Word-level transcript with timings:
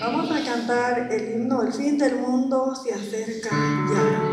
Vamos 0.00 0.30
a 0.30 0.44
cantar 0.44 1.12
el 1.12 1.32
himno 1.32 1.62
El 1.62 1.72
fin 1.72 1.98
del 1.98 2.16
mundo 2.16 2.74
se 2.74 2.92
acerca 2.92 3.50
ya. 3.50 4.31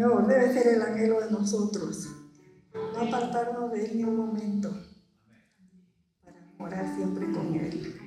Señor, 0.00 0.26
debe 0.26 0.50
ser 0.54 0.66
el 0.76 0.80
anhelo 0.80 1.20
de 1.20 1.30
nosotros. 1.30 2.08
No 2.72 3.00
apartarnos 3.00 3.70
de 3.70 3.84
Él 3.84 3.98
ni 3.98 4.04
un 4.04 4.16
momento 4.16 4.72
para 6.24 6.40
morar 6.56 6.86
siempre 6.96 7.30
con 7.30 7.54
Él. 7.54 8.00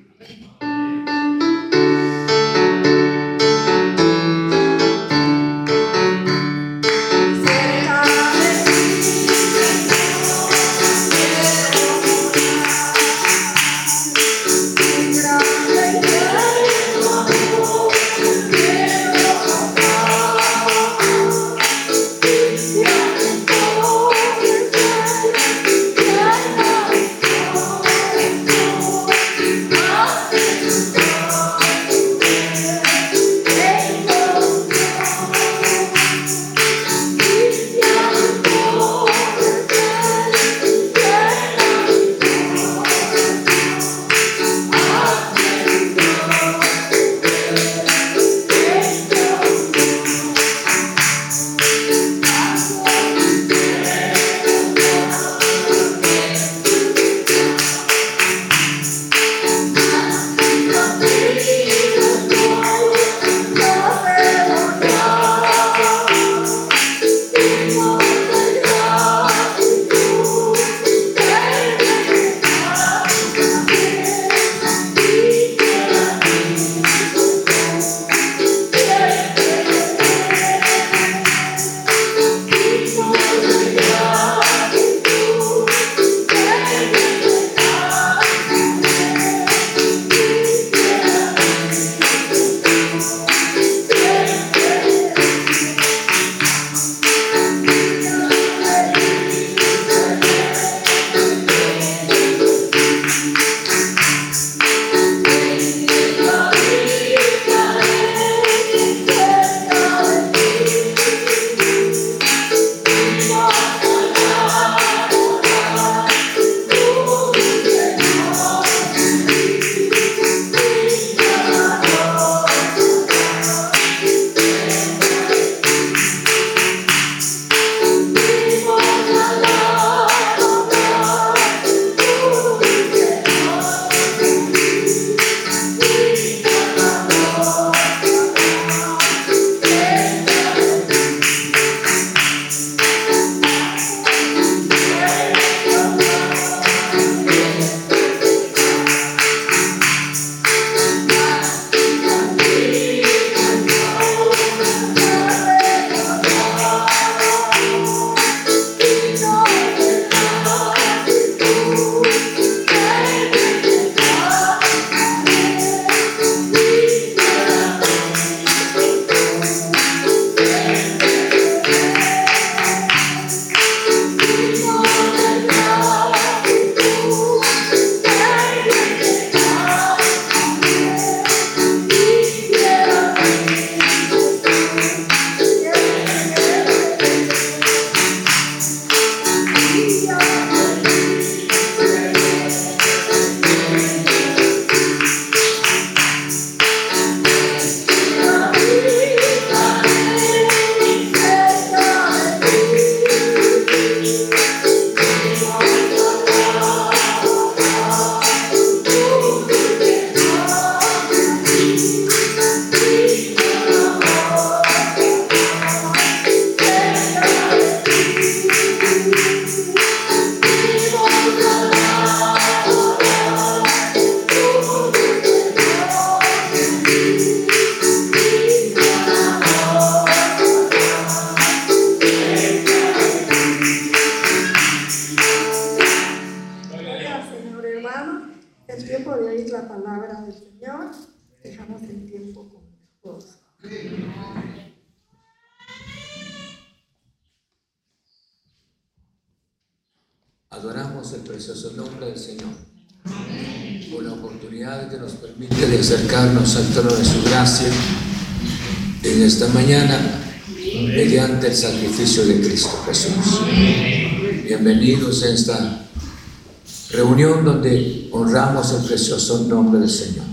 Honramos 268.11 268.71
el 268.73 268.85
precioso 268.85 269.45
nombre 269.47 269.79
del 269.79 269.89
Señor. 269.89 270.25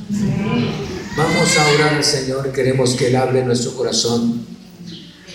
Vamos 1.16 1.56
a 1.56 1.74
orar 1.74 1.94
al 1.94 2.04
Señor, 2.04 2.52
queremos 2.52 2.90
que 2.90 3.08
Él 3.08 3.16
hable 3.16 3.44
nuestro 3.44 3.72
corazón 3.72 4.46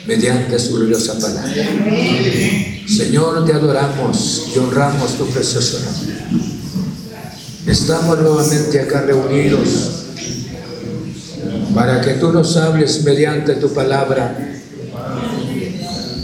mediante 0.08 0.58
su 0.60 0.76
gloriosa 0.76 1.18
palabra. 1.20 1.68
Señor, 2.88 3.46
te 3.46 3.54
adoramos 3.54 4.44
y 4.56 4.60
honramos 4.60 5.18
tu 5.18 5.26
precioso 5.28 5.80
nombre. 5.80 6.16
Estamos 7.68 8.20
nuevamente 8.20 8.80
acá 8.80 9.02
reunidos 9.02 10.06
para 11.74 12.00
que 12.02 12.14
tú 12.14 12.32
nos 12.32 12.56
hables 12.58 13.04
mediante 13.04 13.56
tu 13.56 13.74
palabra. 13.74 14.54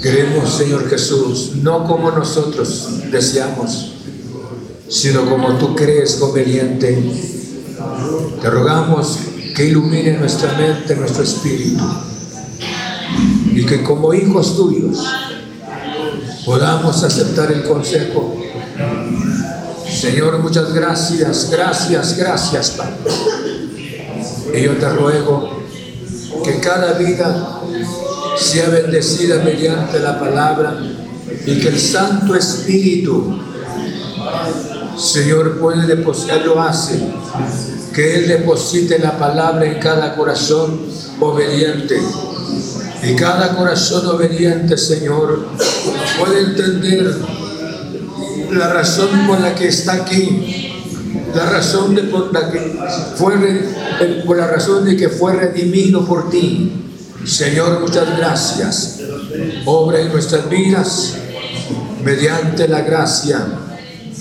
Queremos, 0.02 0.54
Señor 0.54 0.90
Jesús, 0.90 1.52
no 1.56 1.86
como 1.86 2.12
nosotros 2.12 2.88
deseamos, 3.12 3.91
sino 4.92 5.26
como 5.26 5.58
tú 5.58 5.74
crees 5.74 6.18
conveniente. 6.18 7.02
Te 8.42 8.50
rogamos 8.50 9.20
que 9.56 9.66
ilumine 9.66 10.18
nuestra 10.18 10.52
mente, 10.58 10.96
nuestro 10.98 11.24
espíritu, 11.24 11.84
y 13.54 13.66
que 13.66 13.84
como 13.84 14.14
hijos 14.14 14.58
tuyos 14.58 15.00
podamos 16.46 17.04
aceptar 17.04 17.52
el 17.54 17.64
consejo. 17.64 18.36
Señor, 19.90 20.40
muchas 20.40 20.74
gracias, 20.74 21.50
gracias, 21.50 22.18
gracias, 22.18 22.72
Padre. 22.72 22.98
Y 24.54 24.64
yo 24.64 24.74
te 24.78 24.90
ruego 24.90 25.62
que 26.44 26.60
cada 26.60 26.94
vida 26.94 27.62
sea 28.38 28.68
bendecida 28.68 29.42
mediante 29.42 30.00
la 30.00 30.20
palabra 30.20 30.78
y 31.46 31.60
que 31.60 31.70
el 31.70 31.80
Santo 31.80 32.36
Espíritu, 32.36 33.40
Señor, 34.98 35.60
puede 35.60 35.88
depositar, 35.88 36.46
lo 36.46 36.62
hace, 36.62 37.00
que 37.94 38.16
Él 38.16 38.28
deposite 38.28 39.00
la 39.00 39.18
palabra 39.18 39.66
en 39.66 39.80
cada 39.80 40.16
corazón 40.16 40.82
obediente. 41.20 42.00
Y 43.04 43.16
cada 43.16 43.56
corazón 43.56 44.06
obediente, 44.08 44.78
Señor, 44.78 45.48
puede 46.20 46.42
entender 46.42 47.16
la 48.52 48.74
razón 48.74 49.28
por 49.28 49.40
la 49.40 49.56
que 49.56 49.70
está 49.70 49.94
aquí, 49.94 50.72
la 51.34 51.50
razón 51.50 51.96
de 51.96 52.04
por 52.04 52.32
la 52.34 52.52
que 52.52 52.80
fue 53.16 53.34
por 54.26 54.38
la 54.38 54.48
razón 54.48 54.86
de 54.86 54.96
que 54.96 55.10
fue 55.10 55.34
redimido 55.34 56.06
por 56.06 56.30
ti. 56.30 56.72
Señor, 57.26 57.80
muchas 57.80 58.18
gracias. 58.18 59.00
Obra 59.66 60.00
en 60.00 60.12
nuestras 60.12 60.50
vidas 60.50 61.16
mediante 62.04 62.68
la 62.68 62.82
gracia 62.82 63.48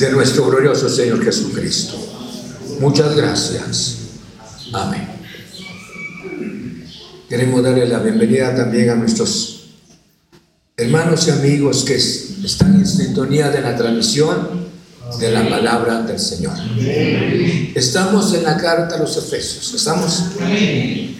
de 0.00 0.10
nuestro 0.10 0.46
glorioso 0.46 0.88
Señor 0.88 1.22
Jesucristo. 1.22 1.94
Muchas 2.80 3.14
gracias. 3.14 3.96
Amén. 4.72 5.06
Queremos 7.28 7.62
darle 7.62 7.86
la 7.86 7.98
bienvenida 7.98 8.56
también 8.56 8.88
a 8.90 8.94
nuestros 8.94 9.68
hermanos 10.74 11.28
y 11.28 11.30
amigos 11.32 11.84
que 11.84 11.96
están 11.96 12.76
en 12.76 12.86
sintonía 12.86 13.50
de 13.50 13.60
la 13.60 13.76
transmisión 13.76 14.70
de 15.18 15.30
la 15.32 15.46
palabra 15.46 16.02
del 16.02 16.18
Señor. 16.18 16.54
Estamos 17.74 18.32
en 18.32 18.44
la 18.44 18.56
carta 18.56 18.96
a 18.96 18.98
los 19.00 19.14
Efesios. 19.18 19.74
Estamos 19.74 20.24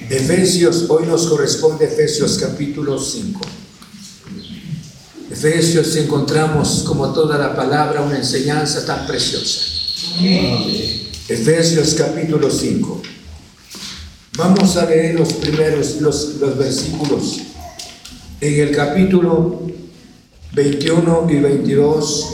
Efesios, 0.09 0.87
hoy 0.88 1.07
nos 1.07 1.27
corresponde 1.27 1.85
Efesios 1.85 2.38
capítulo 2.38 2.99
5. 2.99 3.40
Efesios 5.31 5.95
encontramos 5.97 6.83
como 6.87 7.12
toda 7.12 7.38
la 7.38 7.55
palabra 7.55 8.03
una 8.03 8.19
enseñanza 8.19 8.85
tan 8.85 9.07
preciosa. 9.07 9.61
Efesios 11.29 11.95
capítulo 11.95 12.51
5. 12.51 13.03
Vamos 14.37 14.77
a 14.77 14.87
leer 14.87 15.19
los 15.19 15.33
primeros, 15.35 16.01
los, 16.01 16.35
los 16.40 16.59
versículos 16.59 17.40
en 18.40 18.59
el 18.59 18.75
capítulo 18.75 19.61
21 20.55 21.27
y 21.29 21.37
22, 21.37 22.29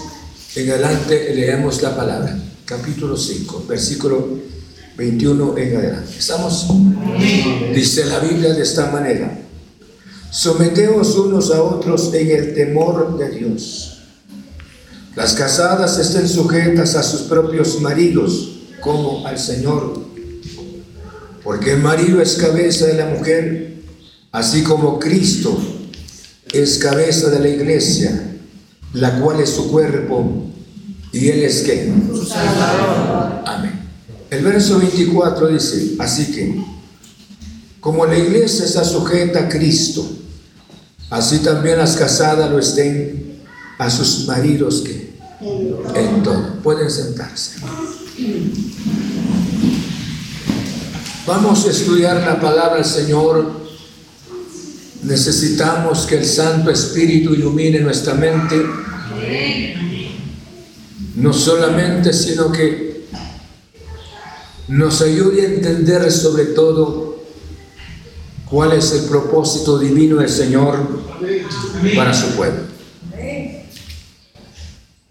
en 0.54 0.70
adelante 0.70 1.34
leemos 1.34 1.82
la 1.82 1.96
palabra. 1.96 2.38
Capítulo 2.64 3.16
5, 3.16 3.64
versículo 3.68 4.28
21 4.96 5.58
en 5.58 5.76
adelante. 5.76 6.12
¿Estamos? 6.16 6.68
Dice 7.74 8.04
la 8.04 8.20
Biblia 8.20 8.54
de 8.54 8.62
esta 8.62 8.90
manera. 8.92 9.45
Someteos 10.30 11.16
unos 11.16 11.50
a 11.50 11.62
otros 11.62 12.12
en 12.14 12.30
el 12.30 12.54
temor 12.54 13.16
de 13.18 13.30
Dios. 13.30 13.98
Las 15.14 15.32
casadas 15.34 15.98
estén 15.98 16.28
sujetas 16.28 16.94
a 16.94 17.02
sus 17.02 17.22
propios 17.22 17.80
maridos 17.80 18.58
como 18.80 19.26
al 19.26 19.38
Señor. 19.38 20.04
Porque 21.42 21.72
el 21.72 21.80
marido 21.80 22.20
es 22.20 22.34
cabeza 22.36 22.86
de 22.86 22.94
la 22.94 23.06
mujer, 23.06 23.76
así 24.32 24.62
como 24.62 24.98
Cristo 24.98 25.56
es 26.52 26.78
cabeza 26.78 27.30
de 27.30 27.40
la 27.40 27.48
iglesia, 27.48 28.36
la 28.92 29.20
cual 29.20 29.40
es 29.40 29.50
su 29.50 29.70
cuerpo, 29.70 30.44
y 31.12 31.28
él 31.28 31.42
es 31.44 31.62
Salvador. 32.28 33.42
Amén. 33.46 33.80
El 34.30 34.44
verso 34.44 34.78
24 34.78 35.48
dice, 35.48 35.94
así 35.98 36.32
que, 36.32 36.62
como 37.86 38.04
la 38.04 38.18
iglesia 38.18 38.64
está 38.64 38.84
sujeta 38.84 39.44
a 39.44 39.48
Cristo, 39.48 40.04
así 41.08 41.38
también 41.38 41.78
las 41.78 41.94
casadas 41.94 42.50
lo 42.50 42.58
estén 42.58 43.44
a 43.78 43.88
sus 43.88 44.26
maridos 44.26 44.82
que 44.84 45.14
en 45.94 46.20
todo. 46.20 46.54
Pueden 46.64 46.90
sentarse. 46.90 47.60
Vamos 51.28 51.64
a 51.64 51.70
estudiar 51.70 52.16
la 52.26 52.40
palabra 52.40 52.74
del 52.74 52.84
Señor 52.84 53.52
Necesitamos 55.04 56.06
que 56.06 56.16
el 56.16 56.24
Santo 56.24 56.72
Espíritu 56.72 57.34
ilumine 57.34 57.78
nuestra 57.78 58.14
mente. 58.14 58.60
No 61.14 61.32
solamente, 61.32 62.12
sino 62.12 62.50
que 62.50 63.06
nos 64.66 65.02
ayude 65.02 65.42
a 65.42 65.44
entender 65.44 66.10
sobre 66.10 66.46
todo 66.46 67.05
cuál 68.48 68.72
es 68.72 68.92
el 68.92 69.04
propósito 69.04 69.78
divino 69.78 70.16
del 70.16 70.28
Señor 70.28 71.00
para 71.94 72.14
su 72.14 72.28
pueblo. 72.36 72.60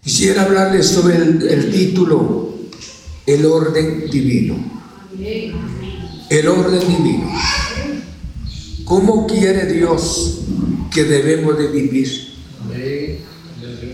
Quisiera 0.02 0.42
hablarles 0.42 0.86
sobre 0.86 1.16
el, 1.16 1.70
título, 1.72 2.54
el 3.26 3.44
orden 3.44 4.08
divino. 4.08 4.54
El 6.30 6.48
orden 6.48 6.80
divino. 6.80 7.32
¿Cómo 8.84 9.26
quiere 9.26 9.66
Dios 9.66 10.42
que 10.92 11.02
debemos 11.04 11.58
de 11.58 11.66
vivir? 11.66 12.36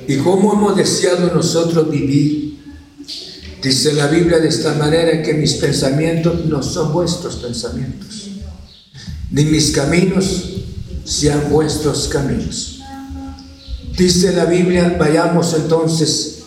¿Y 0.07 0.17
cómo 0.19 0.53
hemos 0.53 0.77
deseado 0.77 1.35
nosotros 1.35 1.91
vivir? 1.91 2.59
Dice 3.63 3.95
la 3.95 4.09
Biblia 4.09 4.39
de 4.39 4.49
esta 4.49 4.75
manera 4.75 5.23
que 5.23 5.33
mis 5.33 5.55
pensamientos 5.55 6.45
no 6.45 6.63
son 6.63 6.93
vuestros 6.93 7.37
pensamientos, 7.37 8.22
ni 9.33 9.45
mis 9.47 9.73
caminos 9.73 10.51
sean 11.05 11.51
vuestros 11.51 12.07
caminos. 12.09 12.81
Dice 13.97 14.33
la 14.33 14.45
Biblia, 14.45 14.97
vayamos 14.99 15.55
entonces 15.55 16.45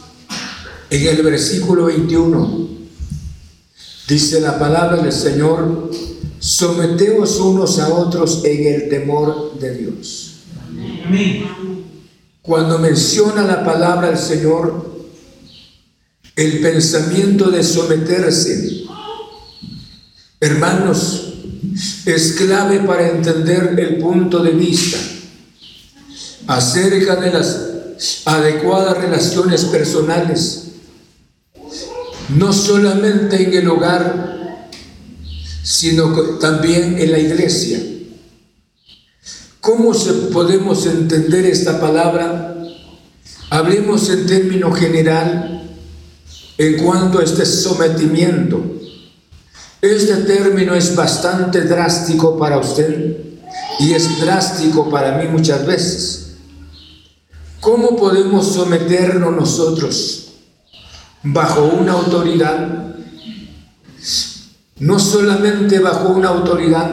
en 0.89 1.07
el 1.07 1.21
versículo 1.23 1.85
21. 1.85 2.69
Dice 4.07 4.39
la 4.39 4.57
palabra 4.57 5.01
del 5.01 5.11
Señor, 5.11 5.91
Someteos 6.45 7.39
unos 7.39 7.79
a 7.79 7.91
otros 7.91 8.43
en 8.45 8.67
el 8.71 8.87
temor 8.87 9.57
de 9.59 9.77
Dios. 9.77 10.35
Cuando 12.43 12.77
menciona 12.77 13.41
la 13.41 13.65
palabra 13.65 14.09
del 14.09 14.19
Señor, 14.19 14.93
el 16.35 16.59
pensamiento 16.59 17.49
de 17.49 17.63
someterse, 17.63 18.83
hermanos, 20.39 21.24
es 22.05 22.33
clave 22.33 22.79
para 22.79 23.09
entender 23.09 23.75
el 23.77 23.97
punto 23.97 24.41
de 24.41 24.51
vista 24.51 24.97
acerca 26.47 27.15
de 27.15 27.31
las 27.31 27.59
adecuadas 28.25 28.97
relaciones 28.97 29.65
personales 29.65 30.65
no 32.29 32.51
solamente 32.53 33.43
en 33.43 33.53
el 33.53 33.67
hogar, 33.67 34.69
sino 35.63 36.37
también 36.39 36.97
en 36.97 37.11
la 37.11 37.19
iglesia. 37.19 37.79
¿Cómo 39.61 39.93
podemos 40.31 40.85
entender 40.85 41.45
esta 41.45 41.79
palabra? 41.79 42.55
Hablemos 43.49 44.09
en 44.09 44.25
término 44.25 44.71
general 44.71 45.63
en 46.57 46.83
cuanto 46.83 47.19
a 47.19 47.23
este 47.23 47.45
sometimiento. 47.45 48.63
Este 49.85 50.15
término 50.15 50.73
es 50.73 50.95
bastante 50.95 51.61
drástico 51.61 52.39
para 52.39 52.57
usted 52.57 53.17
y 53.79 53.93
es 53.93 54.19
drástico 54.19 54.89
para 54.89 55.19
mí 55.19 55.27
muchas 55.27 55.63
veces. 55.63 56.37
¿Cómo 57.59 57.95
podemos 57.95 58.51
someternos 58.51 59.35
nosotros 59.35 60.29
bajo 61.21 61.65
una 61.65 61.91
autoridad? 61.91 62.95
No 64.79 64.97
solamente 64.97 65.77
bajo 65.77 66.09
una 66.09 66.29
autoridad, 66.29 66.91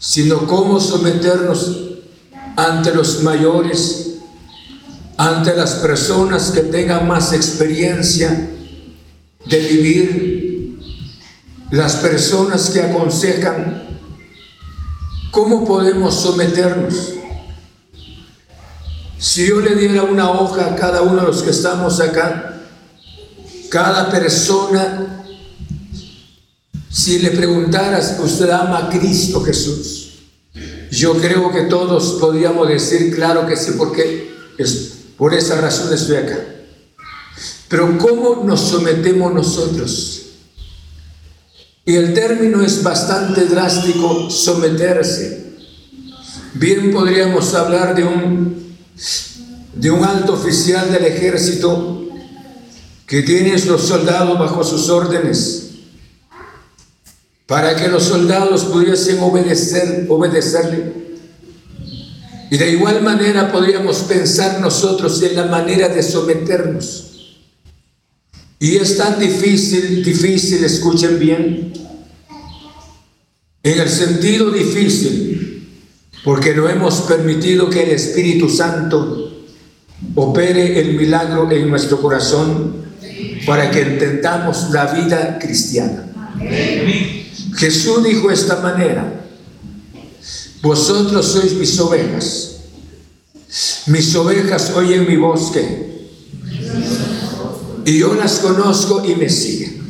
sino 0.00 0.48
cómo 0.48 0.80
someternos 0.80 1.82
ante 2.56 2.92
los 2.92 3.22
mayores, 3.22 4.16
ante 5.16 5.54
las 5.54 5.74
personas 5.74 6.50
que 6.50 6.62
tengan 6.62 7.06
más 7.06 7.32
experiencia 7.32 8.50
de 9.46 9.58
vivir, 9.60 10.49
las 11.70 11.96
personas 11.96 12.70
que 12.70 12.80
aconsejan, 12.80 14.00
¿cómo 15.30 15.64
podemos 15.64 16.14
someternos? 16.14 17.14
Si 19.18 19.46
yo 19.46 19.60
le 19.60 19.76
diera 19.76 20.02
una 20.02 20.30
hoja 20.30 20.66
a 20.66 20.76
cada 20.76 21.02
uno 21.02 21.20
de 21.20 21.26
los 21.28 21.42
que 21.42 21.50
estamos 21.50 22.00
acá, 22.00 22.62
cada 23.68 24.10
persona, 24.10 25.24
si 26.90 27.20
le 27.20 27.30
preguntaras, 27.30 28.18
¿usted 28.20 28.50
ama 28.50 28.78
a 28.78 28.88
Cristo 28.88 29.42
Jesús? 29.42 30.08
Yo 30.90 31.14
creo 31.14 31.52
que 31.52 31.62
todos 31.62 32.16
podríamos 32.20 32.66
decir, 32.68 33.14
claro 33.14 33.46
que 33.46 33.56
sí, 33.56 33.72
porque 33.78 34.34
es, 34.58 34.94
por 35.16 35.34
esa 35.34 35.60
razón 35.60 35.92
estoy 35.94 36.16
acá. 36.16 36.38
Pero 37.68 37.96
¿cómo 37.98 38.42
nos 38.44 38.60
sometemos 38.60 39.32
nosotros? 39.32 40.19
Y 41.90 41.96
el 41.96 42.14
término 42.14 42.62
es 42.62 42.84
bastante 42.84 43.46
drástico, 43.46 44.30
someterse. 44.30 45.54
Bien 46.54 46.92
podríamos 46.92 47.52
hablar 47.54 47.96
de 47.96 48.04
un 48.04 48.76
de 49.74 49.90
un 49.90 50.04
alto 50.04 50.34
oficial 50.34 50.92
del 50.92 51.06
ejército 51.06 52.08
que 53.06 53.22
tiene 53.22 53.54
a 53.54 53.64
los 53.66 53.82
soldados 53.82 54.38
bajo 54.38 54.62
sus 54.62 54.88
órdenes 54.88 55.70
para 57.46 57.74
que 57.74 57.88
los 57.88 58.04
soldados 58.04 58.66
pudiesen 58.66 59.18
obedecer, 59.18 60.06
obedecerle. 60.08 60.92
Y 62.52 62.56
de 62.56 62.70
igual 62.70 63.02
manera 63.02 63.50
podríamos 63.50 63.96
pensar 64.04 64.60
nosotros 64.60 65.20
en 65.24 65.34
la 65.34 65.46
manera 65.46 65.88
de 65.88 66.04
someternos. 66.04 67.10
Y 68.60 68.76
es 68.76 68.96
tan 68.96 69.18
difícil, 69.18 70.04
difícil, 70.04 70.62
escuchen 70.62 71.18
bien, 71.18 71.79
en 73.62 73.80
el 73.80 73.88
sentido 73.88 74.50
difícil, 74.50 75.68
porque 76.24 76.54
no 76.54 76.68
hemos 76.68 77.02
permitido 77.02 77.68
que 77.68 77.82
el 77.82 77.90
Espíritu 77.90 78.48
Santo 78.48 79.44
opere 80.14 80.80
el 80.80 80.94
milagro 80.94 81.50
en 81.50 81.68
nuestro 81.68 82.00
corazón 82.00 82.84
para 83.46 83.70
que 83.70 83.80
entendamos 83.80 84.70
la 84.70 84.86
vida 84.92 85.38
cristiana. 85.38 86.06
Jesús 87.56 88.04
dijo 88.04 88.30
esta 88.30 88.60
manera, 88.60 89.24
vosotros 90.62 91.26
sois 91.26 91.54
mis 91.54 91.78
ovejas, 91.78 92.56
mis 93.86 94.14
ovejas 94.14 94.72
oyen 94.74 95.06
mi 95.08 95.16
bosque 95.16 96.08
y 97.84 97.98
yo 97.98 98.14
las 98.14 98.38
conozco 98.38 99.02
y 99.04 99.14
me 99.16 99.28
siguen. 99.28 99.80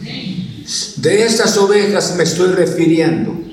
De 0.96 1.24
estas 1.24 1.56
ovejas 1.56 2.14
me 2.16 2.22
estoy 2.24 2.52
refiriendo. 2.52 3.49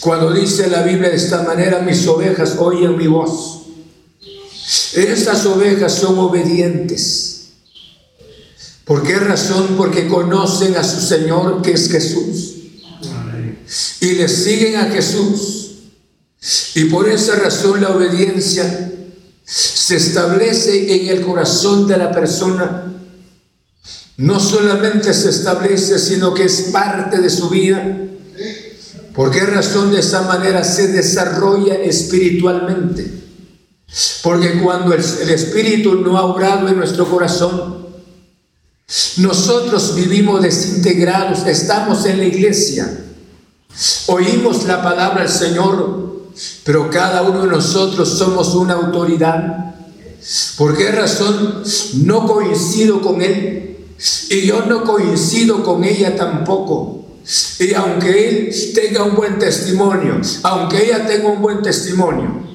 Cuando 0.00 0.32
dice 0.32 0.68
la 0.68 0.82
Biblia 0.82 1.10
de 1.10 1.16
esta 1.16 1.42
manera, 1.42 1.80
mis 1.80 2.06
ovejas 2.06 2.56
oyen 2.58 2.96
mi 2.96 3.06
voz 3.06 3.60
estas 4.94 5.46
ovejas 5.46 5.94
son 5.94 6.18
obedientes. 6.18 7.50
¿Por 8.84 9.02
qué 9.02 9.16
razón? 9.16 9.76
Porque 9.76 10.08
conocen 10.08 10.76
a 10.76 10.84
su 10.84 11.00
Señor 11.00 11.62
que 11.62 11.72
es 11.72 11.90
Jesús. 11.90 12.54
Y 14.00 14.12
le 14.12 14.28
siguen 14.28 14.76
a 14.76 14.86
Jesús. 14.86 15.70
Y 16.74 16.84
por 16.86 17.08
esa 17.08 17.36
razón 17.36 17.80
la 17.80 17.90
obediencia 17.90 18.92
se 19.44 19.96
establece 19.96 21.02
en 21.02 21.16
el 21.16 21.24
corazón 21.24 21.86
de 21.86 21.96
la 21.96 22.10
persona. 22.10 22.92
No 24.16 24.40
solamente 24.40 25.14
se 25.14 25.30
establece, 25.30 25.98
sino 25.98 26.34
que 26.34 26.44
es 26.44 26.68
parte 26.72 27.18
de 27.18 27.30
su 27.30 27.48
vida. 27.48 28.06
¿Por 29.20 29.30
qué 29.30 29.40
razón 29.40 29.92
de 29.92 30.00
esa 30.00 30.22
manera 30.22 30.64
se 30.64 30.88
desarrolla 30.88 31.74
espiritualmente? 31.74 33.06
Porque 34.22 34.58
cuando 34.62 34.94
el, 34.94 35.00
Espíritu 35.00 35.96
no 35.96 36.16
ha 36.16 36.24
obrado 36.24 36.66
en 36.68 36.78
nuestro 36.78 37.04
corazón, 37.04 37.86
nosotros 39.18 39.94
vivimos 39.94 40.40
desintegrados, 40.40 41.46
estamos 41.46 42.06
en 42.06 42.16
la 42.16 42.24
iglesia, 42.24 42.98
oímos 44.06 44.64
la 44.64 44.82
palabra 44.82 45.20
del 45.20 45.30
Señor, 45.30 46.30
pero 46.64 46.88
cada 46.88 47.20
uno 47.20 47.42
de 47.42 47.48
nosotros 47.48 48.08
somos 48.08 48.54
una 48.54 48.72
autoridad. 48.72 49.74
¿Por 50.56 50.78
qué 50.78 50.92
razón 50.92 51.62
no 52.04 52.26
coincido 52.26 53.02
con 53.02 53.20
Él? 53.20 53.84
Y 54.30 54.46
yo 54.46 54.64
no 54.64 54.82
coincido 54.82 55.62
con 55.62 55.84
ella 55.84 56.16
tampoco. 56.16 56.99
Y 57.58 57.74
aunque 57.74 58.28
Él 58.28 58.54
tenga 58.74 59.04
un 59.04 59.14
buen 59.14 59.38
testimonio, 59.38 60.20
aunque 60.42 60.84
ella 60.84 61.06
tenga 61.06 61.28
un 61.28 61.40
buen 61.40 61.62
testimonio, 61.62 62.46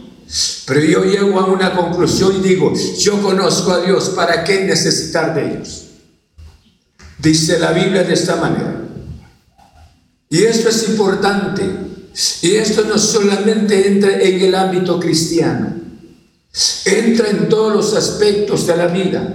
pero 0.66 0.82
yo 0.82 1.04
llego 1.04 1.40
a 1.40 1.46
una 1.46 1.76
conclusión 1.76 2.38
y 2.38 2.48
digo, 2.48 2.74
yo 3.00 3.22
conozco 3.22 3.72
a 3.72 3.82
Dios, 3.82 4.10
¿para 4.10 4.44
qué 4.44 4.62
necesitar 4.62 5.36
de 5.36 5.54
ellos? 5.54 5.86
Dice 7.20 7.60
la 7.60 7.72
Biblia 7.72 8.04
de 8.04 8.14
esta 8.14 8.36
manera. 8.36 8.82
Y 10.30 10.44
esto 10.44 10.70
es 10.70 10.90
importante. 10.90 11.64
Y 12.42 12.56
esto 12.56 12.86
no 12.86 12.98
solamente 12.98 13.88
entra 13.88 14.20
en 14.22 14.42
el 14.42 14.56
ámbito 14.56 15.00
cristiano, 15.00 15.76
entra 16.86 17.30
en 17.30 17.50
todos 17.50 17.74
los 17.74 17.94
aspectos 17.94 18.66
de 18.66 18.78
la 18.78 18.88
vida. 18.88 19.34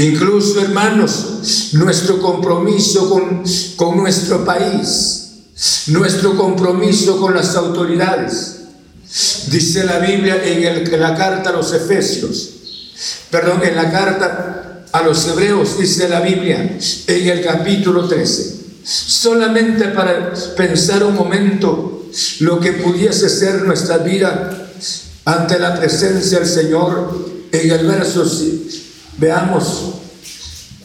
Incluso, 0.00 0.62
hermanos, 0.62 1.72
nuestro 1.74 2.22
compromiso 2.22 3.10
con, 3.10 3.44
con 3.76 3.98
nuestro 3.98 4.46
país, 4.46 5.28
nuestro 5.88 6.38
compromiso 6.38 7.20
con 7.20 7.34
las 7.34 7.54
autoridades. 7.54 8.56
Dice 9.48 9.84
la 9.84 9.98
Biblia 9.98 10.40
en, 10.42 11.00
la 11.00 11.14
carta 11.14 11.50
a 11.50 11.52
los 11.52 11.74
Efesios, 11.74 12.50
perdón, 13.30 13.60
en 13.62 13.76
la 13.76 13.90
carta 13.90 14.86
a 14.90 15.02
los 15.02 15.26
Hebreos, 15.26 15.78
dice 15.78 16.08
la 16.08 16.20
Biblia 16.20 16.78
en 17.06 17.28
el 17.28 17.44
capítulo 17.44 18.08
13, 18.08 18.56
solamente 18.82 19.88
para 19.88 20.32
pensar 20.56 21.04
un 21.04 21.14
momento 21.14 22.06
lo 22.38 22.58
que 22.58 22.72
pudiese 22.72 23.28
ser 23.28 23.62
nuestra 23.66 23.98
vida 23.98 24.70
ante 25.26 25.58
la 25.58 25.78
presencia 25.78 26.38
del 26.38 26.48
Señor, 26.48 27.28
en 27.52 27.70
el 27.70 27.86
verso, 27.86 28.24
veamos, 29.20 29.92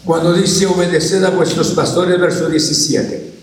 cuando 0.04 0.34
dice 0.34 0.68
obedeced 0.68 1.24
a 1.24 1.32
vuestros 1.32 1.72
pastores, 1.72 2.20
verso 2.20 2.50
17. 2.50 3.34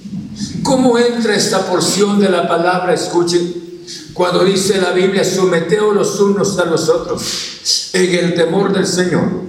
¿Cómo 0.63 0.99
entra 0.99 1.35
esta 1.35 1.67
porción 1.67 2.21
de 2.21 2.29
la 2.29 2.47
palabra? 2.47 2.95
Escuchen, 2.95 3.55
cuando 4.13 4.45
dice 4.45 4.81
la 4.81 4.93
Biblia, 4.93 5.25
someteos 5.25 5.95
los 5.95 6.21
unos 6.21 6.59
a 6.59 6.67
los 6.67 6.89
otros 6.89 7.23
en 7.95 8.15
el 8.15 8.35
temor 8.35 8.73
del 8.73 8.87
Señor. 8.87 9.43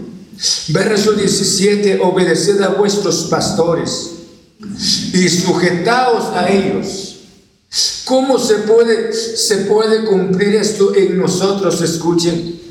Verso 0.69 1.11
17, 1.11 1.99
obedeced 2.01 2.61
a 2.61 2.69
vuestros 2.69 3.27
pastores 3.29 4.11
y 5.13 5.29
sujetaos 5.29 6.35
a 6.35 6.49
ellos. 6.49 7.17
¿Cómo 8.05 8.39
se 8.39 8.55
puede, 8.55 9.13
se 9.13 9.57
puede 9.57 10.05
cumplir 10.05 10.55
esto 10.55 10.95
en 10.95 11.17
nosotros? 11.17 11.81
Escuchen. 11.81 12.61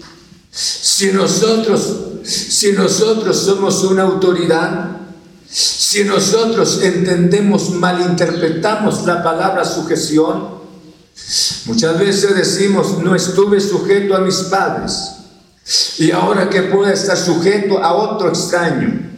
Si 0.51 1.13
nosotros, 1.13 2.12
si 2.25 2.73
nosotros 2.73 3.37
somos 3.37 3.85
una 3.85 4.03
autoridad, 4.03 4.97
si 5.49 6.05
nosotros 6.05 6.83
entendemos, 6.83 7.71
malinterpretamos 7.71 9.05
la 9.05 9.23
palabra 9.23 9.65
sujeción, 9.65 10.63
Muchas 11.67 11.99
veces 11.99 12.35
decimos, 12.35 12.99
no 12.99 13.15
estuve 13.15 13.61
sujeto 13.61 14.17
a 14.17 14.21
mis 14.21 14.37
padres 14.37 15.13
y 15.99 16.11
ahora 16.11 16.51
que 16.51 16.63
puedo 16.63 16.91
estar 16.91 17.17
sujeto 17.17 17.79
a 17.79 17.95
otro 17.95 18.29
extraño. 18.29 19.11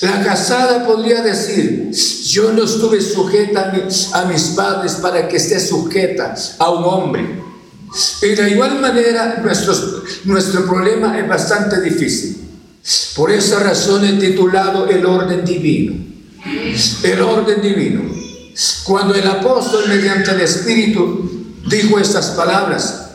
La 0.00 0.24
casada 0.24 0.86
podría 0.86 1.22
decir, 1.22 1.92
yo 2.24 2.52
no 2.52 2.64
estuve 2.64 3.00
sujeta 3.00 3.72
a, 4.14 4.24
mis 4.24 4.44
padres 4.56 4.94
para 4.94 5.28
que 5.28 5.36
esté 5.36 5.60
sujeta 5.60 6.34
a 6.58 6.70
un 6.70 6.84
hombre. 6.84 7.42
Y 8.22 8.28
de 8.28 8.50
igual 8.50 8.80
manera 8.80 9.42
nuestro 10.24 10.66
problema 10.66 11.18
es 11.18 11.28
bastante 11.28 11.80
difícil. 11.80 12.48
Por 13.14 13.30
esa 13.30 13.60
razón 13.60 14.04
he 14.04 14.12
titulado 14.14 14.86
el 14.86 15.04
orden 15.04 15.44
divino. 15.44 15.94
El 17.02 17.20
orden 17.20 17.60
divino. 17.60 18.02
Cuando 18.84 19.14
el 19.14 19.26
apóstol 19.26 19.84
mediante 19.88 20.30
el 20.30 20.40
Espíritu 20.40 21.30
dijo 21.66 21.98
estas 21.98 22.30
palabras, 22.30 23.10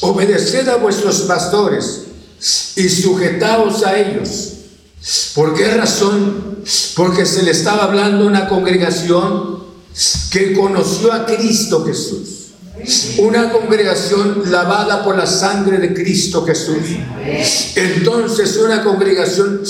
obedeced 0.00 0.68
a 0.68 0.76
vuestros 0.76 1.22
pastores 1.22 2.02
y 2.76 2.88
sujetaos 2.88 3.84
a 3.84 3.98
ellos. 3.98 4.52
¿Por 5.34 5.54
qué 5.54 5.74
razón? 5.74 6.58
Porque 6.94 7.24
se 7.24 7.42
le 7.42 7.52
estaba 7.52 7.84
hablando 7.84 8.26
una 8.26 8.48
congregación 8.48 9.60
que 10.30 10.52
conoció 10.54 11.12
a 11.12 11.26
Cristo 11.26 11.84
Jesús. 11.84 12.39
Una 13.18 13.50
congregación 13.50 14.50
lavada 14.50 15.04
por 15.04 15.16
la 15.16 15.26
sangre 15.26 15.78
de 15.78 15.94
Cristo 15.94 16.44
Jesús. 16.44 16.76
Entonces 17.76 18.56
una 18.56 18.82
congregación 18.82 19.62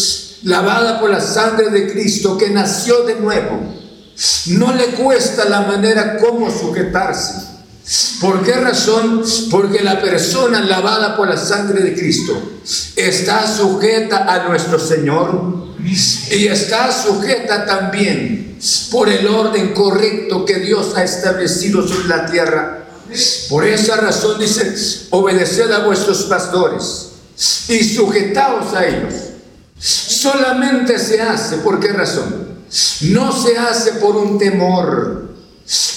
lavada 0.44 1.00
por 1.00 1.10
la 1.10 1.20
sangre 1.20 1.70
de 1.70 1.92
Cristo 1.92 2.38
que 2.38 2.50
nació 2.50 3.02
de 3.04 3.16
nuevo. 3.16 3.60
No 4.46 4.74
le 4.74 4.86
cuesta 4.88 5.46
la 5.46 5.62
manera 5.62 6.18
como 6.18 6.50
sujetarse. 6.50 7.50
¿Por 8.20 8.42
qué 8.44 8.52
razón? 8.52 9.22
Porque 9.50 9.82
la 9.82 10.00
persona 10.00 10.60
lavada 10.60 11.16
por 11.16 11.28
la 11.28 11.36
sangre 11.36 11.82
de 11.82 11.94
Cristo 11.94 12.40
está 12.94 13.46
sujeta 13.46 14.32
a 14.32 14.48
nuestro 14.48 14.78
Señor 14.78 15.70
y 16.30 16.46
está 16.46 16.92
sujeta 16.92 17.64
también 17.64 18.58
por 18.90 19.08
el 19.08 19.26
orden 19.26 19.72
correcto 19.72 20.44
que 20.44 20.60
Dios 20.60 20.92
ha 20.96 21.02
establecido 21.02 21.86
sobre 21.86 22.08
la 22.08 22.26
tierra. 22.26 22.79
Por 23.48 23.66
esa 23.66 23.96
razón 23.96 24.38
dice, 24.38 24.74
obedeced 25.10 25.70
a 25.70 25.84
vuestros 25.84 26.24
pastores 26.24 27.08
y 27.68 27.84
sujetaos 27.84 28.74
a 28.74 28.86
ellos. 28.86 29.14
Solamente 29.78 30.98
se 30.98 31.20
hace, 31.20 31.56
¿por 31.58 31.80
qué 31.80 31.88
razón? 31.88 32.50
No 33.02 33.32
se 33.32 33.56
hace 33.56 33.92
por 33.92 34.16
un 34.16 34.38
temor 34.38 35.30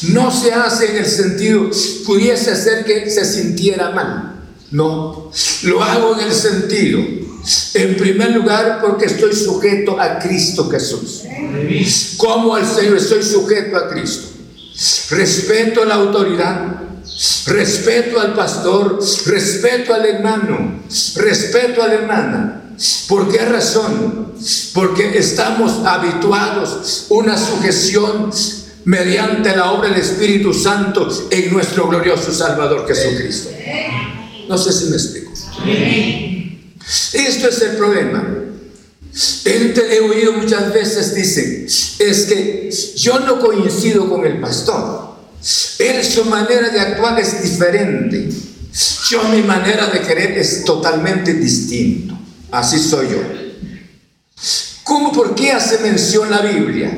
no 0.09 0.31
se 0.31 0.53
hace 0.53 0.91
en 0.91 0.97
el 0.97 1.05
sentido, 1.05 1.69
pudiese 2.05 2.55
ser 2.55 2.85
que 2.85 3.09
se 3.09 3.25
sintiera 3.25 3.89
mal. 3.89 4.43
No, 4.69 5.31
lo 5.63 5.83
hago 5.83 6.19
en 6.19 6.27
el 6.27 6.33
sentido, 6.33 6.99
en 7.73 7.97
primer 7.97 8.31
lugar, 8.31 8.79
porque 8.81 9.05
estoy 9.05 9.33
sujeto 9.33 9.99
a 9.99 10.19
Cristo 10.19 10.69
Jesús. 10.69 11.23
Como 12.17 12.55
al 12.55 12.67
Señor 12.67 12.97
estoy 12.97 13.23
sujeto 13.23 13.77
a 13.77 13.89
Cristo. 13.89 14.29
Respeto 15.09 15.85
la 15.85 15.95
autoridad, 15.95 16.81
respeto 17.47 18.19
al 18.19 18.33
pastor, 18.33 18.99
respeto 19.25 19.93
al 19.93 20.05
hermano, 20.05 20.83
respeto 21.15 21.83
a 21.83 21.87
la 21.87 21.93
hermana. 21.93 22.61
¿Por 23.07 23.31
qué 23.31 23.45
razón? 23.45 24.33
Porque 24.73 25.17
estamos 25.17 25.85
habituados 25.85 27.05
una 27.09 27.37
sujeción 27.37 28.31
mediante 28.85 29.55
la 29.55 29.71
obra 29.71 29.89
del 29.89 29.99
Espíritu 29.99 30.53
Santo 30.53 31.07
en 31.29 31.53
nuestro 31.53 31.87
glorioso 31.87 32.33
Salvador 32.33 32.87
Jesucristo. 32.87 33.49
No 34.49 34.57
sé 34.57 34.73
si 34.73 34.85
me 34.85 34.95
explico. 34.97 35.31
Esto 37.13 37.47
es 37.47 37.61
el 37.61 37.77
problema. 37.77 38.27
He 39.45 39.99
oído 39.99 40.33
muchas 40.33 40.73
veces, 40.73 41.13
dicen, 41.13 41.65
es 41.65 42.25
que 42.25 42.69
yo 42.95 43.19
no 43.19 43.39
coincido 43.39 44.09
con 44.09 44.25
el 44.25 44.39
pastor. 44.39 45.12
Él, 45.79 46.03
su 46.05 46.25
manera 46.25 46.69
de 46.69 46.79
actuar 46.79 47.19
es 47.19 47.41
diferente. 47.43 48.29
Yo, 49.09 49.23
mi 49.25 49.41
manera 49.41 49.87
de 49.87 50.01
querer 50.01 50.37
es 50.37 50.63
totalmente 50.63 51.33
distinto. 51.33 52.17
Así 52.51 52.79
soy 52.79 53.09
yo. 53.09 53.17
¿Cómo? 54.83 55.11
¿Por 55.11 55.35
qué 55.35 55.51
hace 55.51 55.79
mención 55.79 56.29
la 56.31 56.41
Biblia? 56.41 56.97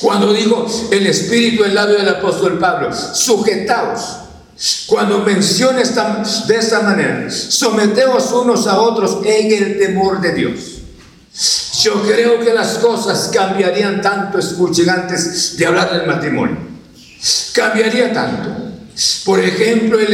Cuando 0.00 0.32
digo 0.32 0.66
el 0.90 1.06
espíritu 1.06 1.64
el 1.64 1.74
labio 1.74 1.96
del 1.96 2.08
apóstol 2.08 2.58
Pablo, 2.58 2.90
sujetaos. 2.92 4.18
Cuando 4.86 5.20
menciona 5.20 5.80
esta, 5.80 6.22
de 6.46 6.56
esta 6.56 6.80
manera, 6.82 7.28
someteos 7.30 8.30
unos 8.32 8.66
a 8.66 8.80
otros 8.80 9.18
en 9.24 9.52
el 9.52 9.78
temor 9.78 10.20
de 10.20 10.32
Dios. 10.34 10.60
Yo 11.80 12.02
creo 12.02 12.38
que 12.40 12.52
las 12.52 12.78
cosas 12.78 13.30
cambiarían 13.32 14.00
tanto, 14.00 14.38
escuchen 14.38 14.88
antes 14.90 15.56
de 15.56 15.66
hablar 15.66 15.92
del 15.92 16.06
matrimonio. 16.06 16.71
Cambiaría 17.52 18.12
tanto. 18.12 18.50
Por 19.24 19.40
ejemplo, 19.40 19.98
el 19.98 20.10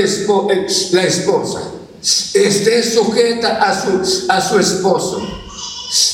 la 0.92 1.02
esposa 1.02 1.60
esté 2.34 2.82
sujeta 2.82 3.58
a 3.60 3.74
su, 3.74 4.24
a 4.28 4.40
su 4.40 4.58
esposo, 4.58 5.20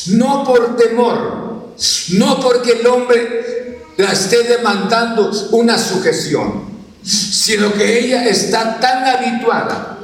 no 0.08 0.44
por 0.44 0.76
temor, 0.76 1.74
no 2.10 2.40
porque 2.40 2.72
el 2.80 2.86
hombre 2.86 3.82
la 3.96 4.12
esté 4.12 4.44
demandando 4.44 5.30
una 5.52 5.78
sujeción, 5.78 6.64
sino 7.02 7.72
que 7.74 8.00
ella 8.00 8.24
está 8.26 8.80
tan 8.80 9.04
habituada 9.04 9.98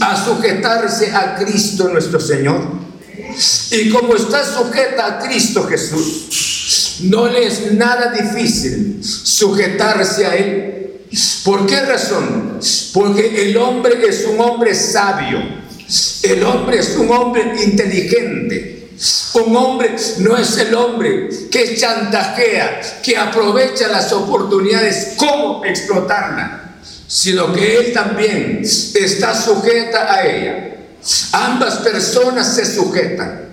a 0.00 0.24
sujetarse 0.24 1.12
a 1.12 1.36
Cristo 1.36 1.88
nuestro 1.88 2.18
Señor. 2.18 2.89
Y 3.72 3.90
como 3.90 4.16
está 4.16 4.44
sujeta 4.44 5.06
a 5.06 5.18
Cristo 5.18 5.66
Jesús, 5.66 7.00
no 7.04 7.28
le 7.28 7.46
es 7.46 7.72
nada 7.72 8.12
difícil 8.12 9.00
sujetarse 9.02 10.26
a 10.26 10.36
Él. 10.36 11.06
¿Por 11.44 11.66
qué 11.66 11.80
razón? 11.80 12.60
Porque 12.92 13.48
el 13.48 13.56
hombre 13.56 14.06
es 14.06 14.26
un 14.26 14.40
hombre 14.40 14.74
sabio, 14.74 15.38
el 16.22 16.42
hombre 16.44 16.78
es 16.78 16.96
un 16.96 17.10
hombre 17.10 17.54
inteligente. 17.64 18.80
Un 19.32 19.56
hombre 19.56 19.96
no 20.18 20.36
es 20.36 20.58
el 20.58 20.74
hombre 20.74 21.28
que 21.50 21.74
chantajea, 21.74 22.80
que 23.02 23.16
aprovecha 23.16 23.88
las 23.88 24.12
oportunidades, 24.12 25.14
cómo 25.16 25.64
explotarla, 25.64 26.74
sino 27.06 27.50
que 27.52 27.76
él 27.78 27.92
también 27.94 28.60
está 28.62 29.34
sujeta 29.34 30.12
a 30.12 30.26
ella. 30.26 30.79
Ambas 31.32 31.76
personas 31.78 32.54
se 32.54 32.66
sujetan. 32.66 33.50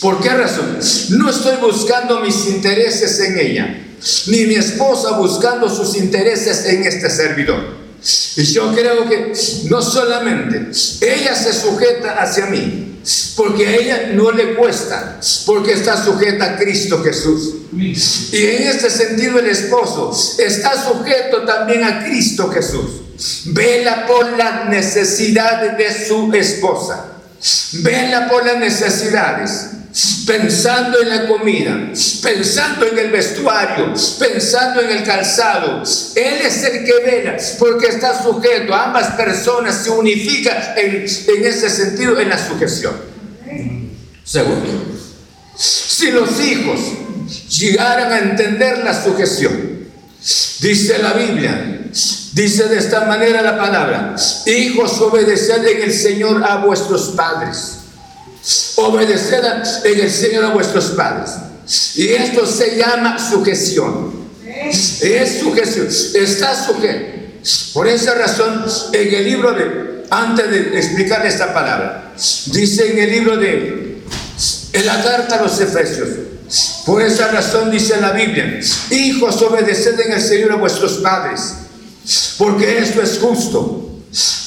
¿Por 0.00 0.20
qué 0.20 0.30
razón? 0.30 0.78
No 1.10 1.28
estoy 1.28 1.56
buscando 1.56 2.20
mis 2.20 2.46
intereses 2.46 3.20
en 3.20 3.38
ella, 3.38 3.86
ni 4.26 4.46
mi 4.46 4.54
esposa 4.54 5.18
buscando 5.18 5.68
sus 5.68 5.96
intereses 5.96 6.64
en 6.66 6.84
este 6.84 7.10
servidor. 7.10 7.76
Y 8.36 8.44
yo 8.44 8.72
creo 8.72 9.08
que 9.08 9.32
no 9.68 9.82
solamente 9.82 10.70
ella 11.00 11.34
se 11.34 11.52
sujeta 11.52 12.22
hacia 12.22 12.46
mí, 12.46 13.00
porque 13.36 13.66
a 13.66 13.76
ella 13.76 14.10
no 14.14 14.30
le 14.30 14.54
cuesta, 14.54 15.20
porque 15.44 15.72
está 15.72 16.02
sujeta 16.02 16.52
a 16.52 16.56
Cristo 16.56 17.02
Jesús. 17.02 17.54
Y 18.32 18.46
en 18.46 18.62
este 18.68 18.90
sentido 18.90 19.38
el 19.38 19.48
esposo 19.48 20.16
está 20.38 20.82
sujeto 20.82 21.42
también 21.44 21.84
a 21.84 22.04
Cristo 22.04 22.48
Jesús. 22.48 23.07
Vela 23.46 24.06
por 24.06 24.36
las 24.36 24.68
necesidades 24.68 25.76
de 25.76 26.06
su 26.06 26.32
esposa. 26.32 27.14
Vela 27.72 28.28
por 28.28 28.44
las 28.46 28.58
necesidades 28.58 29.66
pensando 30.26 31.00
en 31.00 31.08
la 31.08 31.26
comida, 31.26 31.90
pensando 32.22 32.86
en 32.86 32.98
el 32.98 33.10
vestuario, 33.10 33.94
pensando 34.18 34.80
en 34.80 34.90
el 34.90 35.02
calzado. 35.02 35.82
Él 36.14 36.34
es 36.44 36.62
el 36.62 36.84
que 36.84 36.92
vela 37.04 37.36
porque 37.58 37.88
está 37.88 38.22
sujeto. 38.22 38.74
Ambas 38.74 39.14
personas 39.14 39.82
se 39.82 39.90
unifican 39.90 40.56
en, 40.76 41.06
en 41.06 41.44
ese 41.44 41.70
sentido, 41.70 42.20
en 42.20 42.28
la 42.28 42.38
sujeción. 42.38 42.94
Segundo, 44.24 44.66
si 45.56 46.10
los 46.10 46.38
hijos 46.40 46.78
llegaran 47.58 48.12
a 48.12 48.18
entender 48.18 48.84
la 48.84 49.02
sujeción, 49.02 49.88
dice 50.60 50.98
la 50.98 51.14
Biblia, 51.14 51.77
dice 52.32 52.68
de 52.68 52.78
esta 52.78 53.06
manera 53.06 53.42
la 53.42 53.58
palabra, 53.58 54.16
hijos 54.46 55.00
obedeced 55.00 55.66
en 55.66 55.82
el 55.82 55.92
Señor 55.92 56.44
a 56.44 56.56
vuestros 56.56 57.10
padres 57.16 57.78
Obedeced 58.76 59.44
en 59.84 60.00
el 60.00 60.10
Señor 60.10 60.44
a 60.44 60.50
vuestros 60.50 60.86
padres. 60.92 61.32
Y 61.96 62.08
esto 62.08 62.46
se 62.46 62.76
llama 62.76 63.18
sujeción. 63.18 64.28
Es 65.02 65.40
sujeción. 65.40 65.88
Está 66.14 66.66
sujeto. 66.66 67.18
Por 67.72 67.86
esa 67.88 68.14
razón, 68.14 68.64
en 68.92 69.14
el 69.14 69.24
libro 69.24 69.52
de, 69.52 70.04
antes 70.10 70.50
de 70.50 70.78
explicar 70.78 71.26
esta 71.26 71.52
palabra, 71.52 72.14
dice 72.46 72.92
en 72.92 72.98
el 72.98 73.10
libro 73.10 73.36
de, 73.36 74.02
en 74.72 74.86
la 74.86 75.02
carta 75.02 75.36
a 75.36 75.42
los 75.42 75.60
Efesios, 75.60 76.08
por 76.86 77.02
esa 77.02 77.28
razón 77.28 77.70
dice 77.70 78.00
la 78.00 78.12
Biblia, 78.12 78.60
hijos, 78.90 79.42
obedeced 79.42 80.00
en 80.00 80.12
el 80.12 80.22
Señor 80.22 80.52
a 80.52 80.56
vuestros 80.56 80.94
padres, 80.98 81.54
porque 82.38 82.78
esto 82.78 83.02
es 83.02 83.18
justo. 83.18 83.84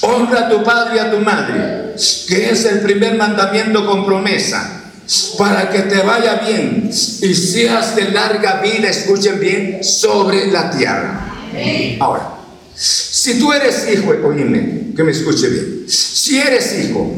Honra 0.00 0.46
a 0.46 0.48
tu 0.48 0.64
padre 0.64 0.96
y 0.96 0.98
a 0.98 1.10
tu 1.10 1.18
madre, 1.18 1.94
que 2.26 2.50
es 2.50 2.64
el 2.64 2.80
primer 2.80 3.16
mandamiento 3.16 3.86
con 3.86 4.04
promesa, 4.04 4.82
para 5.38 5.70
que 5.70 5.80
te 5.82 6.02
vaya 6.02 6.42
bien 6.46 6.90
y 6.90 7.34
seas 7.34 7.94
de 7.94 8.10
larga 8.10 8.60
vida, 8.60 8.88
escuchen 8.88 9.38
bien, 9.38 9.84
sobre 9.84 10.50
la 10.50 10.70
tierra. 10.70 11.28
Ahora, 12.00 12.34
si 12.74 13.38
tú 13.38 13.52
eres 13.52 13.86
hijo, 13.92 14.12
oíme, 14.24 14.92
que 14.96 15.04
me 15.04 15.12
escuche 15.12 15.48
bien, 15.48 15.84
si 15.86 16.38
eres 16.38 16.78
hijo 16.80 17.14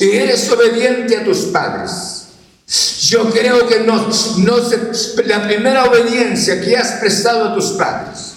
y 0.00 0.10
eres 0.10 0.50
obediente 0.50 1.16
a 1.16 1.24
tus 1.24 1.38
padres, 1.52 2.24
yo 3.02 3.30
creo 3.30 3.66
que 3.66 3.80
no, 3.80 4.10
la 5.24 5.46
primera 5.46 5.84
obediencia 5.84 6.60
que 6.60 6.76
has 6.76 6.92
prestado 6.94 7.48
a 7.48 7.54
tus 7.54 7.66
padres, 7.72 8.27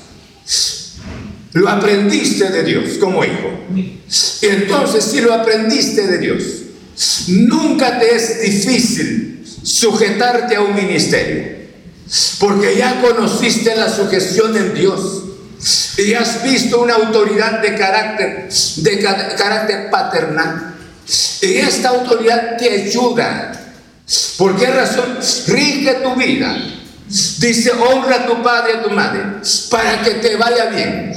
lo 1.53 1.69
aprendiste 1.69 2.49
de 2.49 2.63
Dios 2.63 2.97
como 2.99 3.23
hijo. 3.23 3.51
Entonces 4.41 5.03
si 5.05 5.21
lo 5.21 5.33
aprendiste 5.33 6.07
de 6.07 6.17
Dios, 6.17 6.43
nunca 7.27 7.99
te 7.99 8.15
es 8.15 8.41
difícil 8.41 9.43
sujetarte 9.63 10.55
a 10.55 10.61
un 10.61 10.75
ministerio. 10.75 11.61
Porque 12.39 12.75
ya 12.75 13.01
conociste 13.01 13.75
la 13.75 13.89
sujeción 13.89 14.55
en 14.57 14.73
Dios 14.73 15.23
y 15.97 16.13
has 16.13 16.43
visto 16.43 16.81
una 16.81 16.95
autoridad 16.95 17.61
de 17.61 17.75
carácter, 17.75 18.49
de 18.77 18.99
carácter 18.99 19.89
paternal. 19.89 20.75
Y 21.41 21.53
esta 21.57 21.89
autoridad 21.89 22.57
te 22.57 22.69
ayuda 22.69 23.61
¿Por 24.37 24.57
qué 24.57 24.67
razón? 24.67 25.17
Rige 25.47 25.93
tu 25.95 26.15
vida. 26.15 26.57
Dice, 27.39 27.71
honra 27.71 28.15
a 28.15 28.25
tu 28.25 28.41
padre 28.41 28.73
y 28.73 28.77
a 28.77 28.83
tu 28.83 28.89
madre 28.89 29.19
para 29.69 30.01
que 30.01 30.11
te 30.11 30.35
vaya 30.37 30.65
bien 30.65 31.11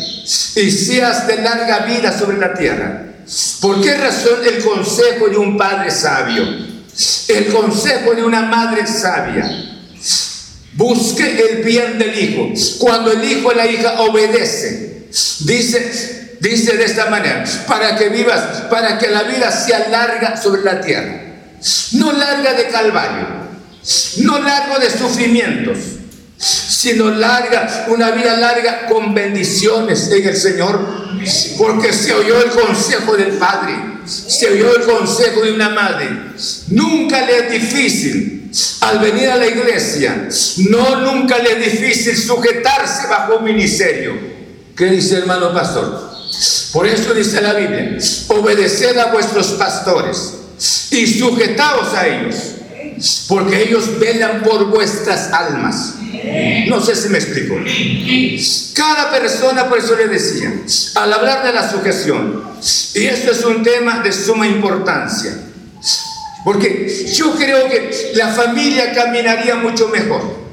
y 0.57 0.71
seas 0.71 1.27
de 1.27 1.37
larga 1.37 1.81
vida 1.81 2.17
sobre 2.17 2.39
la 2.39 2.55
tierra. 2.55 3.03
¿Por 3.61 3.81
qué 3.81 3.95
razón 3.97 4.41
el 4.45 4.65
consejo 4.65 5.29
de 5.29 5.37
un 5.37 5.57
padre 5.57 5.91
sabio? 5.91 6.43
El 7.29 7.47
consejo 7.53 8.15
de 8.15 8.25
una 8.25 8.43
madre 8.43 8.87
sabia. 8.87 9.49
Busque 10.73 11.49
el 11.49 11.63
bien 11.63 11.99
del 11.99 12.19
hijo. 12.19 12.53
Cuando 12.79 13.13
el 13.13 13.25
hijo 13.25 13.53
y 13.53 13.55
la 13.55 13.67
hija 13.67 14.01
obedece, 14.01 15.07
dice, 15.41 16.37
dice 16.41 16.77
de 16.77 16.85
esta 16.85 17.07
manera, 17.07 17.45
para 17.69 17.97
que 17.97 18.09
vivas, 18.09 18.63
para 18.69 18.99
que 18.99 19.09
la 19.09 19.23
vida 19.23 19.51
sea 19.51 19.89
larga 19.89 20.37
sobre 20.37 20.63
la 20.63 20.81
tierra 20.81 21.25
no 21.93 22.13
larga 22.13 22.55
de 22.55 22.69
calvario, 22.69 23.27
no 24.19 24.39
largo 24.39 24.79
de 24.79 24.91
sufrimientos, 24.91 25.79
sino 26.39 27.11
larga, 27.11 27.87
una 27.89 28.11
vida 28.11 28.37
larga 28.37 28.87
con 28.87 29.15
bendiciones 29.15 30.11
en 30.11 30.29
el 30.29 30.37
Señor, 30.37 31.05
porque 31.57 31.93
se 31.93 32.13
oyó 32.13 32.43
el 32.43 32.51
consejo 32.51 33.17
del 33.17 33.33
Padre, 33.33 33.75
se 34.07 34.51
oyó 34.51 34.77
el 34.77 34.85
consejo 34.85 35.43
de 35.43 35.53
una 35.53 35.71
madre. 35.71 36.09
Nunca 36.69 37.25
le 37.25 37.39
es 37.39 37.63
difícil 37.63 38.51
al 38.81 38.99
venir 38.99 39.31
a 39.31 39.37
la 39.37 39.47
iglesia, 39.47 40.29
no 40.69 41.01
nunca 41.01 41.39
le 41.39 41.53
es 41.53 41.73
difícil 41.73 42.17
sujetarse 42.17 43.09
bajo 43.09 43.37
un 43.37 43.45
ministerio. 43.45 44.13
¿Qué 44.77 44.87
dice 44.87 45.19
hermano 45.19 45.53
pastor? 45.53 46.15
Por 46.73 46.87
eso 46.87 47.15
dice 47.15 47.41
la 47.41 47.55
Biblia, 47.55 47.97
obedeced 48.29 48.99
a 48.99 49.13
vuestros 49.13 49.49
pastores 49.53 50.35
y 50.91 51.07
sujetaos 51.07 51.95
a 51.95 52.07
ellos, 52.07 52.35
porque 53.29 53.63
ellos 53.63 53.99
velan 53.99 54.43
por 54.43 54.67
vuestras 54.67 55.33
almas. 55.33 55.95
No 56.69 56.81
sé 56.81 56.97
si 56.97 57.09
me 57.09 57.19
explico. 57.19 57.57
Cada 58.75 59.11
persona, 59.11 59.69
por 59.69 59.79
eso 59.79 59.95
le 59.97 60.09
decía, 60.09 60.53
al 60.97 61.13
hablar 61.13 61.45
de 61.45 61.53
la 61.53 61.71
sujeción, 61.71 62.43
y 62.95 63.05
esto 63.05 63.33
es 63.33 63.45
un 63.45 63.63
tema 63.63 64.01
de 64.01 64.13
suma 64.13 64.47
importancia, 64.47 65.37
porque 66.45 67.07
yo 67.15 67.35
creo 67.37 67.69
que 67.69 68.13
la 68.15 68.29
familia 68.29 68.93
caminaría 68.93 69.57
mucho 69.57 69.89
mejor. 69.89 70.45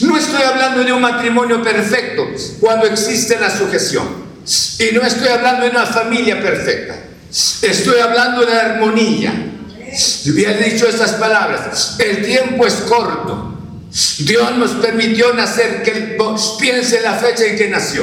No 0.00 0.16
estoy 0.16 0.42
hablando 0.42 0.84
de 0.84 0.92
un 0.92 1.00
matrimonio 1.00 1.62
perfecto 1.62 2.28
cuando 2.60 2.86
existe 2.86 3.38
la 3.40 3.50
sujeción. 3.50 4.22
Y 4.78 4.94
no 4.94 5.02
estoy 5.02 5.28
hablando 5.28 5.64
de 5.64 5.70
una 5.70 5.86
familia 5.86 6.40
perfecta. 6.40 6.96
Estoy 7.62 7.98
hablando 8.00 8.44
de 8.44 8.52
armonía, 8.52 9.51
yo 10.24 10.32
había 10.32 10.54
dicho 10.54 10.86
estas 10.86 11.12
palabras, 11.12 11.96
el 11.98 12.24
tiempo 12.24 12.66
es 12.66 12.74
corto. 12.74 13.48
Dios 14.18 14.56
nos 14.56 14.70
permitió 14.72 15.34
nacer, 15.34 15.82
que 15.82 16.16
piense 16.58 16.98
en 16.98 17.02
la 17.02 17.14
fecha 17.14 17.44
en 17.44 17.56
que 17.56 17.68
nació, 17.68 18.02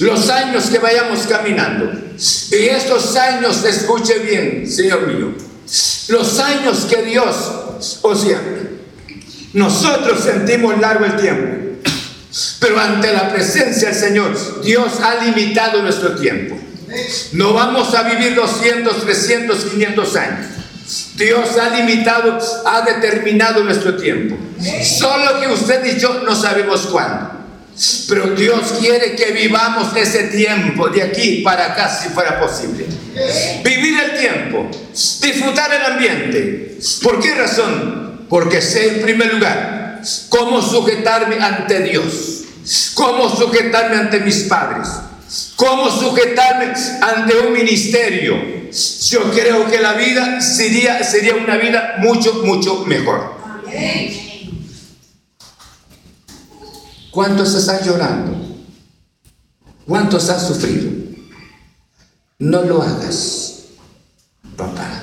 los 0.00 0.28
años 0.28 0.64
que 0.64 0.78
vayamos 0.78 1.20
caminando. 1.20 1.90
Y 2.50 2.68
estos 2.68 3.16
años, 3.16 3.64
escuche 3.64 4.18
bien, 4.18 4.70
Señor 4.70 5.06
mío, 5.06 5.32
los 6.08 6.38
años 6.38 6.86
que 6.90 7.02
Dios, 7.02 7.34
o 8.02 8.14
nosotros 9.52 10.22
sentimos 10.22 10.78
largo 10.78 11.06
el 11.06 11.16
tiempo, 11.16 11.80
pero 12.60 12.78
ante 12.78 13.12
la 13.12 13.32
presencia 13.32 13.88
del 13.88 13.98
Señor, 13.98 14.62
Dios 14.62 15.00
ha 15.00 15.24
limitado 15.24 15.82
nuestro 15.82 16.14
tiempo. 16.14 16.56
No 17.32 17.52
vamos 17.52 17.94
a 17.94 18.02
vivir 18.02 18.34
200, 18.34 19.04
300, 19.04 19.64
500 19.64 20.16
años. 20.16 20.46
Dios 21.14 21.56
ha 21.58 21.76
limitado, 21.76 22.38
ha 22.64 22.82
determinado 22.82 23.62
nuestro 23.62 23.96
tiempo. 23.96 24.36
Solo 24.82 25.40
que 25.40 25.48
usted 25.48 25.84
y 25.84 26.00
yo 26.00 26.22
no 26.22 26.34
sabemos 26.34 26.86
cuándo. 26.86 27.30
Pero 28.08 28.34
Dios 28.34 28.74
quiere 28.78 29.14
que 29.14 29.32
vivamos 29.32 29.96
ese 29.96 30.24
tiempo 30.24 30.88
de 30.88 31.02
aquí 31.02 31.42
para 31.42 31.72
acá 31.72 31.88
si 31.88 32.08
fuera 32.08 32.40
posible. 32.40 32.86
Vivir 33.64 34.00
el 34.00 34.18
tiempo, 34.18 34.68
disfrutar 34.92 35.72
el 35.72 35.92
ambiente. 35.92 36.78
¿Por 37.02 37.20
qué 37.20 37.34
razón? 37.34 38.26
Porque 38.28 38.60
sé 38.60 38.96
en 38.96 39.02
primer 39.02 39.34
lugar 39.34 40.02
cómo 40.28 40.60
sujetarme 40.60 41.36
ante 41.36 41.80
Dios, 41.80 42.42
cómo 42.94 43.34
sujetarme 43.34 43.96
ante 43.96 44.20
mis 44.20 44.40
padres, 44.40 44.88
cómo 45.56 45.90
sujetarme 45.90 46.72
ante 47.00 47.38
un 47.38 47.52
ministerio 47.52 48.59
yo 48.70 49.30
creo 49.30 49.70
que 49.70 49.80
la 49.80 49.94
vida 49.94 50.40
sería, 50.40 51.02
sería 51.02 51.34
una 51.34 51.56
vida 51.56 51.96
mucho, 51.98 52.42
mucho 52.44 52.84
mejor. 52.86 53.34
¿Cuántos 57.10 57.54
están 57.54 57.82
llorando? 57.84 58.36
¿Cuántos 59.86 60.30
han 60.30 60.40
sufrido? 60.40 60.90
No 62.38 62.62
lo 62.62 62.82
hagas, 62.82 63.64
papá. 64.56 65.02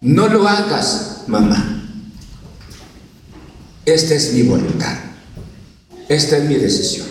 No 0.00 0.28
lo 0.28 0.48
hagas, 0.48 1.24
mamá. 1.26 1.84
Esta 3.84 4.14
es 4.14 4.32
mi 4.32 4.42
voluntad. 4.42 4.96
Esta 6.08 6.38
es 6.38 6.44
mi 6.44 6.54
decisión. 6.54 7.06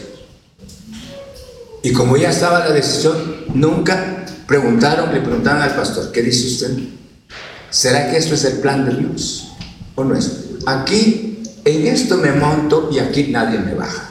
Y 1.83 1.93
como 1.93 2.17
ya 2.17 2.31
estaba 2.31 2.59
la 2.59 2.71
decisión, 2.71 3.45
nunca 3.53 4.18
Preguntaron, 4.49 5.13
le 5.13 5.21
preguntaron 5.21 5.61
al 5.61 5.75
pastor, 5.75 6.11
¿qué 6.11 6.23
dice 6.23 6.47
usted? 6.47 6.75
¿Será 7.69 8.09
que 8.09 8.17
esto 8.17 8.33
es 8.33 8.43
el 8.45 8.57
plan 8.57 8.83
de 8.83 8.95
Dios 8.95 9.51
o 9.93 10.03
no 10.03 10.15
es? 10.15 10.31
Aquí, 10.65 11.43
en 11.63 11.85
esto 11.85 12.17
me 12.17 12.31
monto 12.31 12.89
y 12.91 12.97
aquí 12.97 13.27
nadie 13.27 13.59
me 13.59 13.75
baja. 13.75 14.09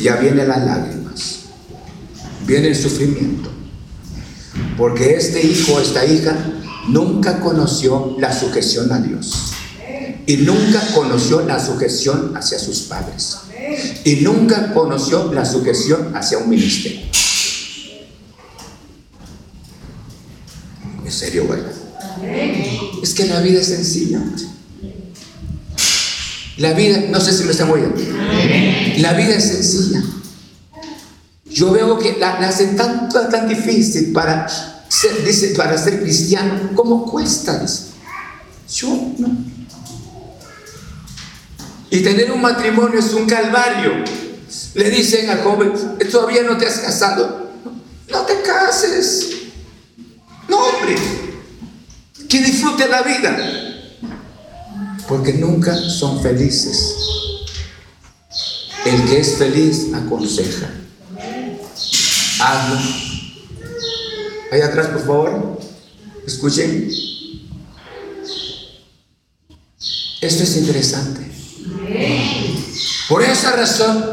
Ya 0.00 0.16
vienen 0.16 0.48
las 0.48 0.66
lágrimas, 0.66 1.42
viene 2.48 2.66
el 2.66 2.76
sufrimiento, 2.76 3.48
porque 4.76 5.14
este 5.14 5.46
hijo, 5.46 5.78
esta 5.78 6.04
hija, 6.04 6.36
nunca 6.88 7.38
conoció 7.38 8.16
la 8.18 8.36
sujeción 8.36 8.90
a 8.90 8.98
Dios 8.98 9.52
y 10.26 10.38
nunca 10.38 10.84
conoció 10.96 11.42
la 11.42 11.64
sujeción 11.64 12.36
hacia 12.36 12.58
sus 12.58 12.80
padres 12.80 13.36
y 14.02 14.16
nunca 14.16 14.74
conoció 14.74 15.32
la 15.32 15.44
sujeción 15.44 16.16
hacia 16.16 16.38
un 16.38 16.48
ministerio. 16.48 17.10
Serio, 21.12 21.46
¿verdad? 21.48 21.72
Es 23.02 23.14
que 23.14 23.26
la 23.26 23.40
vida 23.40 23.60
es 23.60 23.66
sencilla. 23.66 24.20
La 26.56 26.74
vida, 26.74 27.04
no 27.08 27.20
sé 27.20 27.32
si 27.32 27.44
me 27.44 27.52
están 27.52 27.70
oyendo. 27.70 28.00
La 28.98 29.14
vida 29.14 29.34
es 29.34 29.44
sencilla. 29.44 30.02
Yo 31.46 31.72
veo 31.72 31.98
que 31.98 32.16
la, 32.18 32.34
hacen 32.34 32.76
tan, 32.76 33.08
tan 33.08 33.48
difícil 33.48 34.12
para 34.12 34.46
ser, 34.88 35.24
dice, 35.24 35.54
para 35.56 35.76
ser 35.78 36.00
cristiano. 36.00 36.70
¿Cómo 36.74 37.10
cuesta? 37.10 37.64
Yo 38.72 38.88
no. 39.18 39.36
Y 41.90 42.00
tener 42.00 42.30
un 42.30 42.40
matrimonio 42.40 43.00
es 43.00 43.12
un 43.14 43.26
calvario. 43.26 44.04
Le 44.74 44.90
dicen 44.90 45.28
al 45.28 45.42
joven, 45.42 45.72
todavía 46.10 46.42
no 46.42 46.56
te 46.56 46.66
has 46.66 46.78
casado. 46.78 47.50
No 48.10 48.20
te 48.22 48.42
cases. 48.42 49.28
No, 50.50 50.58
hombre, 50.58 50.96
que 52.28 52.42
disfrute 52.42 52.88
la 52.88 53.02
vida. 53.02 53.38
Porque 55.08 55.34
nunca 55.34 55.74
son 55.76 56.20
felices. 56.20 56.96
El 58.84 59.04
que 59.04 59.20
es 59.20 59.36
feliz 59.36 59.94
aconseja. 59.94 60.70
Hazlo. 62.40 62.80
Ahí 64.50 64.60
atrás, 64.60 64.88
por 64.88 65.00
favor. 65.06 65.60
Escuchen. 66.26 66.90
Esto 70.20 70.42
es 70.42 70.56
interesante. 70.56 71.30
Por 73.08 73.22
esa 73.22 73.52
razón, 73.52 74.04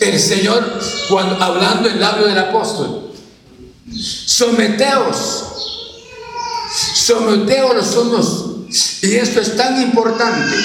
el 0.00 0.20
Señor, 0.20 0.80
cuando 1.08 1.42
hablando 1.42 1.88
el 1.88 2.00
labio 2.00 2.26
del 2.26 2.38
apóstol, 2.38 3.12
someteos, 3.92 5.50
someteos 7.10 7.74
los 7.74 7.96
unos, 7.96 8.46
y 9.02 9.16
esto 9.16 9.40
es 9.40 9.56
tan 9.56 9.82
importante. 9.82 10.56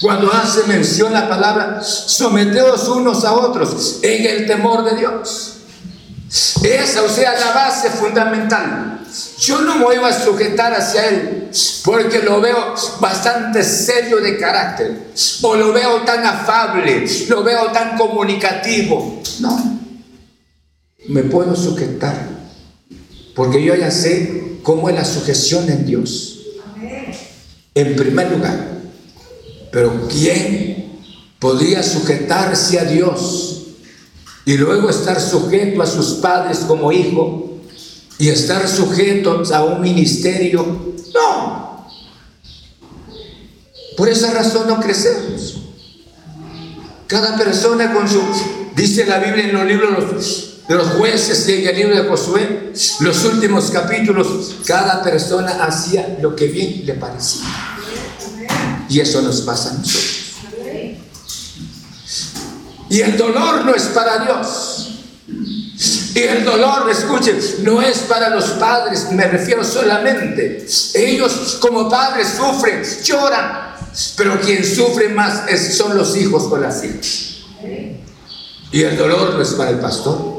Cuando 0.00 0.32
hace 0.32 0.64
mención 0.64 1.12
la 1.12 1.28
palabra, 1.28 1.82
someteos 1.82 2.86
unos 2.88 3.24
a 3.24 3.32
otros 3.32 3.98
en 4.02 4.26
el 4.26 4.46
temor 4.46 4.84
de 4.84 4.96
Dios. 4.96 5.54
Esa, 6.62 7.02
o 7.02 7.08
sea, 7.08 7.38
la 7.38 7.52
base 7.52 7.90
fundamental. 7.90 9.00
Yo 9.38 9.62
no 9.62 9.76
me 9.76 9.84
voy 9.84 9.96
a 9.96 10.12
sujetar 10.12 10.74
hacia 10.74 11.08
Él 11.08 11.50
porque 11.82 12.18
lo 12.18 12.40
veo 12.40 12.74
bastante 13.00 13.62
serio 13.62 14.18
de 14.18 14.36
carácter, 14.36 15.12
o 15.40 15.56
lo 15.56 15.72
veo 15.72 16.02
tan 16.02 16.24
afable, 16.26 17.06
lo 17.28 17.42
veo 17.42 17.72
tan 17.72 17.96
comunicativo. 17.96 19.22
No, 19.40 19.80
me 21.08 21.22
puedo 21.22 21.56
sujetar 21.56 22.14
porque 23.34 23.62
yo 23.62 23.74
ya 23.74 23.90
sé 23.90 24.47
cómo 24.62 24.88
es 24.88 24.94
la 24.94 25.04
sujeción 25.04 25.68
en 25.70 25.86
Dios. 25.86 26.40
En 27.74 27.96
primer 27.96 28.30
lugar, 28.32 28.80
pero 29.70 30.08
¿quién 30.08 30.98
podría 31.38 31.82
sujetarse 31.82 32.78
a 32.78 32.84
Dios? 32.84 33.58
y 34.48 34.56
luego 34.56 34.88
estar 34.88 35.20
sujeto 35.20 35.82
a 35.82 35.86
sus 35.86 36.14
padres 36.22 36.60
como 36.60 36.90
hijo 36.90 37.58
y 38.18 38.30
estar 38.30 38.66
sujeto 38.66 39.42
a 39.52 39.62
un 39.62 39.82
ministerio. 39.82 40.94
No. 41.12 41.86
Por 43.94 44.08
esa 44.08 44.32
razón 44.32 44.66
no 44.66 44.80
crecemos. 44.80 45.58
Cada 47.06 47.36
persona 47.36 47.92
con 47.92 48.08
su, 48.08 48.22
dice 48.74 49.04
la 49.04 49.18
Biblia 49.18 49.44
en 49.44 49.52
los 49.52 49.66
libros 49.66 50.47
de 50.68 50.74
los 50.74 50.88
jueces 50.88 51.48
y 51.48 51.62
en 51.62 51.68
el 51.68 51.76
libro 51.76 51.96
de 51.96 52.08
Josué, 52.08 52.72
los 53.00 53.24
últimos 53.24 53.70
capítulos, 53.70 54.56
cada 54.66 55.02
persona 55.02 55.64
hacía 55.64 56.18
lo 56.20 56.36
que 56.36 56.48
bien 56.48 56.82
le 56.84 56.94
parecía. 56.94 57.46
Y 58.88 59.00
eso 59.00 59.22
nos 59.22 59.40
pasa 59.42 59.70
a 59.70 59.72
nosotros. 59.74 60.18
Y 62.90 63.00
el 63.00 63.16
dolor 63.16 63.64
no 63.64 63.74
es 63.74 63.84
para 63.84 64.18
Dios. 64.24 64.88
Y 66.14 66.20
el 66.20 66.44
dolor, 66.44 66.90
escuchen, 66.90 67.38
no 67.62 67.80
es 67.80 67.98
para 68.00 68.30
los 68.30 68.44
padres, 68.52 69.10
me 69.12 69.26
refiero 69.26 69.62
solamente. 69.62 70.66
Ellos 70.94 71.58
como 71.60 71.88
padres 71.88 72.28
sufren, 72.36 72.82
lloran, 73.04 73.74
pero 74.16 74.40
quien 74.40 74.64
sufre 74.64 75.08
más 75.10 75.44
son 75.76 75.96
los 75.96 76.16
hijos 76.16 76.44
con 76.48 76.60
las 76.60 76.82
hijas. 76.82 77.36
Y 78.70 78.82
el 78.82 78.96
dolor 78.96 79.34
no 79.34 79.42
es 79.42 79.50
para 79.50 79.70
el 79.70 79.78
pastor, 79.78 80.37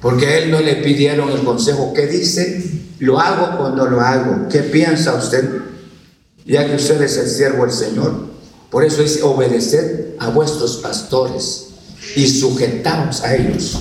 porque 0.00 0.26
a 0.26 0.38
él 0.38 0.50
no 0.50 0.60
le 0.60 0.76
pidieron 0.76 1.30
el 1.30 1.42
consejo. 1.42 1.92
¿Qué 1.94 2.06
dice? 2.06 2.62
¿Lo 2.98 3.18
hago 3.18 3.64
o 3.64 3.70
no 3.70 3.86
lo 3.86 4.00
hago? 4.00 4.48
¿Qué 4.48 4.60
piensa 4.60 5.14
usted? 5.14 5.48
Ya 6.44 6.66
que 6.66 6.76
usted 6.76 7.00
es 7.02 7.16
el 7.16 7.28
siervo 7.28 7.64
del 7.64 7.72
Señor. 7.72 8.30
Por 8.70 8.84
eso 8.84 9.02
es 9.02 9.22
obedecer 9.22 10.16
a 10.18 10.28
vuestros 10.28 10.76
pastores 10.78 11.68
y 12.16 12.26
sujetaos 12.26 13.22
a 13.22 13.36
ellos. 13.36 13.78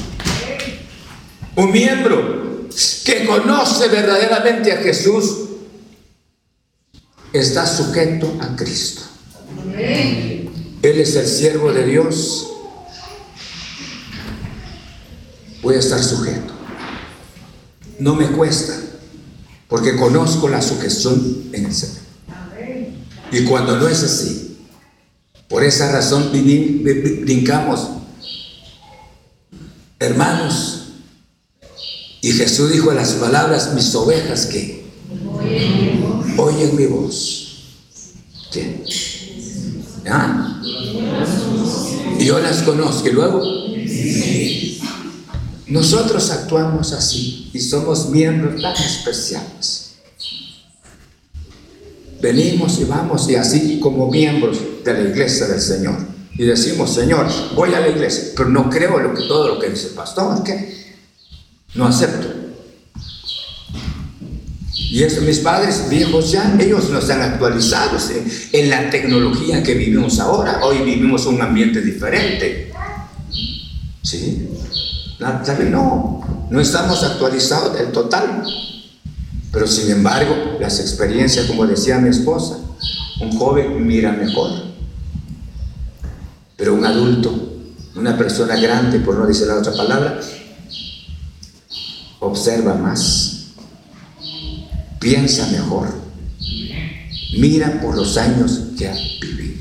Un 1.55 1.71
miembro 1.71 2.67
que 3.05 3.25
conoce 3.25 3.87
verdaderamente 3.87 4.71
a 4.71 4.77
Jesús 4.77 5.49
está 7.33 7.65
sujeto 7.65 8.37
a 8.39 8.55
Cristo. 8.55 9.01
Él 10.81 10.99
es 10.99 11.15
el 11.15 11.27
siervo 11.27 11.71
de 11.71 11.85
Dios. 11.85 12.51
Voy 15.61 15.75
a 15.75 15.79
estar 15.79 16.01
sujeto. 16.03 16.53
No 17.99 18.15
me 18.15 18.27
cuesta, 18.27 18.73
porque 19.67 19.95
conozco 19.97 20.47
la 20.47 20.61
sujeción 20.61 21.49
en 21.53 21.65
el 21.65 21.73
Señor. 21.73 21.99
Y 23.31 23.43
cuando 23.43 23.77
no 23.77 23.87
es 23.87 24.03
así, 24.03 24.57
por 25.47 25.63
esa 25.63 25.91
razón 25.91 26.31
brincamos. 26.31 27.89
Hermanos, 29.99 30.79
y 32.21 32.31
Jesús 32.31 32.71
dijo 32.71 32.91
las 32.93 33.13
palabras, 33.13 33.73
mis 33.73 33.93
ovejas 33.95 34.45
que 34.45 34.85
oyen 36.37 36.75
mi 36.75 36.85
voz. 36.85 37.45
¿Qué? 38.51 38.83
¿Ah? 40.09 40.61
Y 42.19 42.25
yo 42.25 42.39
las 42.39 42.63
conozco. 42.63 43.07
Y 43.07 43.11
luego, 43.11 43.41
nosotros 45.69 46.31
actuamos 46.31 46.93
así 46.93 47.51
y 47.53 47.59
somos 47.59 48.09
miembros 48.09 48.59
tan 48.59 48.75
especiales. 48.75 49.91
Venimos 52.19 52.79
y 52.79 52.85
vamos 52.85 53.29
y 53.29 53.35
así 53.35 53.79
como 53.79 54.09
miembros 54.09 54.57
de 54.83 54.93
la 54.93 55.01
iglesia 55.01 55.47
del 55.47 55.61
Señor. 55.61 55.97
Y 56.35 56.43
decimos, 56.45 56.93
Señor, 56.93 57.27
voy 57.55 57.73
a 57.73 57.81
la 57.81 57.89
iglesia, 57.89 58.31
pero 58.35 58.49
no 58.49 58.69
creo 58.69 58.99
lo 58.99 59.13
que, 59.13 59.21
todo 59.27 59.47
lo 59.47 59.59
que 59.59 59.69
dice 59.69 59.89
el 59.89 59.93
pastor, 59.93 60.43
¿qué? 60.43 60.95
No 61.75 61.85
acepto. 61.85 62.27
Y 64.73 65.03
eso, 65.03 65.21
mis 65.21 65.39
padres 65.39 65.87
viejos 65.87 66.31
ya, 66.31 66.57
ellos 66.59 66.89
no 66.89 66.97
están 66.97 67.21
actualizados 67.21 68.09
en, 68.09 68.31
en 68.53 68.69
la 68.71 68.89
tecnología 68.89 69.61
que 69.61 69.75
vivimos 69.75 70.19
ahora. 70.19 70.61
Hoy 70.63 70.79
vivimos 70.79 71.27
un 71.27 71.39
ambiente 71.41 71.81
diferente. 71.81 72.71
¿Sí? 74.01 74.47
No, 75.19 76.47
no 76.49 76.61
estamos 76.61 77.03
actualizados 77.03 77.77
del 77.77 77.91
total. 77.91 78.43
Pero 79.51 79.67
sin 79.67 79.91
embargo, 79.91 80.57
las 80.59 80.79
experiencias, 80.79 81.45
como 81.47 81.65
decía 81.65 81.97
mi 81.97 82.09
esposa, 82.09 82.57
un 83.19 83.37
joven 83.37 83.85
mira 83.85 84.11
mejor. 84.11 84.51
Pero 86.55 86.73
un 86.73 86.85
adulto, 86.85 87.33
una 87.95 88.17
persona 88.17 88.55
grande, 88.55 88.99
por 88.99 89.15
no 89.15 89.25
decir 89.25 89.47
la 89.47 89.55
otra 89.55 89.73
palabra, 89.73 90.19
observa 92.19 92.75
más, 92.75 93.47
piensa 94.99 95.47
mejor, 95.47 95.89
mira 97.37 97.79
por 97.81 97.95
los 97.95 98.17
años 98.17 98.61
que 98.77 98.87
ha 98.87 98.93
vivido. 98.93 99.59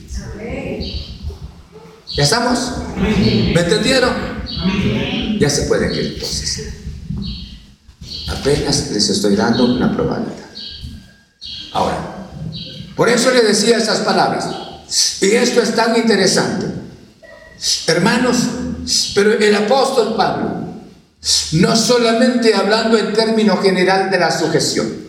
¿Ya 2.17 2.25
estamos? 2.25 2.73
¿Me 2.97 3.61
entendieron? 3.61 4.38
Ya 5.39 5.51
se 5.51 5.63
pueden 5.63 5.93
ir 5.93 6.15
entonces. 6.15 6.69
Apenas 8.29 8.91
les 8.91 9.09
estoy 9.09 9.37
dando 9.37 9.65
una 9.65 9.93
probabilidad. 9.95 10.49
Ahora, 11.73 12.29
por 12.97 13.09
eso 13.09 13.31
le 13.31 13.43
decía 13.43 13.79
esas 13.79 14.01
palabras. 14.01 14.47
Y 15.21 15.31
esto 15.31 15.63
es 15.63 15.75
tan 15.75 15.97
interesante. 15.97 16.67
Hermanos, 17.87 18.37
pero 19.15 19.33
el 19.33 19.55
apóstol 19.55 20.15
Pablo, 20.17 20.69
no 21.53 21.77
solamente 21.77 22.55
hablando 22.55 22.97
en 22.97 23.13
términos 23.13 23.61
general 23.63 24.11
de 24.11 24.19
la 24.19 24.37
sujeción, 24.37 25.09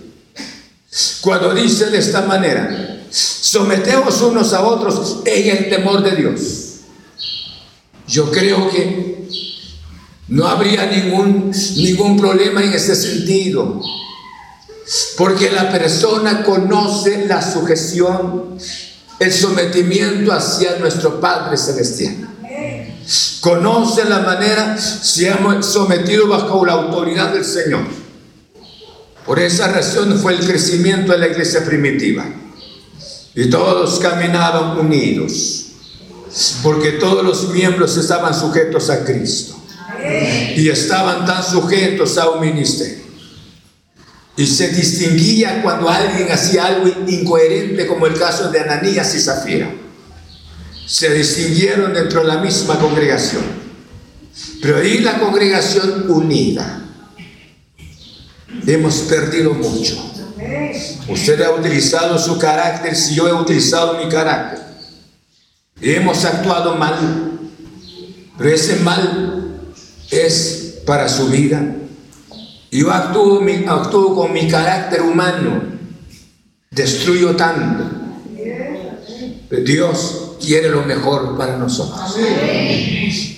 cuando 1.21 1.53
dice 1.53 1.87
de 1.87 1.99
esta 1.99 2.21
manera, 2.21 3.03
someteos 3.09 4.21
unos 4.21 4.53
a 4.53 4.61
otros 4.61 5.19
en 5.25 5.57
el 5.57 5.69
temor 5.69 6.03
de 6.03 6.15
Dios. 6.15 6.68
Yo 8.09 8.31
creo 8.31 8.67
que 8.71 9.27
no 10.29 10.47
habría 10.47 10.87
ningún, 10.87 11.51
ningún 11.75 12.17
problema 12.19 12.63
en 12.63 12.73
ese 12.73 12.95
sentido. 12.95 13.79
Porque 15.15 15.51
la 15.51 15.71
persona 15.71 16.43
conoce 16.43 17.27
la 17.27 17.39
sujeción, 17.39 18.57
el 19.19 19.31
sometimiento 19.31 20.33
hacia 20.33 20.77
nuestro 20.77 21.19
Padre 21.19 21.55
Celestial. 21.55 22.27
Conoce 23.41 24.05
la 24.05 24.19
manera 24.19 24.77
si 24.79 25.27
hemos 25.27 25.67
sometido 25.67 26.27
bajo 26.27 26.65
la 26.65 26.73
autoridad 26.73 27.31
del 27.31 27.45
Señor. 27.45 27.85
Por 29.23 29.39
esa 29.39 29.67
razón 29.67 30.19
fue 30.19 30.33
el 30.33 30.39
crecimiento 30.39 31.11
de 31.11 31.19
la 31.19 31.27
iglesia 31.27 31.63
primitiva. 31.63 32.25
Y 33.35 33.51
todos 33.51 33.99
caminaban 33.99 34.79
unidos. 34.79 35.68
Porque 36.61 36.93
todos 36.93 37.23
los 37.23 37.49
miembros 37.49 37.97
estaban 37.97 38.33
sujetos 38.33 38.89
a 38.89 39.03
Cristo 39.03 39.55
y 40.55 40.69
estaban 40.69 41.25
tan 41.25 41.43
sujetos 41.43 42.17
a 42.17 42.29
un 42.29 42.41
ministerio. 42.41 43.03
Y 44.37 44.45
se 44.45 44.69
distinguía 44.69 45.61
cuando 45.61 45.89
alguien 45.89 46.31
hacía 46.31 46.65
algo 46.67 46.87
incoherente, 47.07 47.85
como 47.87 48.07
el 48.07 48.17
caso 48.17 48.49
de 48.49 48.61
Ananías 48.61 49.13
y 49.15 49.19
Zafira. 49.19 49.69
Se 50.87 51.13
distinguieron 51.13 51.93
dentro 51.93 52.21
de 52.21 52.27
la 52.27 52.37
misma 52.37 52.79
congregación. 52.79 53.43
Pero 54.61 54.77
ahí 54.77 54.99
la 54.99 55.19
congregación 55.19 56.09
unida. 56.09 56.83
Hemos 58.65 58.95
perdido 58.99 59.53
mucho. 59.53 60.09
Usted 61.09 61.41
ha 61.41 61.51
utilizado 61.51 62.17
su 62.17 62.37
carácter 62.37 62.95
si 62.95 63.15
yo 63.15 63.27
he 63.27 63.33
utilizado 63.33 63.97
mi 63.97 64.09
carácter. 64.09 64.58
Hemos 65.81 66.25
actuado 66.25 66.75
mal. 66.75 67.39
Pero 68.37 68.49
ese 68.49 68.77
mal 68.77 69.61
es 70.11 70.81
para 70.85 71.09
su 71.09 71.27
vida. 71.27 71.75
Yo 72.71 72.91
actúo, 72.91 73.41
actúo 73.67 74.15
con 74.15 74.33
mi 74.33 74.47
carácter 74.47 75.01
humano. 75.01 75.63
Destruyo 76.71 77.35
tanto. 77.35 77.85
Dios 79.65 80.37
quiere 80.39 80.69
lo 80.69 80.83
mejor 80.83 81.37
para 81.37 81.57
nosotros. 81.57 82.15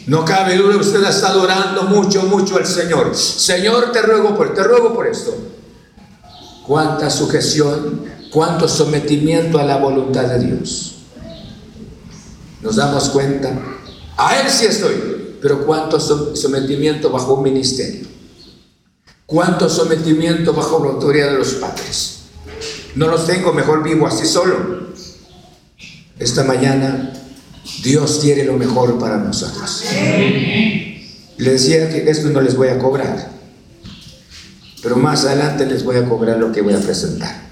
No 0.07 0.25
cabe 0.25 0.57
duda, 0.57 0.77
usted 0.77 1.03
está 1.03 1.29
adorando 1.29 1.83
mucho, 1.83 2.23
mucho 2.23 2.57
al 2.57 2.65
Señor. 2.65 3.15
Señor, 3.15 3.91
te 3.91 4.01
ruego 4.01 4.35
por, 4.35 4.53
te 4.53 4.63
ruego 4.63 4.93
por 4.93 5.07
esto. 5.07 5.33
Cuánta 6.67 7.09
sujeción, 7.09 8.03
cuánto 8.31 8.67
sometimiento 8.67 9.57
a 9.57 9.63
la 9.63 9.77
voluntad 9.77 10.23
de 10.23 10.39
Dios. 10.39 11.00
Nos 12.61 12.75
damos 12.75 13.09
cuenta. 13.09 13.51
A 14.17 14.39
Él 14.39 14.49
sí 14.49 14.65
estoy, 14.65 15.37
pero 15.41 15.65
cuánto 15.65 15.99
sometimiento 15.99 17.09
bajo 17.09 17.35
un 17.35 17.43
ministerio. 17.43 18.07
Cuánto 19.25 19.69
sometimiento 19.69 20.53
bajo 20.53 20.83
la 20.83 20.91
autoridad 20.91 21.31
de 21.31 21.37
los 21.37 21.53
padres. 21.53 22.17
No 22.95 23.07
los 23.07 23.25
tengo, 23.25 23.53
mejor 23.53 23.83
vivo 23.83 24.05
así 24.05 24.25
solo. 24.25 24.81
Esta 26.19 26.43
mañana 26.43 27.13
Dios 27.83 28.19
quiere 28.21 28.43
lo 28.43 28.53
mejor 28.57 28.99
para 28.99 29.17
nosotros. 29.17 29.83
Le 31.37 31.51
decía 31.51 31.89
que 31.89 32.09
esto 32.09 32.29
no 32.29 32.41
les 32.41 32.55
voy 32.55 32.67
a 32.67 32.77
cobrar, 32.77 33.31
pero 34.83 34.97
más 34.97 35.25
adelante 35.25 35.65
les 35.65 35.83
voy 35.83 35.95
a 35.95 36.07
cobrar 36.07 36.37
lo 36.37 36.51
que 36.51 36.61
voy 36.61 36.73
a 36.73 36.79
presentar. 36.79 37.49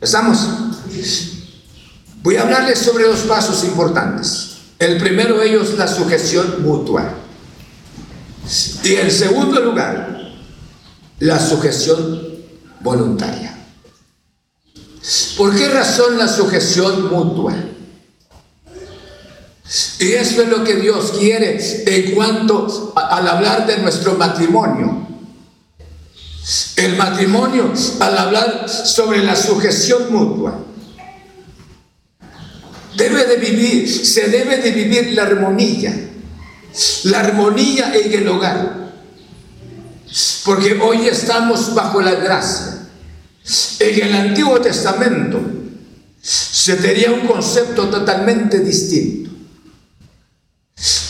¿Estamos? 0.00 0.48
Voy 2.24 2.36
a 2.36 2.42
hablarles 2.42 2.78
sobre 2.78 3.04
dos 3.04 3.20
pasos 3.20 3.64
importantes. 3.64 4.56
El 4.78 4.96
primero 4.96 5.36
de 5.36 5.50
ellos, 5.50 5.74
la 5.74 5.86
sujeción 5.86 6.62
mutua. 6.62 7.06
Y 8.82 8.94
en 8.94 9.10
segundo 9.10 9.60
lugar, 9.60 10.32
la 11.18 11.38
sujeción 11.38 12.22
voluntaria. 12.80 13.54
¿Por 15.36 15.54
qué 15.54 15.68
razón 15.68 16.16
la 16.16 16.26
sujeción 16.26 17.10
mutua? 17.10 17.56
Y 19.98 20.12
eso 20.12 20.42
es 20.44 20.48
lo 20.48 20.64
que 20.64 20.76
Dios 20.76 21.12
quiere 21.18 21.58
en 21.84 22.14
cuanto 22.14 22.94
al 22.96 23.28
hablar 23.28 23.66
de 23.66 23.76
nuestro 23.80 24.14
matrimonio. 24.14 25.08
El 26.76 26.96
matrimonio, 26.96 27.70
al 28.00 28.16
hablar 28.16 28.66
sobre 28.66 29.22
la 29.22 29.36
sujeción 29.36 30.10
mutua, 30.10 30.58
debe 32.96 33.24
de 33.26 33.36
vivir, 33.36 33.88
se 33.88 34.28
debe 34.28 34.58
de 34.58 34.70
vivir 34.70 35.12
la 35.12 35.22
armonía, 35.22 35.94
la 37.04 37.20
armonía 37.20 37.92
en 37.94 38.12
el 38.12 38.28
hogar. 38.28 38.84
Porque 40.44 40.78
hoy 40.80 41.08
estamos 41.08 41.74
bajo 41.74 42.00
la 42.00 42.14
gracia. 42.14 42.86
En 43.80 44.02
el 44.02 44.14
Antiguo 44.14 44.60
Testamento 44.60 45.40
se 46.20 46.76
tenía 46.76 47.10
un 47.10 47.26
concepto 47.26 47.88
totalmente 47.88 48.60
distinto. 48.60 49.30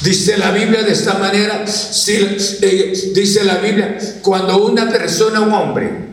Dice 0.02 0.36
la 0.36 0.50
Biblia 0.50 0.82
de 0.82 0.92
esta 0.92 1.14
manera, 1.14 1.64
eh, 1.64 3.12
dice 3.14 3.44
la 3.44 3.56
Biblia, 3.56 3.98
cuando 4.22 4.66
una 4.66 4.88
persona, 4.88 5.40
un 5.40 5.52
hombre, 5.52 6.04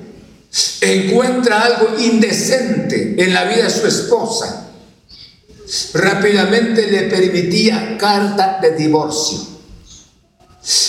encuentra 0.82 1.62
algo 1.62 2.00
indecente 2.00 3.16
en 3.18 3.34
la 3.34 3.46
vida 3.46 3.64
de 3.64 3.70
su 3.70 3.88
esposa, 3.88 4.61
rápidamente 5.94 6.88
le 6.88 7.04
permitía 7.04 7.98
carta 7.98 8.60
de 8.62 8.72
divorcio. 8.72 9.40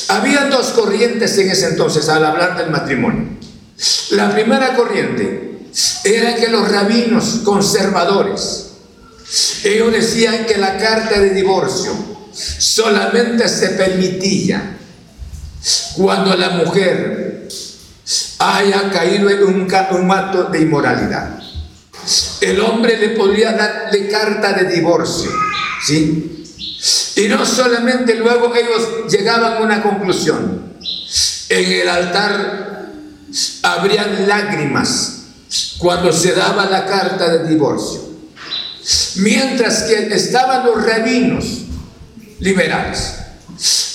Había 0.09 0.47
dos 0.47 0.68
corrientes 0.68 1.37
en 1.39 1.51
ese 1.51 1.68
entonces 1.68 2.09
al 2.09 2.24
hablar 2.24 2.59
del 2.59 2.70
matrimonio. 2.70 3.39
La 4.11 4.30
primera 4.33 4.74
corriente 4.74 5.68
era 6.05 6.35
que 6.37 6.49
los 6.49 6.70
rabinos 6.70 7.41
conservadores, 7.45 8.72
ellos 9.64 9.93
decían 9.93 10.45
que 10.47 10.59
la 10.59 10.76
carta 10.76 11.18
de 11.18 11.30
divorcio 11.30 11.93
solamente 12.33 13.49
se 13.49 13.70
permitía 13.70 14.76
cuando 15.97 16.37
la 16.37 16.51
mujer 16.51 17.49
haya 18.39 18.91
caído 18.91 19.30
en 19.30 19.45
un, 19.45 19.68
un 19.93 20.53
de 20.53 20.61
inmoralidad. 20.61 21.39
El 22.43 22.61
hombre 22.61 22.99
le 22.99 23.11
podía 23.11 23.53
darle 23.53 24.09
carta 24.09 24.53
de 24.53 24.64
divorcio, 24.64 25.30
¿sí? 25.86 26.45
Y 27.14 27.28
no 27.28 27.47
solamente 27.47 28.16
luego 28.16 28.53
ellos 28.53 29.09
llegaban 29.09 29.59
a 29.59 29.61
una 29.61 29.80
conclusión. 29.80 30.74
En 31.49 31.72
el 31.72 31.88
altar 31.88 32.90
habrían 33.62 34.26
lágrimas 34.26 35.22
cuando 35.78 36.12
se 36.12 36.32
daba 36.32 36.66
la 36.66 36.84
carta 36.84 37.30
de 37.32 37.49
divorcio. 37.49 38.01
Mientras 39.16 39.84
que 39.84 40.12
estaban 40.12 40.66
los 40.66 40.84
rabinos 40.84 41.45
liberales. 42.40 43.14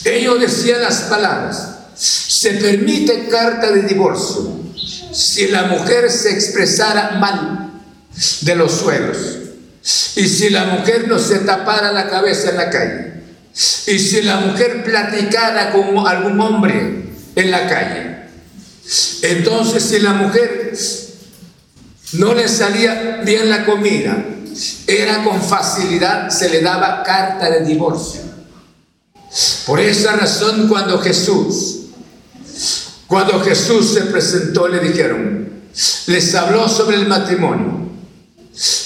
Ellos 0.05 0.39
decían 0.39 0.81
las 0.81 1.01
palabras, 1.01 1.79
se 1.95 2.51
permite 2.51 3.27
carta 3.27 3.71
de 3.71 3.81
divorcio 3.81 4.53
si 5.11 5.47
la 5.47 5.63
mujer 5.63 6.09
se 6.09 6.31
expresara 6.31 7.17
mal 7.19 7.66
de 8.41 8.55
los 8.55 8.71
suelos 8.71 9.17
y 10.15 10.27
si 10.27 10.49
la 10.49 10.65
mujer 10.65 11.07
no 11.07 11.19
se 11.19 11.39
tapara 11.39 11.91
la 11.91 12.09
cabeza 12.09 12.49
en 12.49 12.57
la 12.57 12.69
calle 12.69 13.13
y 13.87 13.99
si 13.99 14.21
la 14.21 14.41
mujer 14.41 14.83
platicara 14.83 15.71
con 15.71 16.05
algún 16.07 16.39
hombre 16.39 17.05
en 17.35 17.51
la 17.51 17.67
calle. 17.67 18.17
Entonces 19.21 19.83
si 19.83 19.99
la 19.99 20.13
mujer 20.13 20.73
no 22.13 22.33
le 22.33 22.47
salía 22.47 23.21
bien 23.23 23.49
la 23.49 23.65
comida, 23.65 24.25
era 24.87 25.23
con 25.23 25.41
facilidad, 25.41 26.29
se 26.29 26.49
le 26.49 26.61
daba 26.61 27.03
carta 27.03 27.49
de 27.49 27.63
divorcio. 27.63 28.21
Por 29.65 29.79
esa 29.79 30.13
razón 30.13 30.67
cuando 30.67 30.99
Jesús, 30.99 31.87
cuando 33.07 33.41
Jesús 33.41 33.93
se 33.93 34.01
presentó, 34.01 34.67
le 34.67 34.79
dijeron, 34.79 35.49
les 36.07 36.35
habló 36.35 36.67
sobre 36.67 36.97
el 36.97 37.07
matrimonio. 37.07 37.86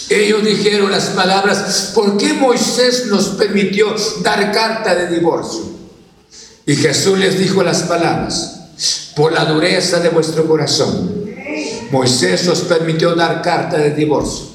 Ellos 0.09 0.43
dijeron 0.43 0.91
las 0.91 1.05
palabras, 1.05 1.91
¿por 1.95 2.17
qué 2.17 2.33
Moisés 2.33 3.05
nos 3.07 3.29
permitió 3.29 3.95
dar 4.21 4.51
carta 4.51 4.93
de 4.93 5.07
divorcio? 5.07 5.61
Y 6.65 6.75
Jesús 6.75 7.17
les 7.17 7.39
dijo 7.39 7.63
las 7.63 7.83
palabras, 7.83 8.59
por 9.15 9.31
la 9.31 9.45
dureza 9.45 9.99
de 9.99 10.09
vuestro 10.09 10.45
corazón. 10.45 11.21
Moisés 11.91 12.47
os 12.47 12.61
permitió 12.61 13.15
dar 13.15 13.41
carta 13.41 13.77
de 13.77 13.91
divorcio. 13.91 14.47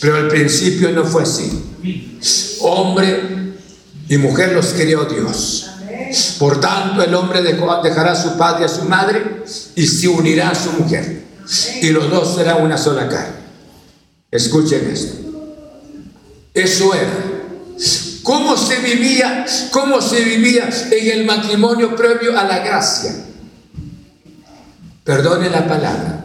Pero 0.00 0.16
al 0.16 0.28
principio 0.28 0.90
no 0.90 1.04
fue 1.04 1.22
así. 1.22 1.62
Hombre 2.60 3.54
y 4.08 4.16
mujer 4.18 4.52
los 4.52 4.66
crió 4.68 5.04
Dios. 5.04 5.66
Por 6.38 6.60
tanto, 6.60 7.02
el 7.02 7.14
hombre 7.14 7.42
dejará 7.42 8.12
a 8.12 8.22
su 8.22 8.36
padre 8.36 8.62
y 8.62 8.64
a 8.64 8.68
su 8.68 8.84
madre 8.84 9.42
y 9.74 9.86
se 9.86 10.08
unirá 10.08 10.50
a 10.50 10.54
su 10.54 10.70
mujer. 10.72 11.24
Y 11.80 11.90
los 11.90 12.10
dos 12.10 12.34
serán 12.36 12.62
una 12.62 12.76
sola 12.76 13.08
carne. 13.08 13.45
Escuchen 14.30 14.90
esto. 14.90 15.14
Eso 16.52 16.94
era. 16.94 17.12
¿Cómo 18.22 18.56
se 18.56 18.78
vivía? 18.80 19.46
¿Cómo 19.70 20.00
se 20.00 20.24
vivía 20.24 20.68
en 20.90 21.10
el 21.10 21.26
matrimonio 21.26 21.94
previo 21.94 22.38
a 22.38 22.44
la 22.44 22.58
gracia? 22.58 23.14
Perdone 25.04 25.48
la 25.48 25.68
palabra. 25.68 26.24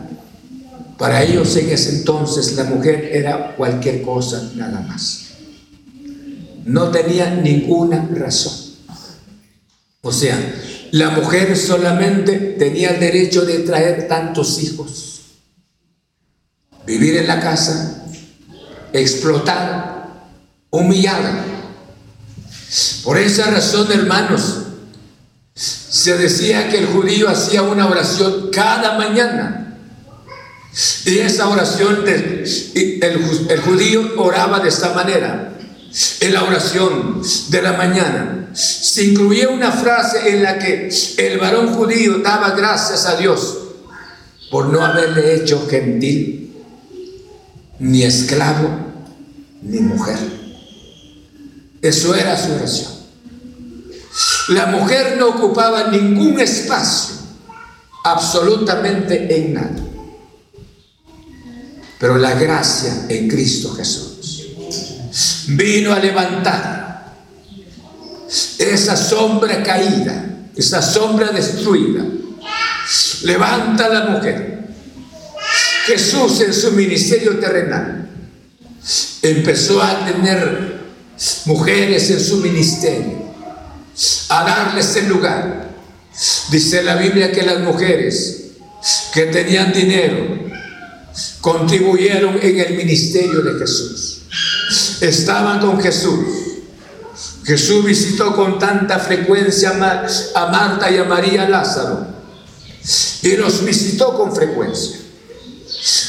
Para 0.97 1.23
ellos 1.23 1.55
en 1.57 1.69
ese 1.69 1.97
entonces 1.97 2.53
la 2.53 2.63
mujer 2.63 3.09
era 3.13 3.55
cualquier 3.55 4.01
cosa 4.01 4.51
nada 4.55 4.81
más 4.81 5.31
no 6.65 6.91
tenía 6.91 7.35
ninguna 7.35 8.07
razón. 8.13 8.53
O 10.01 10.11
sea, 10.11 10.37
la 10.91 11.11
mujer 11.11 11.55
solamente 11.57 12.55
tenía 12.57 12.91
el 12.91 12.99
derecho 12.99 13.45
de 13.45 13.59
traer 13.59 14.07
tantos 14.07 14.61
hijos, 14.61 15.10
vivir 16.85 17.17
en 17.17 17.27
la 17.27 17.39
casa, 17.39 18.05
explotar, 18.93 20.07
humillar. 20.69 21.43
Por 23.03 23.17
esa 23.17 23.51
razón, 23.51 23.91
hermanos, 23.91 24.59
se 25.53 26.17
decía 26.17 26.69
que 26.69 26.79
el 26.79 26.87
judío 26.87 27.29
hacía 27.29 27.61
una 27.61 27.87
oración 27.87 28.49
cada 28.51 28.97
mañana. 28.97 29.77
Y 31.05 31.19
esa 31.19 31.49
oración, 31.49 32.05
el, 32.07 32.45
el 33.49 33.61
judío 33.61 34.13
oraba 34.17 34.61
de 34.61 34.69
esta 34.69 34.93
manera 34.93 35.51
en 36.21 36.33
la 36.33 36.43
oración 36.43 37.21
de 37.49 37.61
la 37.61 37.73
mañana, 37.73 38.49
se 38.53 39.03
incluía 39.03 39.49
una 39.49 39.71
frase 39.71 40.29
en 40.29 40.43
la 40.43 40.57
que 40.57 40.89
el 41.17 41.39
varón 41.39 41.73
judío 41.73 42.19
daba 42.19 42.51
gracias 42.51 43.05
a 43.05 43.15
Dios 43.15 43.57
por 44.49 44.67
no 44.67 44.83
haberle 44.85 45.35
hecho 45.35 45.67
gentil, 45.69 46.50
ni 47.81 48.03
esclavo, 48.03 48.69
ni 49.63 49.79
mujer. 49.79 50.19
Eso 51.81 52.13
era 52.13 52.37
su 52.37 52.53
oración. 52.53 52.91
La 54.49 54.67
mujer 54.67 55.17
no 55.17 55.29
ocupaba 55.29 55.87
ningún 55.87 56.39
espacio, 56.39 57.15
absolutamente 58.03 59.35
en 59.35 59.53
nada. 59.53 59.75
Pero 61.99 62.17
la 62.17 62.33
gracia 62.35 63.05
en 63.09 63.27
Cristo 63.27 63.73
Jesús 63.73 64.45
vino 65.47 65.93
a 65.93 65.99
levantar 65.99 67.13
esa 68.59 68.95
sombra 68.95 69.63
caída, 69.63 70.23
esa 70.55 70.81
sombra 70.81 71.31
destruida. 71.31 72.03
Levanta 73.23 73.85
a 73.85 73.89
la 73.89 74.05
mujer. 74.05 74.60
Jesús 75.85 76.41
en 76.41 76.53
su 76.53 76.71
ministerio 76.73 77.39
terrenal 77.39 78.07
empezó 79.21 79.81
a 79.81 80.05
tener 80.05 80.81
mujeres 81.45 82.09
en 82.09 82.19
su 82.19 82.37
ministerio 82.37 83.21
a 84.29 84.43
darles 84.43 84.95
el 84.95 85.07
lugar. 85.07 85.69
Dice 86.49 86.83
la 86.83 86.95
Biblia 86.95 87.31
que 87.31 87.43
las 87.43 87.59
mujeres 87.61 88.51
que 89.13 89.25
tenían 89.27 89.71
dinero 89.73 90.39
contribuyeron 91.41 92.39
en 92.41 92.59
el 92.59 92.73
ministerio 92.75 93.41
de 93.41 93.59
Jesús. 93.59 94.21
Estaban 95.01 95.59
con 95.59 95.81
Jesús. 95.81 96.25
Jesús 97.43 97.83
visitó 97.83 98.35
con 98.35 98.59
tanta 98.59 98.99
frecuencia 98.99 99.71
a 100.35 100.45
Marta 100.47 100.91
y 100.91 100.97
a 100.97 101.03
María 101.03 101.49
Lázaro. 101.49 102.07
Y 103.23 103.35
los 103.35 103.63
visitó 103.65 104.17
con 104.17 104.35
frecuencia. 104.35 105.00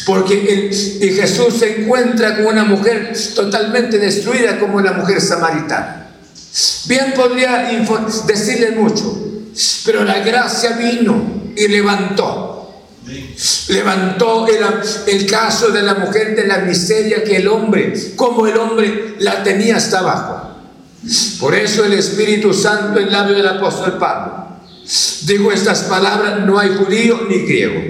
Porque 0.06 0.70
y 1.00 1.08
Jesús 1.10 1.58
se 1.58 1.82
encuentra 1.82 2.36
con 2.36 2.46
una 2.46 2.64
mujer 2.64 3.12
totalmente 3.34 3.98
destruida 3.98 4.58
como 4.58 4.80
la 4.80 4.92
mujer 4.92 5.20
samaritana. 5.20 6.08
Bien 6.86 7.12
podría 7.14 7.70
decirle 8.26 8.72
mucho, 8.72 9.44
pero 9.84 10.04
la 10.04 10.18
gracia 10.18 10.72
vino 10.72 11.52
y 11.56 11.68
levantó. 11.68 12.58
Levantó 13.68 14.46
el, 15.06 15.26
caso 15.26 15.70
de 15.70 15.82
la 15.82 15.94
mujer 15.94 16.36
de 16.36 16.46
la 16.46 16.58
miseria 16.58 17.24
que 17.24 17.36
el 17.36 17.48
hombre, 17.48 17.94
como 18.16 18.46
el 18.46 18.56
hombre 18.56 19.16
la 19.18 19.42
tenía 19.42 19.76
hasta 19.76 20.00
abajo. 20.00 20.56
Por 21.40 21.54
eso 21.54 21.84
el 21.84 21.94
Espíritu 21.94 22.54
Santo 22.54 23.00
en 23.00 23.10
labio 23.10 23.34
del 23.34 23.48
apóstol 23.48 23.98
Pablo 23.98 24.42
dijo 25.26 25.52
estas 25.52 25.82
palabras, 25.82 26.44
no 26.46 26.58
hay 26.58 26.70
judío 26.70 27.20
ni 27.28 27.38
griego, 27.38 27.80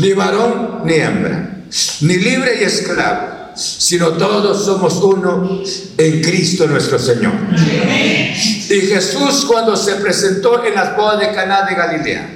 ni 0.00 0.12
varón 0.12 0.80
ni 0.84 0.94
hembra, 0.94 1.64
ni 2.00 2.16
libre 2.16 2.58
y 2.60 2.64
esclavo 2.64 3.40
sino 3.54 4.12
todos 4.12 4.64
somos 4.64 4.94
uno 5.02 5.62
en 5.98 6.22
Cristo 6.22 6.66
nuestro 6.66 6.98
Señor. 6.98 7.32
Y 7.54 8.80
Jesús 8.80 9.44
cuando 9.46 9.76
se 9.76 9.96
presentó 9.96 10.64
en 10.64 10.74
las 10.74 10.96
bodas 10.96 11.20
de 11.20 11.34
Caná 11.34 11.66
de 11.66 11.74
Galilea, 11.74 12.30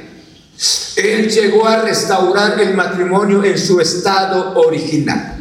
él 0.96 1.30
llegó 1.30 1.66
a 1.66 1.82
restaurar 1.82 2.60
el 2.60 2.74
matrimonio 2.74 3.42
en 3.44 3.58
su 3.58 3.80
estado 3.80 4.54
original. 4.54 5.36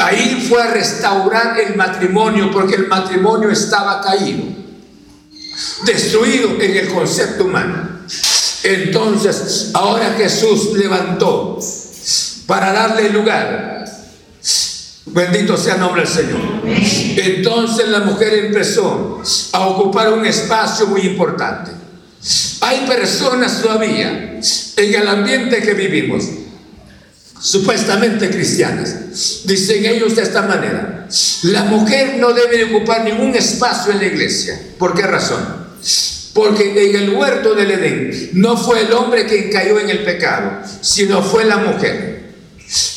Ahí 0.00 0.46
fue 0.48 0.62
a 0.62 0.68
restaurar 0.68 1.58
el 1.58 1.76
matrimonio 1.76 2.50
porque 2.52 2.76
el 2.76 2.86
matrimonio 2.86 3.50
estaba 3.50 4.00
caído, 4.00 4.44
destruido 5.84 6.60
en 6.60 6.76
el 6.76 6.88
concepto 6.88 7.44
humano. 7.44 7.97
Entonces, 8.62 9.70
ahora 9.74 10.14
Jesús 10.16 10.72
levantó 10.74 11.58
para 12.46 12.72
darle 12.72 13.10
lugar 13.10 13.78
Bendito 15.12 15.56
sea 15.56 15.74
el 15.74 15.80
nombre 15.80 16.02
del 16.02 16.10
Señor. 16.10 16.40
Entonces 17.16 17.88
la 17.88 18.00
mujer 18.00 18.34
empezó 18.34 19.22
a 19.52 19.66
ocupar 19.66 20.12
un 20.12 20.26
espacio 20.26 20.86
muy 20.86 21.02
importante. 21.02 21.70
Hay 22.60 22.86
personas 22.86 23.62
todavía 23.62 24.40
en 24.76 24.94
el 24.94 25.08
ambiente 25.08 25.62
que 25.62 25.74
vivimos, 25.74 26.24
supuestamente 27.40 28.28
cristianas. 28.30 29.42
Dicen 29.44 29.84
ellos 29.86 30.16
de 30.16 30.22
esta 30.22 30.42
manera, 30.42 31.06
la 31.44 31.64
mujer 31.64 32.16
no 32.18 32.32
debe 32.32 32.64
ocupar 32.64 33.04
ningún 33.04 33.34
espacio 33.34 33.92
en 33.92 33.98
la 33.98 34.06
iglesia. 34.06 34.60
¿Por 34.78 34.94
qué 34.94 35.02
razón? 35.02 35.68
Porque 36.38 36.88
en 36.88 36.94
el 36.94 37.10
huerto 37.10 37.52
del 37.52 37.68
Edén 37.68 38.30
no 38.34 38.56
fue 38.56 38.82
el 38.82 38.92
hombre 38.92 39.26
quien 39.26 39.50
cayó 39.50 39.80
en 39.80 39.90
el 39.90 40.04
pecado, 40.04 40.62
sino 40.80 41.20
fue 41.20 41.44
la 41.44 41.56
mujer. 41.56 42.28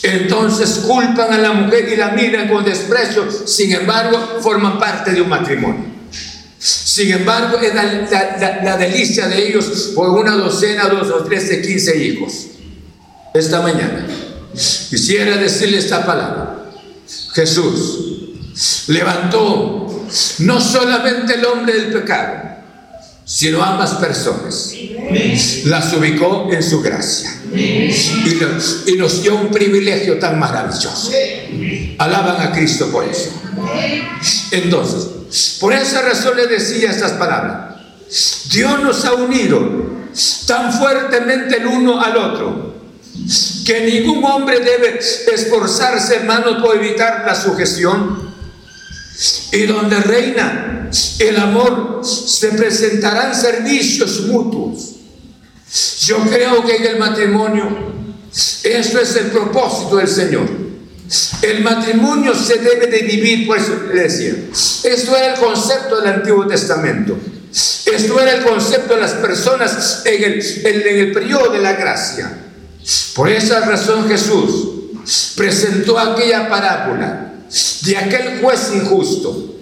Entonces 0.03 0.83
culpan 0.85 1.33
a 1.33 1.39
la 1.39 1.51
mujer 1.53 1.89
y 1.91 1.95
la 1.95 2.09
miran 2.09 2.49
con 2.49 2.63
desprecio, 2.63 3.25
sin 3.31 3.71
embargo 3.71 4.37
forman 4.43 4.77
parte 4.77 5.09
de 5.13 5.23
un 5.23 5.29
matrimonio. 5.29 5.85
Sin 6.59 7.11
embargo, 7.11 7.57
es 7.57 7.73
la, 7.73 8.77
delicia 8.77 9.27
de 9.27 9.47
ellos 9.47 9.93
por 9.95 10.09
una 10.09 10.33
docena, 10.33 10.87
dos 10.87 11.09
o 11.09 11.23
trece, 11.23 11.63
quince 11.63 11.97
hijos. 11.97 12.45
Esta 13.33 13.59
mañana 13.63 14.05
quisiera 14.53 15.37
decirle 15.37 15.79
esta 15.79 16.05
palabra. 16.05 16.69
Jesús 17.33 18.85
levantó 18.85 20.05
no 20.37 20.61
solamente 20.61 21.33
el 21.33 21.45
hombre 21.45 21.73
del 21.73 21.91
pecado, 21.91 22.51
sino 23.33 23.63
ambas 23.63 23.91
personas. 23.95 24.73
Las 25.65 25.93
ubicó 25.93 26.49
en 26.51 26.61
su 26.61 26.81
gracia 26.81 27.33
y 27.53 28.95
nos, 28.97 29.23
dio 29.23 29.35
un 29.35 29.49
privilegio 29.49 30.19
tan 30.19 30.37
maravilloso. 30.37 31.11
Alaban 31.97 32.41
a 32.41 32.51
Cristo 32.51 32.91
por 32.91 33.05
eso. 33.05 33.31
Entonces, 34.51 35.57
por 35.61 35.71
esa 35.71 36.01
razón 36.01 36.35
le 36.35 36.47
decía 36.47 36.91
estas 36.91 37.13
palabras. 37.13 37.77
Dios 38.51 38.83
nos 38.83 39.05
ha 39.05 39.13
unido 39.13 39.61
tan 40.45 40.73
fuertemente 40.73 41.55
el 41.55 41.67
uno 41.67 42.01
al 42.01 42.17
otro 42.17 42.75
que 43.65 43.81
ningún 43.81 44.25
hombre 44.25 44.59
debe 44.59 44.99
esforzarse, 44.99 46.15
hermano, 46.15 46.61
por 46.61 46.75
evitar 46.75 47.23
la 47.25 47.35
sujeción 47.35 48.30
y 49.51 49.65
donde 49.65 49.97
reina 49.97 50.89
el 51.19 51.37
amor, 51.37 52.01
se 52.03 52.49
presentarán 52.49 53.35
servicios 53.35 54.21
mutuos. 54.21 54.95
Yo 56.01 56.17
creo 56.25 56.65
que 56.65 56.77
en 56.77 56.85
el 56.85 56.99
matrimonio, 56.99 57.93
eso 58.63 58.99
es 58.99 59.15
el 59.15 59.27
propósito 59.27 59.97
del 59.97 60.07
Señor. 60.07 60.49
El 61.41 61.63
matrimonio 61.63 62.33
se 62.33 62.57
debe 62.57 62.87
de 62.87 63.01
vivir, 63.01 63.45
por 63.45 63.59
le 63.93 64.03
decía. 64.03 64.33
Esto 64.83 65.15
era 65.15 65.33
el 65.33 65.39
concepto 65.39 65.99
del 66.01 66.13
Antiguo 66.13 66.47
Testamento. 66.47 67.17
Esto 67.51 68.19
era 68.19 68.37
el 68.37 68.43
concepto 68.43 68.95
de 68.95 69.01
las 69.01 69.13
personas 69.13 70.03
en 70.05 70.23
el, 70.23 70.65
en 70.65 70.99
el 70.99 71.11
periodo 71.11 71.51
de 71.51 71.59
la 71.59 71.73
gracia. 71.73 72.37
Por 73.13 73.29
esa 73.29 73.59
razón 73.61 74.07
Jesús 74.07 74.69
presentó 75.35 75.99
aquella 75.99 76.49
parábola 76.49 77.30
de 77.83 77.97
aquel 77.97 78.41
juez 78.41 78.71
injusto 78.73 79.55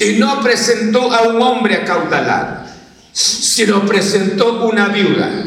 y 0.00 0.14
no 0.14 0.40
presentó 0.40 1.12
a 1.12 1.28
un 1.28 1.42
hombre 1.42 1.76
acaudalado, 1.76 2.64
sino 3.12 3.84
presentó 3.84 4.64
una 4.64 4.88
viuda. 4.88 5.44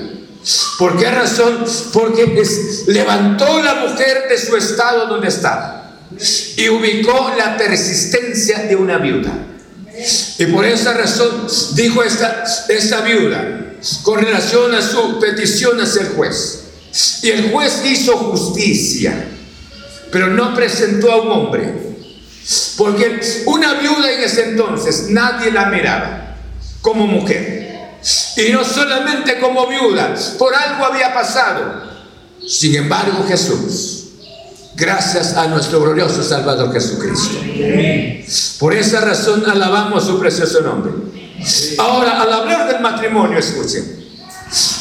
¿Por 0.78 0.98
qué 0.98 1.10
razón? 1.10 1.66
Porque 1.94 2.44
levantó 2.88 3.62
la 3.62 3.76
mujer 3.76 4.26
de 4.30 4.38
su 4.38 4.56
estado 4.56 5.08
donde 5.08 5.28
estaba 5.28 6.00
y 6.58 6.70
ubicó 6.70 7.34
la 7.38 7.58
persistencia 7.58 8.60
de 8.60 8.76
una 8.76 8.98
viuda. 8.98 9.32
Y 10.38 10.46
por 10.46 10.66
esa 10.66 10.94
razón 10.94 11.48
dijo 11.74 12.04
esta, 12.04 12.44
esta 12.70 13.02
viuda 13.02 13.76
con 14.04 14.20
relación 14.20 14.74
a 14.76 14.82
su 14.82 15.20
petición 15.20 15.80
hacia 15.80 16.02
el 16.02 16.10
juez. 16.10 16.60
Y 17.24 17.30
el 17.30 17.52
juez 17.52 17.82
hizo 17.86 18.18
justicia 18.18 19.28
pero 20.12 20.28
no 20.28 20.54
presentó 20.54 21.12
a 21.12 21.22
un 21.22 21.32
hombre. 21.32 21.74
Porque 22.78 23.20
una 23.46 23.76
viuda 23.76 24.12
en 24.12 24.24
ese 24.24 24.50
entonces 24.50 25.08
nadie 25.10 25.52
la 25.52 25.68
miraba 25.68 26.36
como 26.82 27.08
mujer. 27.08 28.00
Y 28.38 28.52
no 28.52 28.64
solamente 28.64 29.40
como 29.40 29.68
viuda, 29.68 30.16
por 30.38 30.54
algo 30.56 30.86
había 30.86 31.14
pasado. 31.14 31.92
Sin 32.48 32.76
embargo, 32.76 33.24
Jesús, 33.28 34.10
gracias 34.76 35.38
a 35.38 35.48
nuestro 35.48 35.82
glorioso 35.82 36.24
Salvador 36.24 36.74
Jesucristo. 36.74 37.38
Por 38.60 38.74
esa 38.74 39.02
razón 39.02 39.48
alabamos 39.48 40.06
su 40.06 40.20
precioso 40.20 40.62
nombre. 40.62 40.92
Ahora, 41.78 42.22
al 42.22 42.34
hablar 42.34 42.68
del 42.68 42.82
matrimonio, 42.82 43.38
escuchen, 43.38 44.04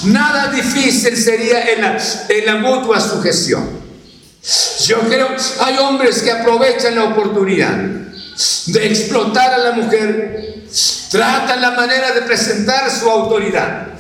nada 0.05 0.49
difícil 0.49 1.17
sería 1.17 1.71
en 1.73 1.83
la, 1.83 1.99
en 2.29 2.47
la 2.47 2.57
mutua 2.57 3.01
sujeción. 3.01 3.90
Yo 4.87 5.01
creo, 5.01 5.29
hay 5.61 5.79
hombres 5.79 6.23
que 6.23 6.31
aprovechan 6.31 6.95
la 6.95 7.05
oportunidad 7.05 7.77
de 8.67 8.87
explotar 8.87 9.53
a 9.53 9.59
la 9.59 9.73
mujer, 9.73 10.65
tratan 11.11 11.61
la 11.61 11.73
manera 11.73 12.13
de 12.13 12.23
presentar 12.23 12.91
su 12.91 13.11
autoridad 13.11 13.91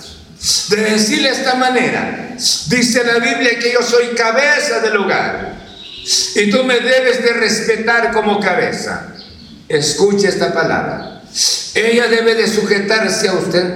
de 0.68 0.76
decirle 0.76 1.28
de 1.28 1.34
esta 1.34 1.54
manera. 1.54 2.34
Dice 2.68 3.04
la 3.04 3.18
Biblia 3.18 3.58
que 3.58 3.72
yo 3.72 3.82
soy 3.82 4.14
cabeza 4.14 4.80
del 4.80 4.96
hogar 4.96 5.54
y 6.34 6.50
tú 6.50 6.64
me 6.64 6.80
debes 6.80 7.22
de 7.22 7.32
respetar 7.34 8.12
como 8.12 8.40
cabeza. 8.40 9.08
Escuche 9.68 10.28
esta 10.28 10.52
palabra. 10.52 11.22
Ella 11.74 12.08
debe 12.08 12.34
de 12.34 12.48
sujetarse 12.48 13.28
a 13.28 13.34
usted. 13.34 13.74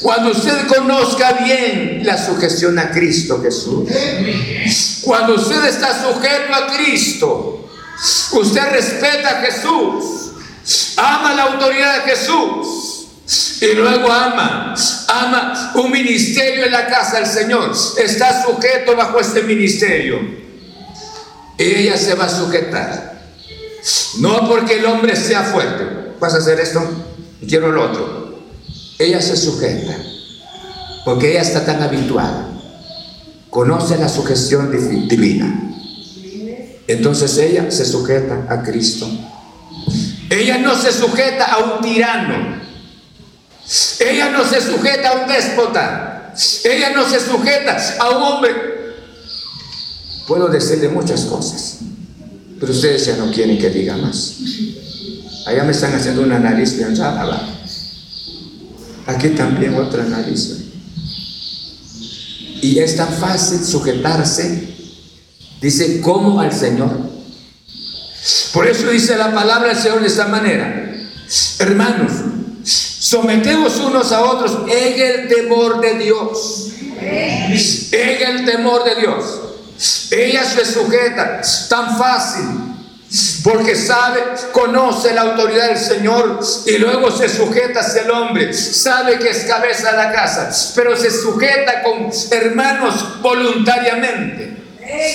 Cuando 0.00 0.30
usted 0.32 0.66
conozca 0.66 1.32
bien 1.44 2.00
la 2.04 2.18
sujeción 2.18 2.78
a 2.78 2.90
Cristo 2.90 3.40
Jesús, 3.40 3.88
cuando 5.02 5.34
usted 5.34 5.64
está 5.66 6.02
sujeto 6.02 6.54
a 6.54 6.76
Cristo, 6.76 7.70
usted 8.32 8.70
respeta 8.72 9.30
a 9.30 9.42
Jesús, 9.42 10.32
ama 10.96 11.34
la 11.34 11.42
autoridad 11.44 12.04
de 12.04 12.10
Jesús 12.10 13.06
y 13.60 13.74
luego 13.74 14.10
ama, 14.10 14.74
ama 15.06 15.72
un 15.76 15.92
ministerio 15.92 16.64
en 16.64 16.72
la 16.72 16.88
casa 16.88 17.18
del 17.18 17.26
Señor, 17.26 17.72
está 17.96 18.42
sujeto 18.42 18.96
bajo 18.96 19.20
este 19.20 19.42
ministerio. 19.42 20.18
Ella 21.56 21.96
se 21.96 22.14
va 22.14 22.24
a 22.24 22.28
sujetar. 22.28 23.20
No 24.18 24.48
porque 24.48 24.78
el 24.78 24.86
hombre 24.86 25.14
sea 25.14 25.42
fuerte. 25.42 26.14
¿Vas 26.18 26.34
a 26.34 26.38
hacer 26.38 26.58
esto? 26.58 26.82
Quiero 27.46 27.70
lo 27.70 27.84
otro. 27.84 28.19
Ella 29.00 29.22
se 29.22 29.34
sujeta. 29.34 29.96
Porque 31.06 31.30
ella 31.30 31.40
está 31.40 31.64
tan 31.64 31.82
habituada. 31.82 32.48
Conoce 33.48 33.96
la 33.96 34.08
sujeción 34.08 34.70
divina. 35.08 35.74
Entonces 36.86 37.36
ella 37.38 37.70
se 37.70 37.86
sujeta 37.86 38.46
a 38.48 38.62
Cristo. 38.62 39.08
Ella 40.28 40.58
no 40.58 40.76
se 40.76 40.92
sujeta 40.92 41.46
a 41.46 41.58
un 41.58 41.80
tirano. 41.80 42.60
Ella 44.00 44.30
no 44.30 44.44
se 44.44 44.60
sujeta 44.60 45.08
a 45.08 45.22
un 45.22 45.28
déspota. 45.28 46.34
Ella 46.64 46.90
no 46.90 47.08
se 47.08 47.20
sujeta 47.20 47.76
a 47.98 48.10
un 48.10 48.22
hombre. 48.22 48.50
Puedo 50.28 50.48
decirle 50.48 50.88
muchas 50.88 51.22
cosas, 51.22 51.78
pero 52.60 52.70
ustedes 52.70 53.06
ya 53.06 53.16
no 53.16 53.32
quieren 53.32 53.58
que 53.58 53.70
diga 53.70 53.96
más. 53.96 54.36
Allá 55.46 55.64
me 55.64 55.72
están 55.72 55.94
haciendo 55.94 56.22
una 56.22 56.38
nariz 56.38 56.76
bien. 56.76 56.94
Aquí 59.10 59.30
también 59.30 59.74
otra 59.74 60.04
nariz. 60.04 60.56
Y 62.62 62.78
es 62.78 62.94
tan 62.96 63.12
fácil 63.12 63.64
sujetarse, 63.64 64.68
dice, 65.60 66.00
como 66.00 66.40
al 66.40 66.52
Señor. 66.52 66.96
Por 68.52 68.68
eso 68.68 68.88
dice 68.90 69.16
la 69.16 69.34
palabra 69.34 69.70
del 69.70 69.82
Señor 69.82 70.00
de 70.00 70.06
esta 70.06 70.28
manera. 70.28 70.94
Hermanos, 71.58 72.12
sometemos 72.64 73.78
unos 73.78 74.12
a 74.12 74.22
otros 74.22 74.70
en 74.70 75.00
el 75.00 75.28
temor 75.28 75.80
de 75.80 75.94
Dios. 75.98 76.68
En 77.00 78.36
el 78.36 78.44
temor 78.44 78.84
de 78.84 78.94
Dios. 78.94 79.24
Ella 80.12 80.44
se 80.44 80.64
sujeta 80.64 81.40
tan 81.68 81.98
fácil 81.98 82.44
porque 83.42 83.74
sabe, 83.74 84.22
conoce 84.52 85.12
la 85.12 85.22
autoridad 85.22 85.68
del 85.68 85.78
Señor 85.78 86.40
y 86.66 86.78
luego 86.78 87.10
se 87.10 87.28
sujeta 87.28 87.80
hacia 87.80 88.02
el 88.02 88.10
hombre. 88.10 88.52
Sabe 88.54 89.18
que 89.18 89.30
es 89.30 89.44
cabeza 89.44 89.90
de 89.90 89.96
la 89.96 90.12
casa, 90.12 90.50
pero 90.76 90.96
se 90.96 91.10
sujeta 91.10 91.82
con 91.82 92.10
hermanos 92.30 93.20
voluntariamente. 93.20 94.56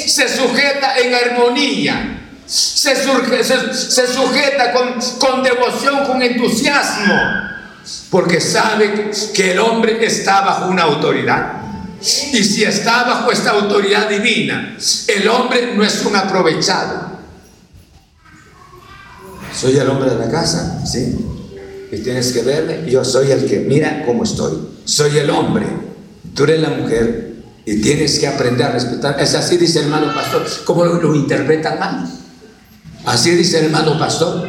Se 0.08 0.28
sujeta 0.28 0.98
en 0.98 1.14
armonía. 1.16 2.22
Se, 2.46 2.96
se, 2.96 4.08
sujeta 4.08 4.72
con, 4.74 5.00
con 5.18 5.42
devoción, 5.42 6.06
con 6.06 6.22
entusiasmo, 6.22 7.16
porque 8.12 8.40
sabe 8.40 9.10
que 9.34 9.54
el 9.54 9.60
hombre 9.60 10.06
está 10.06 10.42
bajo 10.42 10.68
una 10.68 10.84
autoridad. 10.84 11.54
Y 12.34 12.44
si 12.44 12.64
está 12.64 13.04
bajo 13.04 13.32
esta 13.32 13.52
autoridad 13.52 14.10
divina, 14.10 14.78
el 15.08 15.28
hombre 15.28 15.74
no 15.76 15.84
es 15.84 16.06
un 16.06 16.16
aprovechado. 16.16 17.15
Soy 19.56 19.78
el 19.78 19.88
hombre 19.90 20.10
de 20.10 20.18
la 20.18 20.30
casa, 20.30 20.86
¿sí? 20.86 21.16
Y 21.92 21.98
tienes 22.00 22.34
que 22.34 22.42
verme, 22.42 22.90
yo 22.90 23.06
soy 23.06 23.32
el 23.32 23.46
que 23.46 23.60
mira 23.60 24.04
cómo 24.06 24.24
estoy. 24.24 24.58
Soy 24.84 25.18
el 25.18 25.30
hombre, 25.30 25.66
tú 26.34 26.44
eres 26.44 26.60
la 26.60 26.70
mujer 26.70 27.36
y 27.66 27.82
tienes 27.82 28.20
que 28.20 28.28
aprender 28.28 28.68
a 28.68 28.72
respetar. 28.72 29.20
Es 29.20 29.34
así 29.34 29.58
dice 29.58 29.80
el 29.80 29.86
hermano 29.86 30.14
pastor, 30.14 30.46
¿cómo 30.66 30.84
lo, 30.84 31.02
lo 31.02 31.16
interpretan 31.16 31.80
mal? 31.80 32.10
Así 33.06 33.32
dice 33.32 33.60
el 33.60 33.66
hermano 33.66 33.98
pastor. 33.98 34.48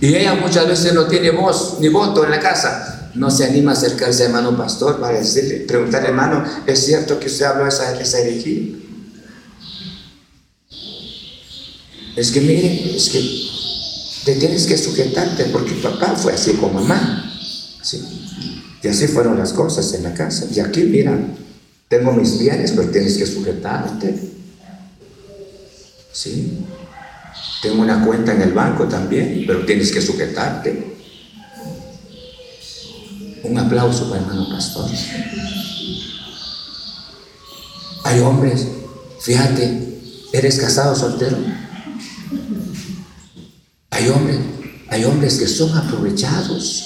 Y 0.00 0.14
ella 0.14 0.34
muchas 0.34 0.66
veces 0.66 0.94
no 0.94 1.06
tiene 1.06 1.30
voz 1.30 1.76
ni 1.80 1.88
voto 1.88 2.24
en 2.24 2.30
la 2.30 2.40
casa. 2.40 3.10
No 3.14 3.30
se 3.30 3.44
anima 3.44 3.72
a 3.72 3.74
acercarse 3.74 4.24
al 4.24 4.30
hermano 4.30 4.56
pastor 4.56 5.00
para 5.00 5.18
decirle, 5.18 5.60
preguntarle, 5.60 6.08
hermano, 6.08 6.44
¿es 6.66 6.84
cierto 6.84 7.18
que 7.18 7.26
usted 7.26 7.46
habló 7.46 7.66
esa, 7.66 7.98
esa 8.00 8.18
herejía? 8.18 8.76
Es 12.16 12.30
que 12.32 12.40
mire, 12.40 12.96
es 12.96 13.08
que 13.10 13.57
tienes 14.34 14.66
que 14.66 14.76
sujetarte 14.76 15.44
porque 15.46 15.72
papá 15.74 16.14
fue 16.16 16.32
así 16.32 16.52
con 16.54 16.74
mamá. 16.74 17.32
¿sí? 17.82 18.02
Y 18.82 18.88
así 18.88 19.06
fueron 19.08 19.38
las 19.38 19.52
cosas 19.52 19.92
en 19.94 20.04
la 20.04 20.14
casa. 20.14 20.46
Y 20.52 20.60
aquí, 20.60 20.84
mira, 20.84 21.18
tengo 21.88 22.12
mis 22.12 22.38
bienes, 22.38 22.72
pero 22.72 22.90
tienes 22.90 23.16
que 23.16 23.26
sujetarte. 23.26 24.14
¿Sí? 26.12 26.58
Tengo 27.62 27.82
una 27.82 28.04
cuenta 28.04 28.32
en 28.32 28.42
el 28.42 28.52
banco 28.52 28.84
también, 28.84 29.44
pero 29.46 29.64
tienes 29.64 29.90
que 29.90 30.00
sujetarte. 30.00 30.96
Un 33.42 33.58
aplauso 33.58 34.10
para 34.10 34.22
hermano 34.22 34.48
pastor. 34.50 34.90
Hay 38.04 38.20
hombres, 38.20 38.66
fíjate, 39.20 40.00
¿eres 40.32 40.58
casado 40.58 40.94
soltero? 40.94 41.36
Hay 43.90 44.08
hombres, 44.08 44.38
hay 44.88 45.04
hombres 45.04 45.38
que 45.38 45.48
son 45.48 45.76
aprovechados. 45.76 46.84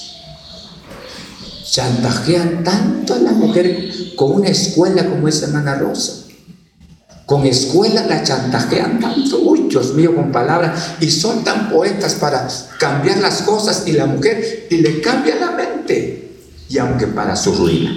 Chantajean 1.70 2.62
tanto 2.64 3.14
a 3.14 3.18
la 3.18 3.32
mujer 3.32 3.90
con 4.14 4.32
una 4.32 4.48
escuela 4.48 5.08
como 5.08 5.28
esa 5.28 5.46
hermana 5.46 5.74
Rosa. 5.76 6.24
Con 7.26 7.46
escuela 7.46 8.04
la 8.06 8.22
chantajean 8.22 9.00
tanto, 9.00 9.38
uy, 9.40 9.68
Dios 9.68 9.94
mío, 9.94 10.14
con 10.14 10.32
palabras, 10.32 10.96
y 11.00 11.10
son 11.10 11.44
tan 11.44 11.70
poetas 11.70 12.14
para 12.14 12.46
cambiar 12.78 13.18
las 13.18 13.42
cosas 13.42 13.84
y 13.86 13.92
la 13.92 14.06
mujer, 14.06 14.66
y 14.70 14.76
le 14.78 15.00
cambia 15.00 15.36
la 15.36 15.52
mente, 15.52 16.30
y 16.68 16.78
aunque 16.78 17.06
para 17.06 17.34
su 17.36 17.54
ruina, 17.54 17.96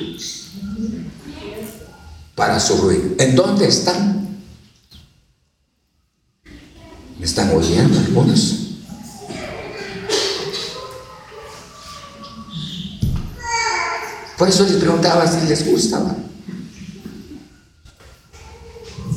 para 2.36 2.60
su 2.60 2.78
ruina. 2.78 3.16
¿En 3.20 3.36
dónde 3.36 3.68
están? 3.68 4.40
¿Me 7.20 7.26
están 7.26 7.54
oyendo 7.54 8.00
algunos? 8.00 8.65
Por 14.38 14.50
eso 14.50 14.64
les 14.64 14.78
preguntaba 14.78 15.26
si 15.28 15.48
les 15.48 15.66
gustaba. 15.66 16.16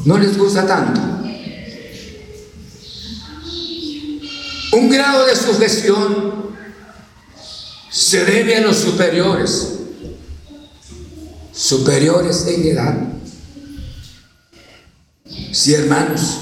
No 0.04 0.16
les 0.16 0.38
gusta 0.38 0.66
tanto. 0.66 1.00
Un 4.72 4.88
grado 4.90 5.26
de 5.26 5.34
sujeción 5.34 6.56
se 7.90 8.24
debe 8.24 8.56
a 8.56 8.60
los 8.60 8.76
superiores, 8.76 9.74
superiores 11.52 12.46
en 12.46 12.66
edad. 12.66 12.96
Sí, 15.52 15.74
hermanos, 15.74 16.38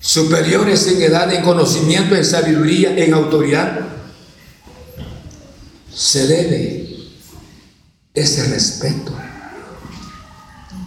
superiores 0.00 0.86
en 0.88 1.02
edad, 1.02 1.32
en 1.32 1.42
conocimiento, 1.42 2.16
en 2.16 2.24
sabiduría, 2.24 2.96
en 2.96 3.14
autoridad, 3.14 3.80
se 5.94 6.26
debe 6.26 6.89
ese 8.14 8.44
respeto. 8.48 9.12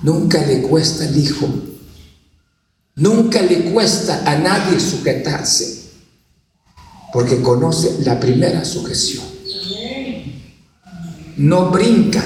Nunca 0.02 0.40
le 0.46 0.62
cuesta 0.62 1.06
al 1.06 1.18
hijo, 1.18 1.48
nunca 2.96 3.42
le 3.42 3.72
cuesta 3.72 4.24
a 4.26 4.38
nadie 4.38 4.80
sujetarse, 4.80 5.92
porque 7.14 7.42
conoce 7.42 8.00
la 8.04 8.20
primera 8.20 8.66
sujeción. 8.66 9.24
No 11.38 11.72
brinca, 11.72 12.22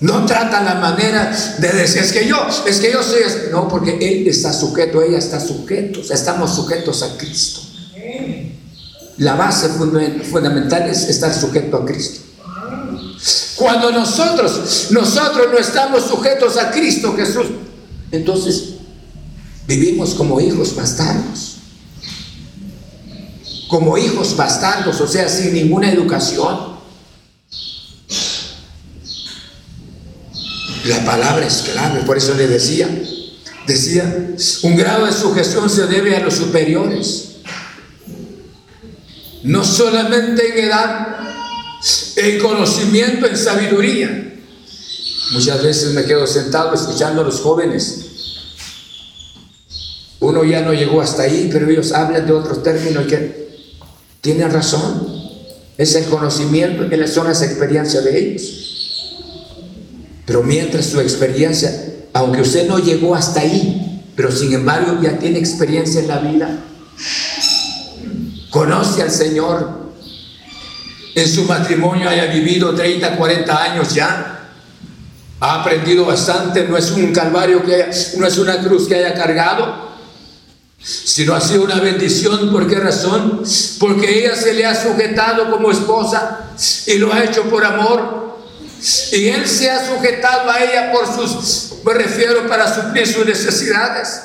no 0.00 0.26
trata 0.26 0.62
la 0.62 0.74
manera 0.74 1.34
de 1.58 1.72
decir, 1.72 2.02
es 2.02 2.12
que 2.12 2.26
yo, 2.26 2.36
es 2.66 2.78
que 2.78 2.92
yo 2.92 3.02
soy, 3.02 3.20
no, 3.50 3.68
porque 3.68 3.98
él 4.00 4.28
está 4.28 4.52
sujeto, 4.52 5.00
ella 5.00 5.18
está 5.18 5.40
sujeto, 5.40 6.00
estamos 6.12 6.54
sujetos 6.54 7.02
a 7.02 7.16
Cristo. 7.16 7.60
La 9.18 9.34
base 9.34 9.68
fundamental 9.68 10.90
es 10.90 11.08
estar 11.08 11.32
sujeto 11.32 11.76
a 11.76 11.86
Cristo. 11.86 12.31
Cuando 13.56 13.90
nosotros, 13.90 14.88
nosotros 14.90 15.48
no 15.50 15.58
estamos 15.58 16.04
sujetos 16.04 16.56
a 16.56 16.70
Cristo 16.70 17.14
Jesús, 17.14 17.46
entonces 18.10 18.74
vivimos 19.66 20.14
como 20.14 20.40
hijos 20.40 20.74
bastardos. 20.74 21.56
Como 23.68 23.96
hijos 23.96 24.36
bastardos, 24.36 25.00
o 25.00 25.06
sea, 25.06 25.28
sin 25.28 25.54
ninguna 25.54 25.90
educación. 25.90 26.72
La 30.84 31.04
palabra 31.04 31.46
es 31.46 31.62
clave, 31.62 32.00
por 32.00 32.18
eso 32.18 32.34
le 32.34 32.48
decía, 32.48 32.88
decía, 33.66 34.34
un 34.62 34.76
grado 34.76 35.06
de 35.06 35.12
sujeción 35.12 35.70
se 35.70 35.86
debe 35.86 36.16
a 36.16 36.20
los 36.20 36.34
superiores. 36.34 37.28
No 39.44 39.64
solamente 39.64 40.48
en 40.48 40.66
edad, 40.66 41.21
en 42.22 42.38
conocimiento, 42.38 43.26
en 43.26 43.36
sabiduría. 43.36 44.34
Muchas 45.32 45.62
veces 45.62 45.92
me 45.92 46.04
quedo 46.04 46.26
sentado 46.26 46.74
escuchando 46.74 47.22
a 47.22 47.24
los 47.24 47.40
jóvenes. 47.40 48.06
Uno 50.20 50.44
ya 50.44 50.60
no 50.60 50.72
llegó 50.72 51.00
hasta 51.00 51.22
ahí, 51.22 51.48
pero 51.52 51.68
ellos 51.68 51.92
hablan 51.92 52.26
de 52.26 52.32
otros 52.32 52.62
términos 52.62 53.06
que 53.06 53.50
tienen 54.20 54.52
razón. 54.52 55.20
Es 55.76 55.94
el 55.96 56.04
conocimiento, 56.04 56.84
son 57.08 57.26
las 57.26 57.42
experiencias 57.42 58.04
de 58.04 58.18
ellos. 58.18 58.42
Pero 60.24 60.44
mientras 60.44 60.86
su 60.86 61.00
experiencia, 61.00 61.72
aunque 62.12 62.42
usted 62.42 62.68
no 62.68 62.78
llegó 62.78 63.16
hasta 63.16 63.40
ahí, 63.40 64.04
pero 64.14 64.30
sin 64.30 64.52
embargo 64.52 65.00
ya 65.02 65.18
tiene 65.18 65.38
experiencia 65.38 66.00
en 66.00 66.08
la 66.08 66.18
vida, 66.18 66.64
conoce 68.50 69.02
al 69.02 69.10
Señor, 69.10 69.91
en 71.14 71.28
su 71.28 71.44
matrimonio 71.44 72.08
haya 72.08 72.26
vivido 72.26 72.74
30, 72.74 73.16
40 73.16 73.62
años 73.62 73.94
ya, 73.94 74.32
ha 75.40 75.60
aprendido 75.60 76.04
bastante, 76.04 76.68
no 76.68 76.76
es 76.76 76.90
un 76.92 77.12
calvario 77.12 77.64
que 77.64 77.90
no 78.16 78.26
es 78.26 78.38
una 78.38 78.60
cruz 78.60 78.86
que 78.86 78.94
haya 78.94 79.12
cargado, 79.12 79.90
sino 80.78 81.34
ha 81.34 81.40
sido 81.40 81.64
una 81.64 81.80
bendición. 81.80 82.52
¿Por 82.52 82.68
qué 82.68 82.76
razón? 82.76 83.42
Porque 83.80 84.20
ella 84.20 84.36
se 84.36 84.54
le 84.54 84.64
ha 84.64 84.80
sujetado 84.80 85.50
como 85.50 85.70
esposa 85.70 86.50
y 86.86 86.98
lo 86.98 87.12
ha 87.12 87.24
hecho 87.24 87.42
por 87.44 87.64
amor. 87.64 88.22
Y 89.12 89.28
él 89.28 89.48
se 89.48 89.70
ha 89.70 89.84
sujetado 89.84 90.50
a 90.50 90.62
ella 90.62 90.92
por 90.92 91.06
sus, 91.06 91.74
me 91.84 91.94
refiero, 91.94 92.46
para 92.48 92.72
suplir 92.72 93.06
sus 93.06 93.26
necesidades. 93.26 94.22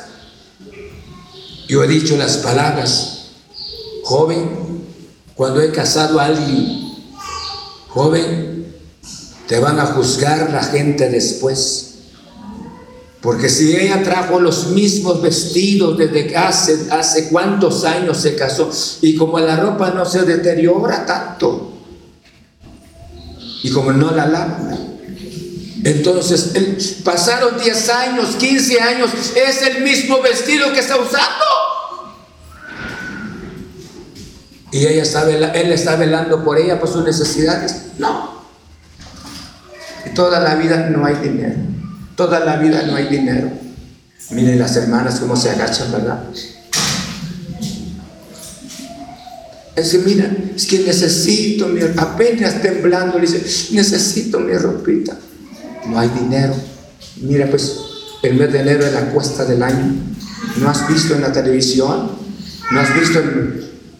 Yo 1.67 1.83
he 1.83 1.87
dicho 1.87 2.15
las 2.15 2.37
palabras, 2.37 3.29
joven, 4.03 4.66
cuando 5.37 5.61
he 5.61 5.71
casado 5.71 6.19
a 6.19 6.25
alguien, 6.25 6.95
joven, 7.89 8.75
te 9.47 9.59
van 9.59 9.79
a 9.79 9.85
juzgar 9.85 10.51
la 10.51 10.63
gente 10.63 11.09
después. 11.09 11.83
Porque 13.21 13.47
si 13.47 13.75
ella 13.75 14.03
trajo 14.03 14.39
los 14.39 14.67
mismos 14.69 15.21
vestidos 15.21 15.95
desde 15.97 16.35
hace, 16.35 16.87
hace 16.91 17.29
cuántos 17.29 17.83
años 17.83 18.17
se 18.17 18.35
casó 18.35 18.71
y 19.01 19.15
como 19.15 19.39
la 19.39 19.57
ropa 19.57 19.91
no 19.91 20.05
se 20.05 20.23
deteriora 20.23 21.05
tanto 21.05 21.73
y 23.61 23.69
como 23.69 23.91
no 23.91 24.11
la 24.11 24.27
lava, 24.27 24.59
entonces 25.83 26.97
pasaron 27.03 27.59
10 27.59 27.89
años, 27.89 28.35
15 28.37 28.81
años, 28.81 29.11
es 29.35 29.61
el 29.61 29.83
mismo 29.83 30.19
vestido 30.21 30.73
que 30.73 30.79
está 30.79 30.97
usando. 30.97 31.66
Y 34.71 34.85
ella 34.85 35.03
está, 35.03 35.29
él 35.29 35.71
está 35.71 35.95
velando 35.95 36.43
por 36.43 36.57
ella, 36.57 36.79
por 36.79 36.89
sus 36.89 37.03
necesidades. 37.03 37.75
No. 37.97 38.37
Toda 40.13 40.39
la 40.39 40.55
vida 40.55 40.89
no 40.89 41.05
hay 41.05 41.15
dinero. 41.15 41.55
Toda 42.15 42.39
la 42.39 42.57
vida 42.57 42.83
no 42.83 42.95
hay 42.95 43.07
dinero. 43.07 43.51
Miren 44.31 44.59
las 44.59 44.75
hermanas 44.75 45.19
cómo 45.19 45.35
se 45.35 45.49
agachan, 45.51 45.91
¿verdad? 45.91 46.23
Es 49.75 49.91
que 49.91 49.99
mira, 49.99 50.35
es 50.55 50.65
que 50.65 50.79
necesito 50.79 51.67
mi, 51.67 51.81
apenas 51.97 52.61
temblando, 52.61 53.19
le 53.19 53.27
dice, 53.27 53.73
necesito 53.73 54.39
mi 54.39 54.53
ropita. 54.53 55.15
No 55.85 55.99
hay 55.99 56.09
dinero. 56.09 56.55
Mira, 57.21 57.47
pues 57.47 57.77
el 58.23 58.33
mes 58.33 58.51
de 58.51 58.59
enero 58.61 58.85
es 58.85 58.93
la 58.93 59.11
cuesta 59.11 59.45
del 59.45 59.61
año. 59.61 59.93
¿No 60.57 60.69
has 60.69 60.87
visto 60.87 61.13
en 61.13 61.21
la 61.21 61.31
televisión? 61.31 62.11
¿No 62.71 62.79
has 62.79 62.93
visto 62.99 63.21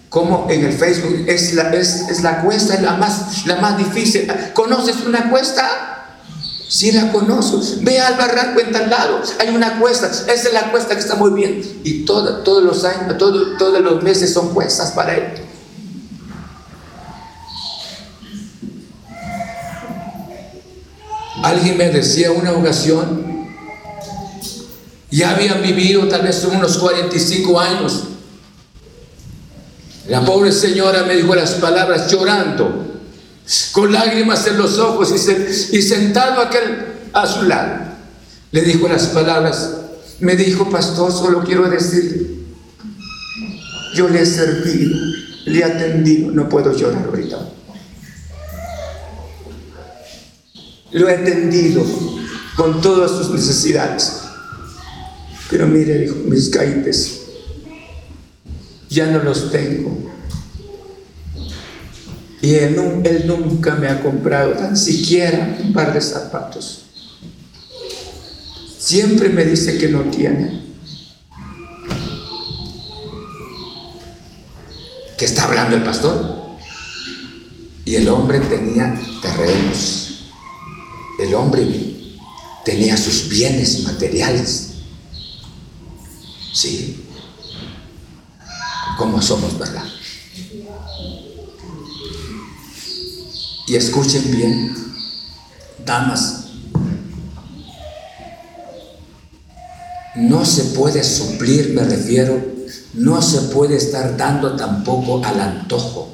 cómo 0.10 0.48
en 0.50 0.66
el 0.66 0.74
Facebook 0.74 1.26
es 1.28 1.54
la, 1.54 1.70
es, 1.74 2.22
la 2.22 2.42
cuesta 2.42 2.76
es 2.76 2.82
la 2.82 2.94
más, 2.94 3.46
la 3.46 3.58
más 3.58 3.78
difícil? 3.78 4.32
¿Conoces 4.54 4.98
una 5.06 5.30
cuesta? 5.30 5.94
Si 6.70 6.92
la 6.92 7.12
conozco, 7.14 7.62
ve 7.82 8.00
al 8.00 8.18
barranco 8.18 8.60
en 8.60 8.74
tal 8.74 8.90
lado, 8.90 9.22
hay 9.40 9.56
una 9.56 9.80
cuesta, 9.80 10.08
esa 10.08 10.32
es 10.34 10.54
la 10.54 10.70
cuesta 10.70 10.96
que 10.96 11.00
está 11.00 11.16
muy 11.16 11.32
bien. 11.32 11.62
Y 11.86 12.04
todos 12.04 12.64
los 12.64 12.84
años, 12.84 13.18
todos 13.18 13.82
los 13.82 14.04
meses 14.04 14.34
son 14.34 14.54
cuestas 14.54 14.92
para 14.92 15.16
él. 15.16 15.24
Alguien 21.42 21.78
me 21.78 21.90
decía 21.90 22.32
una 22.32 22.52
ocasión, 22.52 23.48
ya 25.10 25.32
habían 25.32 25.62
vivido 25.62 26.08
tal 26.08 26.24
vez 26.24 26.44
unos 26.44 26.78
45 26.78 27.60
años. 27.60 28.04
La 30.10 30.24
pobre 30.24 30.52
señora 30.52 31.04
me 31.04 31.16
dijo 31.16 31.36
las 31.36 31.56
palabras 31.56 32.10
llorando 32.10 32.86
con 33.72 33.92
lágrimas 33.92 34.46
en 34.48 34.58
los 34.58 34.78
ojos 34.78 35.14
y, 35.72 35.82
sentado 35.82 36.42
aquel 36.42 36.86
a 37.14 37.28
su 37.28 37.44
lado. 37.44 37.88
Le 38.52 38.62
dijo 38.62 38.88
las 38.88 39.08
palabras, 39.08 39.72
me 40.20 40.36
dijo, 40.36 40.70
pastor, 40.70 41.12
solo 41.12 41.44
quiero 41.44 41.70
decirle, 41.70 42.38
yo 43.96 44.08
le 44.08 44.22
he 44.22 44.26
servido, 44.26 44.98
le 45.46 45.60
he 45.60 45.64
atendido, 45.64 46.32
no 46.32 46.48
puedo 46.48 46.74
llorar 46.74 47.06
ahorita. 47.06 47.40
Lo 50.92 51.10
he 51.10 51.16
atendido 51.16 51.86
con 52.56 52.82
todas 52.82 53.12
sus 53.12 53.30
necesidades. 53.30 54.22
Pero 55.50 55.68
mire, 55.68 56.00
dijo, 56.00 56.16
mis 56.26 56.50
caites, 56.50 57.27
ya 58.90 59.08
no 59.08 59.24
los 59.24 59.52
tengo. 59.52 60.18
Y 62.42 62.54
él, 62.54 62.76
nunca 63.26 63.76
me 63.76 63.88
ha 63.88 64.02
comprado 64.02 64.52
tan 64.54 64.78
siquiera 64.78 65.58
un 65.64 65.74
par 65.74 65.94
de 65.94 66.02
zapatos. 66.02 66.84
Siempre 68.78 69.30
me 69.30 69.44
dice 69.44 69.78
que 69.78 69.90
no 69.90 70.02
tiene. 70.04 70.62
¿Qué 75.18 75.26
está 75.26 75.46
hablando 75.46 75.76
el 75.76 75.84
pastor? 75.84 76.38
Y 77.86 77.96
el 77.96 78.08
hombre 78.08 78.40
tenía 78.40 78.98
terrenos. 79.22 80.30
El 81.20 81.34
hombre 81.34 81.68
tenía 82.64 82.96
sus 82.96 83.28
bienes 83.28 83.84
materiales. 83.84 84.74
Sí. 86.54 87.07
¿Cómo 88.98 89.22
somos, 89.22 89.58
verdad? 89.60 89.84
Y 93.68 93.76
escuchen 93.76 94.32
bien, 94.32 94.74
damas, 95.86 96.46
no 100.16 100.44
se 100.46 100.64
puede 100.76 101.04
suplir, 101.04 101.74
me 101.74 101.84
refiero, 101.84 102.44
no 102.94 103.22
se 103.22 103.42
puede 103.54 103.76
estar 103.76 104.18
dando 104.18 104.56
tampoco 104.56 105.24
al 105.24 105.42
antojo. 105.42 106.08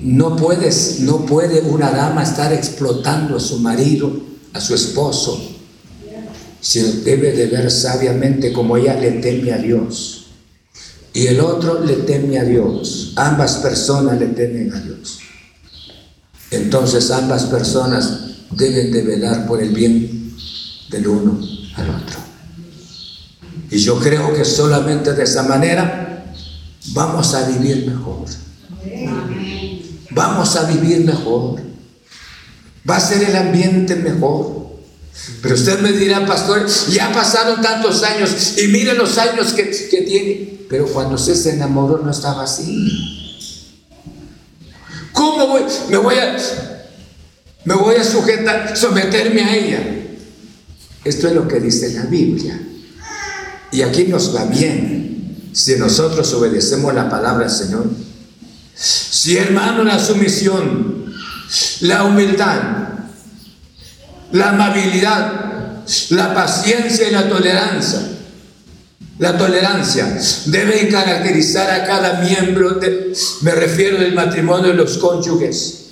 No 0.00 0.36
puedes, 0.36 1.00
no 1.00 1.26
puede 1.26 1.60
una 1.60 1.90
dama 1.90 2.22
estar 2.22 2.52
explotando 2.52 3.36
a 3.36 3.40
su 3.40 3.58
marido, 3.58 4.12
a 4.52 4.60
su 4.60 4.74
esposo, 4.74 5.55
si 6.66 6.82
debe 7.04 7.30
de 7.30 7.46
ver 7.46 7.70
sabiamente 7.70 8.52
como 8.52 8.76
ella 8.76 8.98
le 8.98 9.12
teme 9.12 9.52
a 9.52 9.58
Dios 9.58 10.26
y 11.14 11.28
el 11.28 11.38
otro 11.38 11.84
le 11.84 11.94
teme 11.98 12.40
a 12.40 12.42
Dios. 12.44 13.12
Ambas 13.14 13.58
personas 13.58 14.18
le 14.18 14.26
temen 14.26 14.74
a 14.74 14.80
Dios. 14.80 15.20
Entonces 16.50 17.12
ambas 17.12 17.44
personas 17.44 18.48
deben 18.50 18.90
de 18.90 19.02
velar 19.02 19.46
por 19.46 19.62
el 19.62 19.68
bien 19.68 20.34
del 20.90 21.06
uno 21.06 21.38
al 21.76 21.90
otro. 21.90 22.18
Y 23.70 23.78
yo 23.78 24.00
creo 24.00 24.34
que 24.34 24.44
solamente 24.44 25.12
de 25.12 25.22
esa 25.22 25.44
manera 25.44 26.34
vamos 26.88 27.32
a 27.32 27.46
vivir 27.46 27.86
mejor. 27.86 28.26
Vamos 30.10 30.56
a 30.56 30.64
vivir 30.64 31.04
mejor. 31.04 31.60
Va 32.90 32.96
a 32.96 33.00
ser 33.00 33.22
el 33.22 33.36
ambiente 33.36 33.94
mejor. 33.94 34.55
Pero 35.42 35.54
usted 35.54 35.80
me 35.80 35.92
dirá, 35.92 36.24
pastor, 36.26 36.66
ya 36.88 37.12
pasaron 37.12 37.60
tantos 37.60 38.02
años 38.02 38.58
y 38.58 38.68
mire 38.68 38.94
los 38.94 39.18
años 39.18 39.52
que, 39.52 39.70
que 39.70 40.02
tiene. 40.02 40.60
Pero 40.68 40.86
cuando 40.86 41.18
se 41.18 41.50
enamoró 41.50 41.98
no 41.98 42.10
estaba 42.10 42.44
así. 42.44 43.36
¿Cómo 45.12 45.46
voy? 45.46 45.62
Me 45.88 45.96
voy 45.96 46.16
a, 46.16 46.36
me 47.64 47.74
voy 47.74 47.96
a 47.96 48.04
sujetar, 48.04 48.76
someterme 48.76 49.42
a 49.42 49.56
ella. 49.56 49.96
Esto 51.04 51.28
es 51.28 51.34
lo 51.34 51.48
que 51.48 51.60
dice 51.60 51.92
la 51.94 52.02
Biblia. 52.02 52.60
Y 53.72 53.82
aquí 53.82 54.04
nos 54.04 54.34
va 54.34 54.44
bien 54.44 55.50
si 55.52 55.76
nosotros 55.76 56.32
obedecemos 56.34 56.92
la 56.94 57.08
palabra 57.08 57.46
del 57.46 57.54
Señor. 57.54 57.86
Si 58.74 59.36
hermano 59.36 59.84
la 59.84 59.98
sumisión, 59.98 61.14
la 61.80 62.04
humildad, 62.04 62.85
la 64.32 64.50
amabilidad, 64.50 65.84
la 66.10 66.34
paciencia 66.34 67.08
y 67.08 67.12
la 67.12 67.28
tolerancia. 67.28 68.00
La 69.18 69.38
tolerancia 69.38 70.18
debe 70.46 70.88
caracterizar 70.88 71.70
a 71.70 71.86
cada 71.86 72.20
miembro, 72.20 72.72
de, 72.72 73.16
me 73.40 73.52
refiero 73.52 73.98
del 73.98 74.14
matrimonio 74.14 74.68
de 74.68 74.74
los 74.74 74.98
cónyuges. 74.98 75.84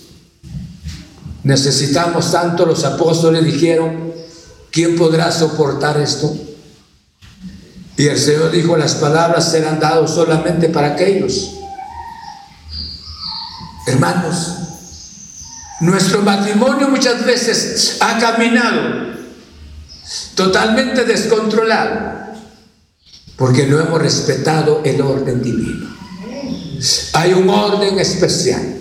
Necesitamos 1.43 2.32
tanto, 2.32 2.66
los 2.66 2.85
apóstoles 2.85 3.45
dijeron, 3.45 4.12
¿quién 4.70 4.97
podrá 4.97 5.32
soportar 5.32 5.99
esto? 6.01 6.35
Y 7.97 8.09
el 8.09 8.18
Señor 8.18 8.51
dijo, 8.51 8.76
las 8.76 8.97
palabras 8.97 9.51
serán 9.51 9.80
dadas 9.80 10.11
solamente 10.11 10.68
para 10.68 10.89
aquellos. 10.89 11.53
Hermanos, 13.87 14.63
nuestro 15.85 16.22
matrimonio 16.22 16.89
muchas 16.89 17.24
veces 17.26 17.99
ha 18.01 18.18
caminado 18.18 19.14
totalmente 20.35 21.05
descontrolado 21.05 22.24
porque 23.37 23.66
no 23.66 23.78
hemos 23.80 24.01
respetado 24.01 24.80
el 24.85 25.01
orden 25.01 25.43
divino. 25.43 25.89
Hay 27.14 27.32
un 27.32 27.49
orden 27.49 27.99
especial. 27.99 28.76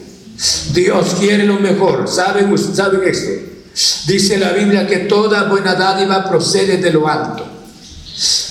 Dios 0.73 1.15
quiere 1.19 1.45
lo 1.45 1.59
mejor. 1.59 2.07
¿Saben, 2.07 2.55
¿Saben 2.57 3.01
esto? 3.05 3.31
Dice 4.07 4.37
la 4.37 4.51
Biblia 4.51 4.87
que 4.87 4.99
toda 4.99 5.49
buena 5.49 5.75
dádiva 5.75 6.29
procede 6.29 6.77
de 6.77 6.91
lo 6.91 7.07
alto, 7.07 7.45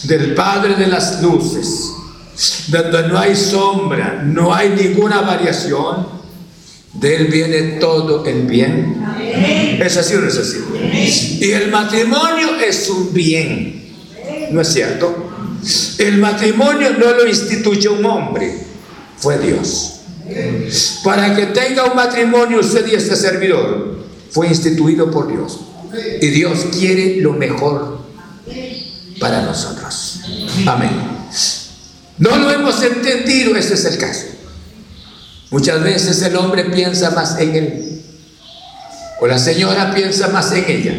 del 0.04 0.34
Padre 0.34 0.74
de 0.74 0.88
las 0.88 1.22
luces, 1.22 1.92
donde 2.68 3.08
no 3.08 3.18
hay 3.18 3.36
sombra, 3.36 4.22
no 4.24 4.52
hay 4.52 4.70
ninguna 4.70 5.20
variación 5.20 6.21
de 6.94 7.16
Él 7.16 7.26
viene 7.26 7.62
todo 7.80 8.24
el 8.26 8.42
bien. 8.42 9.02
¿Es 9.80 9.96
así 9.96 10.14
o 10.14 10.20
no 10.20 10.28
es 10.28 10.36
así? 10.36 10.58
Y 11.40 11.50
el 11.50 11.70
matrimonio 11.70 12.56
es 12.60 12.88
un 12.90 13.12
bien. 13.12 13.82
¿No 14.50 14.60
es 14.60 14.68
cierto? 14.68 15.30
El 15.98 16.18
matrimonio 16.18 16.90
no 16.98 17.12
lo 17.12 17.26
instituyó 17.26 17.94
un 17.94 18.04
hombre, 18.04 18.52
fue 19.16 19.38
Dios. 19.38 20.00
Para 21.04 21.34
que 21.34 21.46
tenga 21.46 21.84
un 21.84 21.96
matrimonio 21.96 22.60
usted 22.60 22.86
y 22.86 22.94
este 22.94 23.16
servidor, 23.16 23.98
fue 24.30 24.48
instituido 24.48 25.10
por 25.10 25.28
Dios. 25.28 25.60
Y 26.20 26.28
Dios 26.28 26.66
quiere 26.78 27.16
lo 27.20 27.32
mejor 27.32 28.00
para 29.20 29.42
nosotros. 29.42 30.20
Amén. 30.66 30.90
No 32.18 32.36
lo 32.36 32.50
hemos 32.50 32.82
entendido, 32.82 33.56
ese 33.56 33.74
es 33.74 33.84
el 33.84 33.98
caso. 33.98 34.26
Muchas 35.52 35.82
veces 35.82 36.20
el 36.22 36.36
hombre 36.36 36.64
piensa 36.64 37.10
más 37.10 37.38
en 37.38 37.54
él 37.54 37.92
o 39.22 39.26
la 39.28 39.38
señora 39.38 39.94
piensa 39.94 40.26
más 40.28 40.50
en 40.50 40.64
ella. 40.68 40.94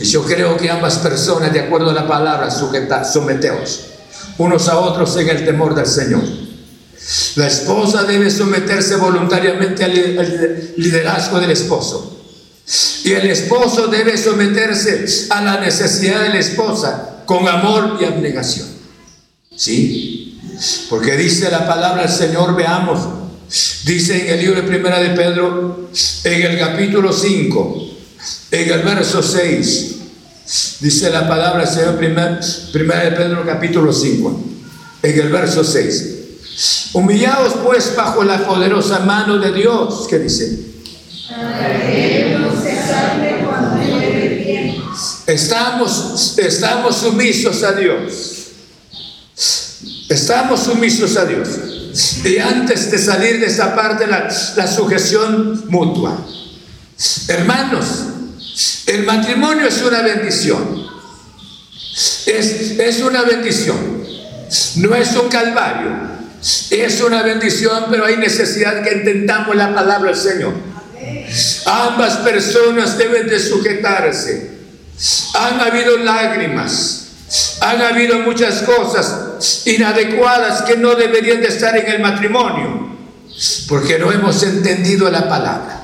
Y 0.00 0.04
yo 0.04 0.24
creo 0.24 0.56
que 0.56 0.68
ambas 0.68 0.98
personas, 0.98 1.52
de 1.52 1.60
acuerdo 1.60 1.90
a 1.90 1.94
la 1.94 2.08
palabra, 2.08 2.50
sujeta, 2.50 3.04
someteos 3.04 3.84
unos 4.38 4.68
a 4.68 4.78
otros 4.78 5.16
en 5.16 5.28
el 5.28 5.44
temor 5.44 5.74
del 5.76 5.86
Señor. 5.86 6.22
La 7.36 7.46
esposa 7.46 8.02
debe 8.02 8.28
someterse 8.28 8.96
voluntariamente 8.96 9.84
al 9.84 10.72
liderazgo 10.76 11.38
del 11.38 11.52
esposo. 11.52 12.24
Y 13.04 13.12
el 13.12 13.30
esposo 13.30 13.86
debe 13.86 14.18
someterse 14.18 15.28
a 15.30 15.42
la 15.42 15.60
necesidad 15.60 16.22
de 16.22 16.30
la 16.30 16.38
esposa 16.40 17.22
con 17.24 17.46
amor 17.46 17.98
y 18.00 18.04
abnegación. 18.04 18.66
¿Sí? 19.54 20.40
Porque 20.90 21.16
dice 21.16 21.50
la 21.50 21.68
palabra 21.68 22.02
del 22.02 22.10
Señor, 22.10 22.56
veamos, 22.56 22.98
Dice 23.84 24.26
en 24.26 24.34
el 24.34 24.40
libro 24.40 24.62
de 24.62 24.66
Primera 24.66 24.98
de 24.98 25.10
Pedro, 25.10 25.88
en 26.24 26.42
el 26.42 26.58
capítulo 26.58 27.12
5, 27.12 27.90
en 28.50 28.70
el 28.72 28.82
verso 28.82 29.22
6, 29.22 29.96
dice 30.80 31.10
la 31.10 31.28
palabra 31.28 31.64
del 31.64 31.72
Señor, 31.72 31.96
primera, 31.96 32.40
primera 32.72 33.04
de 33.04 33.12
Pedro, 33.12 33.46
capítulo 33.46 33.92
5, 33.92 34.40
en 35.02 35.20
el 35.20 35.28
verso 35.28 35.62
6. 35.62 36.92
Humillaos 36.94 37.54
pues 37.62 37.94
bajo 37.94 38.24
la 38.24 38.44
poderosa 38.44 39.00
mano 39.00 39.38
de 39.38 39.52
Dios, 39.52 40.06
¿qué 40.08 40.18
dice? 40.18 40.58
Estamos, 45.26 46.36
estamos 46.38 46.96
sumisos 46.96 47.62
a 47.62 47.72
Dios. 47.72 48.32
Estamos 50.08 50.60
sumisos 50.64 51.16
a 51.16 51.24
Dios. 51.24 51.75
Y 52.24 52.38
antes 52.38 52.90
de 52.90 52.98
salir 52.98 53.40
de 53.40 53.46
esa 53.46 53.74
parte, 53.74 54.06
la, 54.06 54.28
la 54.56 54.66
sujeción 54.66 55.64
mutua. 55.68 56.18
Hermanos, 57.28 57.86
el 58.86 59.04
matrimonio 59.04 59.66
es 59.66 59.80
una 59.82 60.02
bendición. 60.02 60.86
Es, 62.26 62.78
es 62.78 63.00
una 63.00 63.22
bendición. 63.22 64.04
No 64.76 64.94
es 64.94 65.16
un 65.16 65.28
calvario. 65.28 66.16
Es 66.70 67.00
una 67.00 67.22
bendición, 67.22 67.86
pero 67.90 68.04
hay 68.04 68.18
necesidad 68.18 68.82
que 68.82 68.90
entendamos 68.90 69.56
la 69.56 69.74
palabra 69.74 70.10
del 70.10 70.20
Señor. 70.20 70.52
Ambas 71.64 72.18
personas 72.18 72.98
deben 72.98 73.26
de 73.26 73.40
sujetarse. 73.40 74.50
Han 75.34 75.60
habido 75.60 75.96
lágrimas. 75.98 77.06
Han 77.60 77.80
habido 77.80 78.20
muchas 78.20 78.62
cosas 78.62 79.25
inadecuadas 79.64 80.62
que 80.62 80.76
no 80.76 80.94
deberían 80.94 81.40
de 81.40 81.48
estar 81.48 81.76
en 81.76 81.86
el 81.86 82.00
matrimonio, 82.00 82.96
porque 83.68 83.98
no 83.98 84.12
hemos 84.12 84.42
entendido 84.42 85.10
la 85.10 85.28
palabra. 85.28 85.82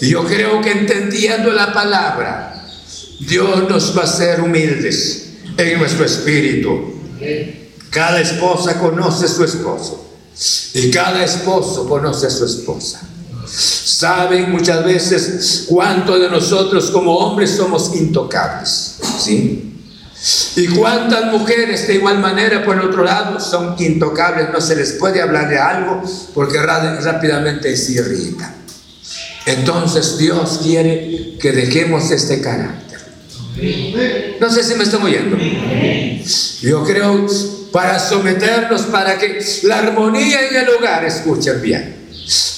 Y 0.00 0.10
yo 0.10 0.24
creo 0.24 0.60
que 0.60 0.72
entendiendo 0.72 1.52
la 1.52 1.72
palabra, 1.72 2.66
Dios 3.20 3.68
nos 3.68 3.96
va 3.96 4.02
a 4.02 4.04
hacer 4.04 4.40
humildes 4.40 5.28
en 5.56 5.78
nuestro 5.78 6.04
espíritu. 6.04 6.94
Cada 7.90 8.20
esposa 8.20 8.78
conoce 8.78 9.24
a 9.26 9.28
su 9.28 9.44
esposo 9.44 10.06
y 10.74 10.90
cada 10.90 11.24
esposo 11.24 11.88
conoce 11.88 12.26
a 12.26 12.30
su 12.30 12.44
esposa. 12.44 13.00
Saben 13.46 14.50
muchas 14.50 14.84
veces 14.84 15.64
cuánto 15.68 16.18
de 16.18 16.28
nosotros 16.28 16.90
como 16.90 17.16
hombres 17.16 17.52
somos 17.52 17.94
intocables. 17.94 18.96
¿Sí? 19.18 19.75
Y 20.56 20.66
cuántas 20.68 21.26
mujeres 21.26 21.86
de 21.86 21.94
igual 21.94 22.18
manera, 22.18 22.64
por 22.64 22.78
otro 22.80 23.04
lado, 23.04 23.38
son 23.38 23.76
intocables, 23.78 24.48
no 24.52 24.60
se 24.60 24.74
les 24.74 24.92
puede 24.94 25.22
hablar 25.22 25.48
de 25.48 25.58
algo 25.58 26.02
porque 26.34 26.58
rápidamente 26.60 27.76
se 27.76 27.92
irrita. 27.92 28.52
Entonces 29.44 30.18
Dios 30.18 30.60
quiere 30.62 31.36
que 31.38 31.52
dejemos 31.52 32.10
este 32.10 32.40
carácter. 32.40 32.98
No 34.40 34.50
sé 34.50 34.64
si 34.64 34.74
me 34.74 34.82
están 34.82 35.02
oyendo. 35.02 35.36
Yo 36.60 36.82
creo 36.84 37.26
para 37.70 37.98
someternos, 37.98 38.82
para 38.82 39.18
que 39.18 39.38
la 39.62 39.78
armonía 39.78 40.48
en 40.48 40.56
el 40.56 40.68
hogar, 40.70 41.04
escuchen 41.04 41.62
bien, 41.62 42.08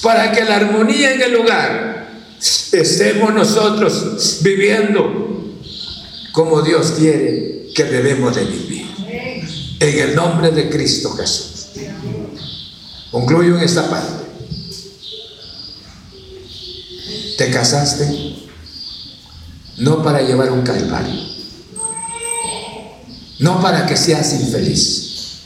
para 0.01 0.31
que 0.31 0.43
la 0.43 0.55
armonía 0.55 1.13
en 1.13 1.21
el 1.21 1.35
hogar 1.35 2.07
estemos 2.71 3.33
nosotros 3.33 4.39
viviendo 4.41 5.53
como 6.31 6.61
Dios 6.61 6.93
quiere 6.97 7.58
que 7.79 7.85
debemos 7.85 8.35
de 8.35 8.43
vivir. 8.43 8.87
En 9.79 9.99
el 10.09 10.13
nombre 10.13 10.51
de 10.51 10.69
Cristo 10.69 11.11
Jesús. 11.11 11.67
Concluyo 13.09 13.57
en 13.57 13.63
esta 13.63 13.89
parte. 13.89 14.25
Te 17.37 17.49
casaste 17.51 18.35
no 19.77 20.03
para 20.03 20.21
llevar 20.21 20.51
un 20.51 20.61
calvario, 20.61 21.23
no 23.39 23.61
para 23.61 23.85
que 23.85 23.95
seas 23.95 24.33
infeliz. 24.33 25.39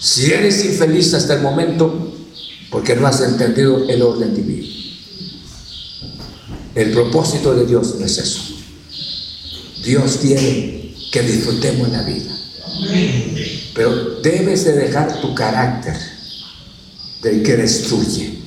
Si 0.00 0.32
eres 0.32 0.64
infeliz 0.64 1.12
hasta 1.12 1.34
el 1.34 1.42
momento, 1.42 2.14
porque 2.70 2.96
no 2.96 3.06
has 3.06 3.20
entendido 3.20 3.86
el 3.90 4.00
orden 4.00 4.34
divino. 4.34 4.68
El 6.74 6.92
propósito 6.92 7.54
de 7.54 7.66
Dios 7.66 7.94
no 8.00 8.06
es 8.06 8.16
eso. 8.16 8.40
Dios 9.84 10.18
quiere 10.22 10.85
que 11.16 11.22
disfrutemos 11.22 11.88
la 11.88 12.02
vida. 12.02 12.30
Pero 13.74 14.20
debes 14.20 14.66
de 14.66 14.72
dejar 14.72 15.18
tu 15.22 15.34
carácter 15.34 15.96
del 17.22 17.42
que 17.42 17.56
destruye, 17.56 18.38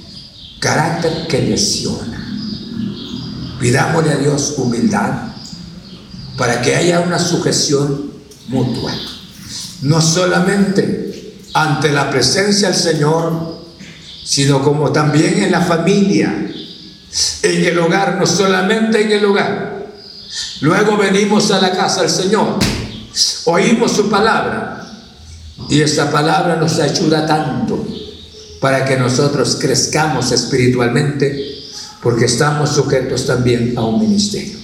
carácter 0.59 1.25
que 1.27 1.41
lesiona. 1.41 2.23
Pidámosle 3.59 4.11
a 4.11 4.17
Dios 4.17 4.53
humildad 4.57 5.13
para 6.37 6.61
que 6.61 6.75
haya 6.75 6.99
una 6.99 7.17
sujeción 7.17 8.11
mutua. 8.49 8.93
No 9.81 9.99
solamente 9.99 11.37
ante 11.55 11.91
la 11.91 12.11
presencia 12.11 12.67
del 12.69 12.77
Señor, 12.77 13.63
sino 14.23 14.61
como 14.63 14.91
también 14.91 15.41
en 15.41 15.51
la 15.51 15.61
familia, 15.61 16.51
en 17.41 17.65
el 17.65 17.79
hogar, 17.79 18.17
no 18.19 18.27
solamente 18.27 19.01
en 19.01 19.11
el 19.11 19.25
hogar, 19.25 19.78
Luego 20.61 20.97
venimos 20.97 21.51
a 21.51 21.61
la 21.61 21.71
casa 21.71 22.01
del 22.01 22.09
Señor, 22.09 22.59
oímos 23.45 23.93
su 23.93 24.09
palabra 24.09 24.85
y 25.69 25.81
esta 25.81 26.11
palabra 26.11 26.57
nos 26.57 26.79
ayuda 26.79 27.25
tanto 27.25 27.85
para 28.59 28.83
que 28.83 28.97
nosotros 28.97 29.57
crezcamos 29.59 30.31
espiritualmente 30.31 31.59
porque 32.03 32.25
estamos 32.25 32.71
sujetos 32.71 33.25
también 33.25 33.73
a 33.77 33.85
un 33.85 33.99
ministerio. 33.99 34.57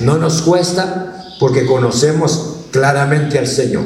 No 0.00 0.18
nos 0.18 0.42
cuesta 0.42 1.26
porque 1.40 1.66
conocemos 1.66 2.56
claramente 2.70 3.38
al 3.38 3.48
Señor. 3.48 3.84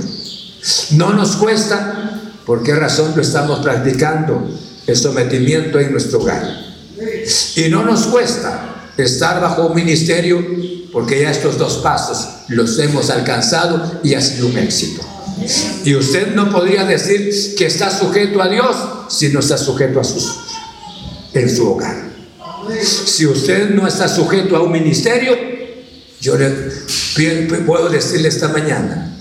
No 0.93 1.15
nos 1.15 1.37
cuesta 1.37 2.21
por 2.45 2.63
qué 2.63 2.75
razón 2.75 3.13
lo 3.17 3.23
estamos 3.23 3.61
practicando 3.61 4.49
el 4.87 4.97
sometimiento 4.97 5.81
en 5.81 5.93
nuestro 5.93 6.21
hogar. 6.21 6.45
Y 7.57 7.69
no 7.71 7.85
nos 7.85 8.07
cuesta 8.07 8.76
estar 8.97 9.41
bajo 9.41 9.67
un 9.67 9.75
ministerio 9.75 10.45
porque 10.93 11.21
ya 11.21 11.31
estos 11.31 11.59
dos 11.59 11.79
pasos 11.79 12.27
los 12.49 12.79
hemos 12.79 13.11
alcanzado 13.11 14.01
y 14.03 14.15
ha 14.15 14.21
sido 14.21 14.47
un 14.47 14.59
éxito. 14.59 15.03
Y 15.85 15.95
usted 15.95 16.35
no 16.35 16.51
podría 16.51 16.85
decir 16.85 17.55
que 17.57 17.67
está 17.67 17.91
sujeto 17.91 18.41
a 18.41 18.49
Dios 18.49 18.77
si 19.09 19.29
no 19.29 19.41
está 19.41 19.59
sujeto 19.59 20.01
a 20.01 20.05
sus 20.05 20.39
en 21.35 21.55
su 21.55 21.71
hogar. 21.71 22.07
Si 22.83 23.27
usted 23.27 23.71
no 23.71 23.87
está 23.87 24.09
sujeto 24.09 24.57
a 24.57 24.63
un 24.63 24.73
ministerio, 24.73 25.37
yo 26.21 26.37
le 26.37 26.49
puedo 27.67 27.89
decirle 27.89 28.29
esta 28.29 28.49
mañana, 28.49 29.21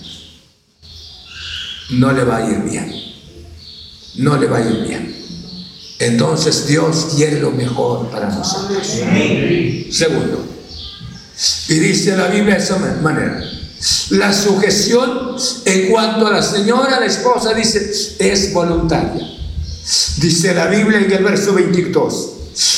no 1.92 2.12
le 2.12 2.24
va 2.24 2.38
a 2.38 2.50
ir 2.50 2.60
bien. 2.60 2.94
No 4.16 4.38
le 4.38 4.48
va 4.48 4.58
a 4.58 4.62
ir 4.62 4.88
bien. 4.88 5.15
Entonces 6.00 6.68
Dios 6.68 7.08
quiere 7.16 7.40
lo 7.40 7.52
mejor 7.52 8.10
para 8.10 8.30
nosotros. 8.30 8.86
Segundo, 9.92 10.46
y 11.68 11.74
dice 11.80 12.16
la 12.16 12.28
Biblia 12.28 12.56
de 12.56 12.64
esa 12.64 12.78
manera, 13.02 13.42
la 14.10 14.34
sujeción 14.34 15.36
en 15.66 15.90
cuanto 15.90 16.28
a 16.28 16.32
la 16.32 16.42
señora, 16.42 17.00
la 17.00 17.06
esposa, 17.06 17.54
dice, 17.54 18.16
es 18.20 18.54
voluntaria. 18.54 19.26
Dice 20.18 20.54
la 20.54 20.68
Biblia 20.68 21.00
en 21.00 21.12
el 21.12 21.24
verso 21.24 21.54
22. 21.54 22.32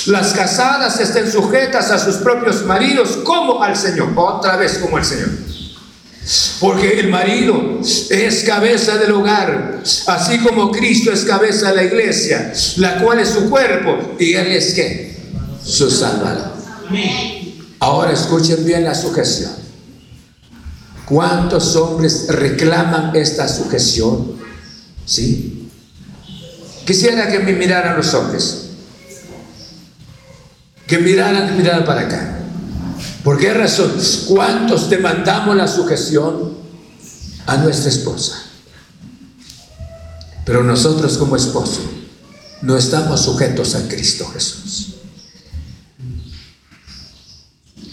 Las 0.07 0.33
casadas 0.33 0.99
estén 0.99 1.31
sujetas 1.31 1.91
a 1.91 1.99
sus 1.99 2.15
propios 2.17 2.65
maridos 2.65 3.19
como 3.23 3.63
al 3.63 3.77
Señor. 3.77 4.11
Otra 4.15 4.57
vez 4.57 4.79
como 4.79 4.97
al 4.97 5.05
Señor. 5.05 5.29
Porque 6.59 6.99
el 6.99 7.09
marido 7.09 7.79
es 8.09 8.43
cabeza 8.43 8.97
del 8.97 9.11
hogar, 9.11 9.81
así 10.07 10.39
como 10.39 10.71
Cristo 10.71 11.11
es 11.13 11.23
cabeza 11.23 11.69
de 11.69 11.75
la 11.77 11.83
iglesia, 11.83 12.51
la 12.77 13.01
cual 13.01 13.19
es 13.19 13.29
su 13.29 13.49
cuerpo, 13.49 14.15
y 14.19 14.33
Él 14.33 14.47
es 14.47 14.73
qué? 14.73 15.15
Su 15.63 15.89
salvador. 15.89 16.51
Ahora 17.79 18.11
escuchen 18.11 18.65
bien 18.65 18.83
la 18.83 18.93
sujeción. 18.93 19.51
¿Cuántos 21.05 21.75
hombres 21.77 22.25
reclaman 22.27 23.15
esta 23.15 23.47
sujeción? 23.47 24.33
¿Sí? 25.05 25.69
Quisiera 26.85 27.29
que 27.31 27.39
me 27.39 27.53
miraran 27.53 27.95
los 27.95 28.13
hombres. 28.13 28.71
Que 30.85 30.97
miraran, 30.97 31.47
que 31.47 31.53
miraran 31.53 31.85
para 31.85 32.01
acá. 32.01 32.36
¿Por 33.27 33.37
qué 33.37 33.53
razón? 33.53 33.91
¿Cuántos 34.29 34.89
demandamos 34.89 35.53
la 35.53 35.67
sujeción 35.67 36.53
a 37.45 37.57
nuestra 37.57 37.89
esposa? 37.89 38.41
Pero 40.45 40.63
nosotros 40.63 41.17
como 41.17 41.35
esposo 41.35 41.81
no 42.61 42.77
estamos 42.77 43.19
sujetos 43.19 43.75
a 43.75 43.85
Cristo 43.89 44.25
Jesús. 44.27 44.93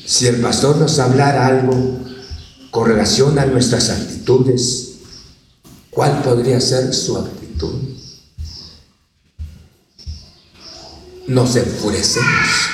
Si 0.07 0.29
el 0.29 0.41
pastor 0.41 0.77
nos 0.77 1.01
hablara 1.01 1.49
algo 1.49 1.99
con 2.71 2.87
relación 2.87 3.37
a 3.37 3.45
nuestras 3.45 3.91
actitudes, 3.91 4.99
¿cuál 5.91 6.23
podría 6.23 6.61
ser 6.61 6.95
su 6.95 7.19
actitud? 7.19 7.75
Nos 11.27 11.57
enfurecemos 11.57 12.74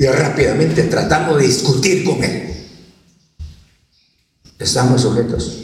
y 0.00 0.06
rápidamente 0.06 0.84
tratamos 0.84 1.36
de 1.36 1.46
discutir 1.46 2.04
con 2.04 2.24
Él. 2.24 2.54
Estamos 4.58 5.02
sujetos. 5.02 5.58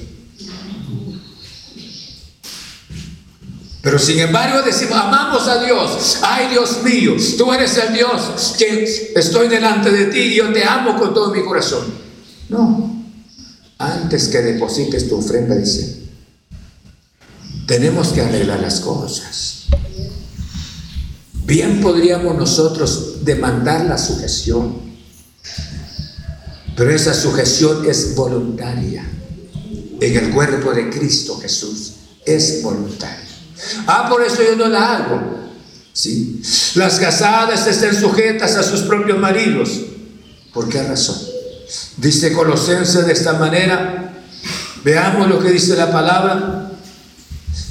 Pero 3.81 3.99
sin 3.99 4.19
embargo 4.19 4.61
decimos, 4.61 4.95
amamos 4.95 5.49
a 5.49 5.65
Dios. 5.65 6.19
Ay 6.21 6.49
Dios 6.51 6.83
mío, 6.83 7.15
tú 7.39 7.51
eres 7.51 7.79
el 7.79 7.95
Dios 7.95 8.55
que 8.59 8.85
estoy 9.17 9.49
delante 9.49 9.91
de 9.91 10.05
ti 10.07 10.19
y 10.19 10.35
yo 10.35 10.53
te 10.53 10.65
amo 10.65 10.99
con 10.99 11.15
todo 11.15 11.33
mi 11.33 11.43
corazón. 11.43 11.87
No. 12.51 12.95
Antes 13.79 14.29
que 14.29 14.43
deposites 14.43 15.09
tu 15.09 15.17
ofrenda, 15.17 15.55
dice, 15.55 16.03
tenemos 17.67 18.09
que 18.09 18.21
arreglar 18.21 18.61
las 18.61 18.81
cosas. 18.81 19.65
Bien 21.47 21.81
podríamos 21.81 22.37
nosotros 22.37 23.16
demandar 23.27 23.85
la 23.85 23.99
sujeción, 23.99 24.77
pero 26.77 26.91
esa 26.91 27.13
sujeción 27.13 27.85
es 27.89 28.15
voluntaria. 28.15 29.05
En 30.01 30.17
el 30.17 30.31
cuerpo 30.31 30.73
de 30.73 30.91
Cristo 30.91 31.39
Jesús 31.39 31.95
es 32.25 32.63
voluntaria. 32.63 33.27
Ah, 33.87 34.09
por 34.09 34.23
eso 34.23 34.43
yo 34.43 34.57
no 34.57 34.69
la 34.69 34.97
hago. 34.97 35.37
¿Sí? 35.93 36.43
Las 36.75 36.99
casadas 37.01 37.67
estén 37.67 37.99
sujetas 37.99 38.55
a 38.57 38.63
sus 38.63 38.83
propios 38.83 39.19
maridos. 39.19 39.71
¿Por 40.53 40.69
qué 40.69 40.83
razón? 40.83 41.17
Dice 41.97 42.33
Colosenses 42.33 43.07
de 43.07 43.13
esta 43.13 43.33
manera. 43.33 44.23
Veamos 44.85 45.29
lo 45.29 45.41
que 45.41 45.51
dice 45.51 45.75
la 45.75 45.91
palabra. 45.91 46.71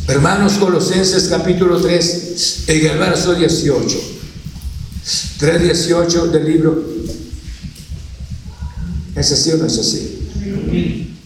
Hermanos 0.07 0.53
Colosenses 0.53 1.27
capítulo 1.29 1.79
3, 1.79 2.63
en 2.67 2.85
el 2.87 2.97
verso 2.97 3.35
18. 3.35 4.14
3.18 5.05 6.31
del 6.31 6.45
libro. 6.45 6.83
¿Es 9.15 9.31
así 9.31 9.51
o 9.51 9.57
no 9.57 9.65
es 9.67 9.77
así? 9.77 11.17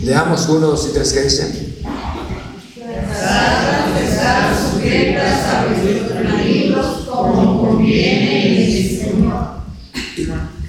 Leamos 0.00 0.48
uno, 0.48 0.66
dos 0.66 0.88
y 0.90 0.92
tres 0.92 1.12
que 1.12 1.22
dicen. 1.22 1.74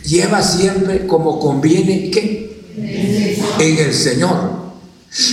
Lleva 0.05 0.41
siempre 0.43 1.07
como 1.07 1.39
conviene 1.39 2.11
¿qué? 2.11 2.61
En 3.59 3.77
el 3.79 3.93
Señor. 3.93 4.64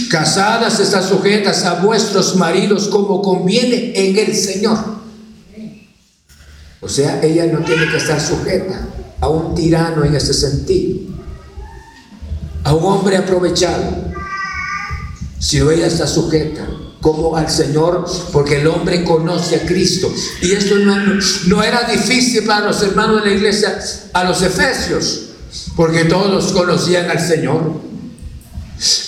Casadas 0.08 0.78
están 0.78 1.02
sujetas 1.02 1.64
a 1.64 1.74
vuestros 1.80 2.36
maridos 2.36 2.86
como 2.88 3.20
conviene 3.20 3.92
en 3.96 4.16
el 4.16 4.36
Señor. 4.36 4.78
O 6.80 6.88
sea, 6.88 7.20
ella 7.22 7.46
no 7.46 7.64
tiene 7.64 7.88
que 7.88 7.96
estar 7.96 8.20
sujeta 8.20 8.86
a 9.20 9.28
un 9.28 9.54
tirano 9.54 10.04
en 10.04 10.14
ese 10.14 10.34
sentido, 10.34 11.00
a 12.64 12.74
un 12.74 12.84
hombre 12.84 13.16
aprovechado. 13.16 14.12
Si 15.38 15.58
ella 15.58 15.86
está 15.86 16.06
sujeta 16.06 16.66
como 17.00 17.36
al 17.36 17.50
Señor, 17.50 18.06
porque 18.32 18.60
el 18.60 18.66
hombre 18.68 19.02
conoce 19.04 19.56
a 19.56 19.66
Cristo. 19.66 20.12
Y 20.40 20.52
esto 20.52 20.76
no, 20.76 20.94
no 21.48 21.62
era 21.62 21.82
difícil 21.84 22.44
para 22.44 22.66
los 22.66 22.80
hermanos 22.82 23.22
de 23.22 23.30
la 23.30 23.36
iglesia, 23.36 23.78
a 24.12 24.24
los 24.24 24.42
efesios, 24.42 25.30
porque 25.76 26.04
todos 26.04 26.52
conocían 26.52 27.10
al 27.10 27.20
Señor. 27.20 27.91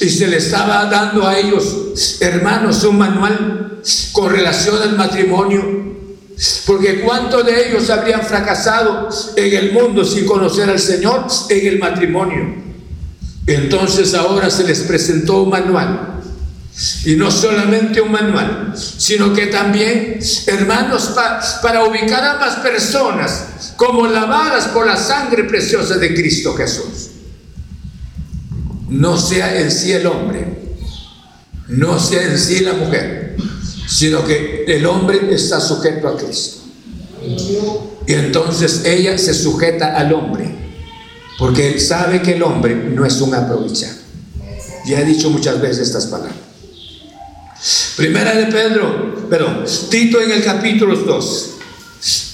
Y 0.00 0.08
se 0.08 0.28
le 0.28 0.36
estaba 0.36 0.84
dando 0.86 1.26
a 1.26 1.36
ellos, 1.36 2.18
hermanos, 2.20 2.84
un 2.84 2.96
manual 2.96 3.80
con 4.12 4.30
relación 4.30 4.80
al 4.80 4.96
matrimonio. 4.96 5.84
Porque 6.64 7.00
cuántos 7.00 7.44
de 7.44 7.68
ellos 7.68 7.90
habrían 7.90 8.22
fracasado 8.22 9.08
en 9.34 9.54
el 9.54 9.72
mundo 9.72 10.04
sin 10.04 10.26
conocer 10.26 10.70
al 10.70 10.78
Señor 10.78 11.26
en 11.48 11.66
el 11.66 11.78
matrimonio. 11.80 12.54
Entonces 13.48 14.14
ahora 14.14 14.48
se 14.48 14.62
les 14.62 14.80
presentó 14.80 15.42
un 15.42 15.50
manual. 15.50 16.20
Y 17.04 17.16
no 17.16 17.30
solamente 17.32 18.00
un 18.00 18.12
manual, 18.12 18.74
sino 18.76 19.32
que 19.32 19.46
también, 19.46 20.20
hermanos, 20.46 21.14
para 21.62 21.84
ubicar 21.84 22.24
a 22.24 22.38
más 22.38 22.56
personas 22.56 23.72
como 23.76 24.06
lavadas 24.06 24.68
por 24.68 24.86
la 24.86 24.96
sangre 24.96 25.44
preciosa 25.44 25.96
de 25.96 26.14
Cristo 26.14 26.54
Jesús 26.54 27.13
no 28.88 29.16
sea 29.18 29.60
en 29.60 29.70
sí 29.70 29.92
el 29.92 30.06
hombre, 30.06 30.46
no 31.68 31.98
sea 31.98 32.22
en 32.22 32.38
sí 32.38 32.60
la 32.60 32.74
mujer, 32.74 33.36
sino 33.88 34.24
que 34.24 34.64
el 34.66 34.86
hombre 34.86 35.34
está 35.34 35.60
sujeto 35.60 36.08
a 36.08 36.16
Cristo. 36.16 36.62
Y 38.06 38.12
entonces 38.12 38.84
ella 38.84 39.16
se 39.16 39.32
sujeta 39.34 39.96
al 39.96 40.12
hombre, 40.12 40.54
porque 41.38 41.68
él 41.72 41.80
sabe 41.80 42.20
que 42.22 42.32
el 42.32 42.42
hombre 42.42 42.74
no 42.74 43.06
es 43.06 43.20
un 43.20 43.34
aprovechado. 43.34 43.98
Ya 44.86 45.00
he 45.00 45.04
dicho 45.04 45.30
muchas 45.30 45.60
veces 45.60 45.88
estas 45.88 46.06
palabras. 46.06 46.36
Primera 47.96 48.34
de 48.34 48.46
Pedro, 48.46 49.26
perdón, 49.30 49.64
Tito 49.88 50.20
en 50.20 50.32
el 50.32 50.44
capítulo 50.44 50.96
2, 50.96 51.50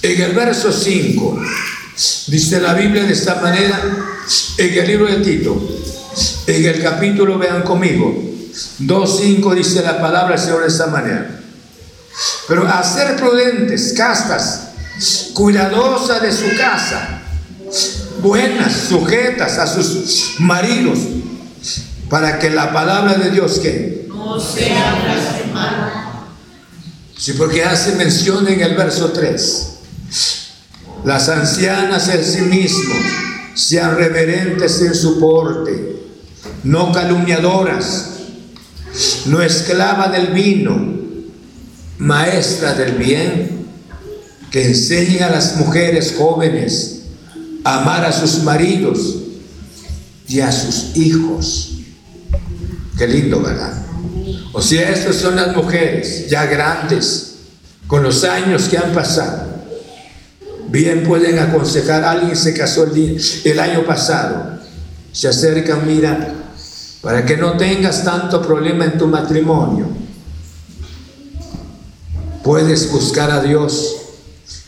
en 0.03 0.23
el 0.23 0.33
verso 0.33 0.73
5, 0.73 1.41
dice 2.27 2.61
la 2.61 2.75
Biblia 2.75 3.05
de 3.05 3.13
esta 3.13 3.41
manera, 3.41 3.81
en 4.59 4.75
el 4.75 4.87
libro 4.89 5.07
de 5.07 5.17
Tito, 5.19 5.69
en 6.57 6.65
el 6.67 6.83
capítulo, 6.83 7.39
vean 7.39 7.63
conmigo, 7.63 8.15
2.5 8.81 9.55
dice 9.55 9.83
la 9.83 10.01
palabra 10.01 10.37
del 10.37 10.39
Señor 10.39 10.63
de 10.63 10.69
esta 10.69 10.87
manera. 10.87 11.41
Pero 12.49 12.67
a 12.67 12.83
ser 12.83 13.17
prudentes, 13.17 13.95
castas, 13.97 14.69
cuidadosa 15.35 16.19
de 16.19 16.33
su 16.33 16.49
casa, 16.57 17.23
buenas, 18.21 18.73
sujetas 18.89 19.59
a 19.59 19.67
sus 19.67 20.35
maridos, 20.39 20.99
para 22.09 22.39
que 22.39 22.51
la 22.51 22.73
palabra 22.73 23.15
de 23.15 23.31
Dios 23.31 23.61
que 23.61 24.07
no 24.09 24.39
sea 24.39 25.01
blasfemada. 25.05 26.27
Sí, 27.17 27.35
porque 27.35 27.65
hace 27.65 27.95
mención 27.97 28.49
en 28.49 28.61
el 28.61 28.75
verso 28.75 29.13
3. 29.13 29.67
Las 31.05 31.29
ancianas 31.29 32.09
en 32.09 32.25
sí 32.25 32.41
mismos 32.43 32.99
sean 33.55 33.97
reverentes 33.97 34.81
en 34.83 34.95
su 34.95 35.21
porte, 35.21 36.00
no 36.65 36.93
calumniadoras, 36.93 38.11
no 39.27 39.41
esclava 39.43 40.09
del 40.09 40.29
vino, 40.29 41.01
maestra 41.99 42.75
del 42.75 42.93
bien, 42.93 43.67
que 44.51 44.67
enseñen 44.67 45.23
a 45.23 45.31
las 45.31 45.57
mujeres 45.57 46.15
jóvenes 46.19 47.03
a 47.65 47.83
amar 47.83 48.05
a 48.05 48.13
sus 48.13 48.43
maridos 48.43 49.17
y 50.27 50.41
a 50.41 50.51
sus 50.51 50.97
hijos. 50.97 51.73
Qué 52.99 53.07
lindo, 53.07 53.41
¿verdad? 53.41 53.73
O 54.53 54.61
sea, 54.61 54.91
estas 54.91 55.17
son 55.17 55.37
las 55.37 55.55
mujeres 55.55 56.29
ya 56.29 56.47
grandes, 56.47 57.27
con 57.87 58.03
los 58.03 58.25
años 58.25 58.69
que 58.69 58.79
han 58.79 58.93
pasado. 58.93 59.49
Bien 60.69 61.03
pueden 61.05 61.39
aconsejar, 61.39 62.05
alguien 62.05 62.37
se 62.37 62.55
casó 62.55 62.85
el, 62.85 63.21
el 63.45 63.59
año 63.59 63.85
pasado, 63.85 64.61
se 65.13 65.29
acercan, 65.29 65.87
mira, 65.87 66.35
para 67.03 67.25
que 67.25 67.37
no 67.37 67.57
tengas 67.57 68.05
tanto 68.05 68.43
problema 68.43 68.85
en 68.85 68.99
tu 68.99 69.07
matrimonio 69.07 70.01
puedes 72.43 72.91
buscar 72.91 73.31
a 73.31 73.43
Dios. 73.43 73.97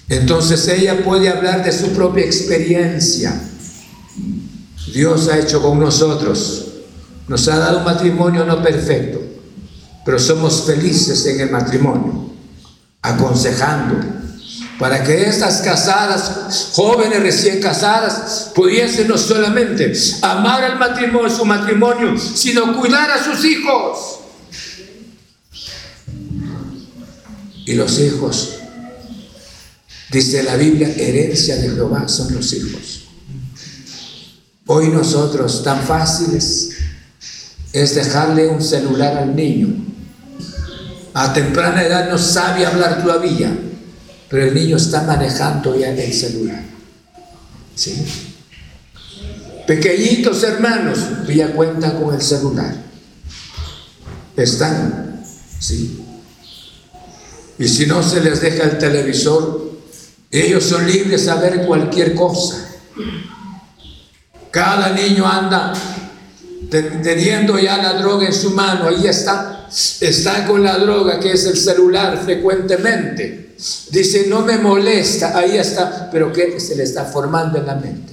Entonces 0.08 0.68
ella 0.68 1.02
puede 1.04 1.28
hablar 1.28 1.64
de 1.64 1.72
su 1.72 1.88
propia 1.88 2.24
experiencia. 2.24 3.40
Dios 4.92 5.28
ha 5.28 5.38
hecho 5.38 5.62
con 5.62 5.80
nosotros. 5.80 6.66
Nos 7.28 7.48
ha 7.48 7.58
dado 7.58 7.78
un 7.78 7.84
matrimonio 7.84 8.44
no 8.44 8.62
perfecto, 8.62 9.20
pero 10.04 10.18
somos 10.18 10.62
felices 10.62 11.24
en 11.26 11.40
el 11.40 11.50
matrimonio, 11.50 12.30
aconsejando, 13.00 13.96
para 14.82 15.04
que 15.04 15.28
estas 15.28 15.62
casadas, 15.62 16.70
jóvenes 16.72 17.22
recién 17.22 17.60
casadas, 17.60 18.50
pudiesen 18.52 19.06
no 19.06 19.16
solamente 19.16 19.92
amar 20.22 20.64
al 20.64 20.76
matrimonio, 20.76 21.30
su 21.30 21.44
matrimonio, 21.44 22.18
sino 22.18 22.76
cuidar 22.76 23.08
a 23.12 23.22
sus 23.22 23.44
hijos. 23.44 24.18
Y 27.64 27.74
los 27.74 27.96
hijos, 28.00 28.56
dice 30.10 30.42
la 30.42 30.56
Biblia, 30.56 30.92
herencia 30.96 31.54
de 31.58 31.70
Jehová 31.70 32.08
son 32.08 32.34
los 32.34 32.52
hijos. 32.52 33.04
Hoy 34.66 34.88
nosotros 34.88 35.62
tan 35.62 35.80
fáciles 35.80 36.70
es 37.72 37.94
dejarle 37.94 38.48
un 38.48 38.60
celular 38.60 39.16
al 39.16 39.36
niño. 39.36 39.68
A 41.14 41.32
temprana 41.32 41.84
edad 41.84 42.10
no 42.10 42.18
sabe 42.18 42.66
hablar 42.66 43.00
todavía, 43.00 43.56
pero 44.32 44.46
el 44.46 44.54
niño 44.54 44.78
está 44.78 45.02
manejando 45.02 45.78
ya 45.78 45.90
el 45.90 46.12
celular. 46.14 46.62
¿Sí? 47.74 48.02
Pequeñitos 49.66 50.42
hermanos, 50.42 51.00
ya 51.28 51.52
cuentan 51.52 52.02
con 52.02 52.14
el 52.14 52.22
celular. 52.22 52.74
Están, 54.34 55.22
¿sí? 55.60 56.02
Y 57.58 57.68
si 57.68 57.84
no 57.84 58.02
se 58.02 58.22
les 58.22 58.40
deja 58.40 58.64
el 58.64 58.78
televisor, 58.78 59.70
ellos 60.30 60.64
son 60.64 60.90
libres 60.90 61.28
a 61.28 61.34
ver 61.34 61.66
cualquier 61.66 62.14
cosa. 62.14 62.70
Cada 64.50 64.94
niño 64.94 65.26
anda 65.26 65.74
teniendo 66.70 67.58
ya 67.58 67.76
la 67.76 68.00
droga 68.00 68.24
en 68.28 68.32
su 68.32 68.52
mano, 68.52 68.88
ahí 68.88 69.06
está, 69.06 69.68
está 70.00 70.46
con 70.46 70.62
la 70.62 70.78
droga 70.78 71.20
que 71.20 71.32
es 71.32 71.44
el 71.44 71.58
celular 71.58 72.18
frecuentemente. 72.24 73.51
Dice, 73.90 74.26
no 74.26 74.42
me 74.42 74.58
molesta, 74.58 75.38
ahí 75.38 75.56
está, 75.56 76.10
pero 76.10 76.32
que 76.32 76.58
se 76.58 76.74
le 76.74 76.82
está 76.82 77.04
formando 77.04 77.58
en 77.58 77.66
la 77.66 77.76
mente. 77.76 78.12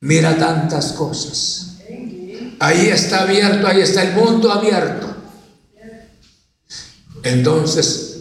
Mira 0.00 0.36
tantas 0.36 0.92
cosas. 0.92 1.76
Ahí 2.58 2.88
está 2.88 3.22
abierto, 3.22 3.66
ahí 3.66 3.80
está 3.80 4.02
el 4.02 4.12
mundo 4.12 4.52
abierto. 4.52 5.14
Entonces, 7.22 8.16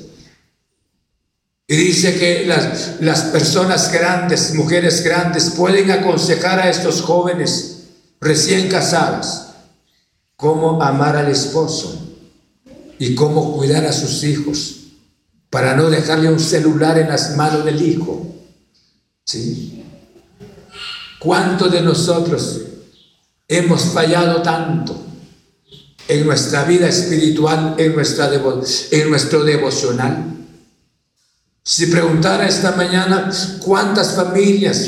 y 1.67 1.75
dice 1.75 2.17
que 2.17 2.45
las, 2.45 3.01
las, 3.01 3.23
personas 3.23 3.91
grandes, 3.91 4.53
mujeres 4.53 5.03
grandes, 5.03 5.49
pueden 5.49 5.91
aconsejar 5.91 6.59
a 6.59 6.69
estos 6.69 7.01
jóvenes 7.01 7.87
recién 8.21 8.69
casados 8.69 9.47
cómo 10.37 10.81
amar 10.81 11.17
al 11.17 11.29
esposo 11.29 12.01
y 12.97 13.13
cómo 13.13 13.57
cuidar 13.57 13.85
a 13.85 13.91
sus 13.91 14.23
hijos 14.23 14.84
para 15.49 15.75
no 15.75 15.89
dejarle 15.89 16.29
un 16.29 16.39
celular 16.39 16.97
en 16.97 17.09
las 17.09 17.35
manos 17.35 17.65
del 17.65 17.81
hijo. 17.81 18.25
¿Sí? 19.25 19.83
¿Cuántos 21.19 21.71
de 21.71 21.81
nosotros 21.81 22.61
hemos 23.47 23.81
fallado 23.85 24.41
tanto? 24.41 25.05
en 26.07 26.25
nuestra 26.25 26.63
vida 26.65 26.87
espiritual, 26.87 27.75
en, 27.77 27.95
nuestra 27.95 28.31
en 28.91 29.09
nuestro 29.09 29.43
devocional. 29.43 30.23
Si 31.63 31.87
preguntara 31.87 32.47
esta 32.47 32.73
mañana 32.73 33.31
cuántas 33.63 34.13
familias 34.13 34.87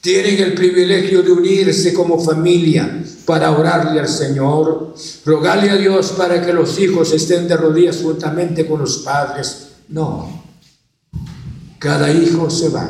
tienen 0.00 0.42
el 0.42 0.54
privilegio 0.54 1.22
de 1.22 1.30
unirse 1.30 1.94
como 1.94 2.18
familia 2.18 3.04
para 3.24 3.52
orarle 3.52 4.00
al 4.00 4.08
Señor, 4.08 4.96
rogarle 5.24 5.70
a 5.70 5.76
Dios 5.76 6.14
para 6.18 6.44
que 6.44 6.52
los 6.52 6.76
hijos 6.80 7.12
estén 7.12 7.46
de 7.46 7.56
rodillas 7.56 7.98
juntamente 8.02 8.66
con 8.66 8.80
los 8.80 8.98
padres. 8.98 9.68
No, 9.92 10.42
cada 11.78 12.10
hijo 12.10 12.50
se 12.50 12.70
va 12.70 12.88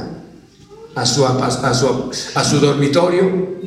a 0.94 1.04
su, 1.04 1.26
a 1.26 1.74
su, 1.74 2.10
a 2.34 2.44
su 2.44 2.60
dormitorio 2.60 3.60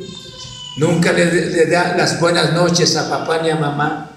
Nunca 0.76 1.12
le, 1.12 1.66
da 1.66 1.96
las 1.96 2.20
buenas 2.20 2.52
noches 2.52 2.96
a 2.96 3.08
papá 3.08 3.40
ni 3.42 3.48
a 3.48 3.56
mamá. 3.56 4.10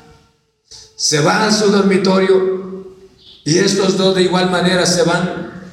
Se 0.96 1.22
va 1.22 1.48
a 1.48 1.52
su 1.52 1.72
dormitorio 1.72 2.86
y 3.46 3.58
estos 3.58 3.98
dos 3.98 4.16
de 4.16 4.24
igual 4.24 4.52
manera 4.52 4.86
se 4.86 5.04
van. 5.04 5.64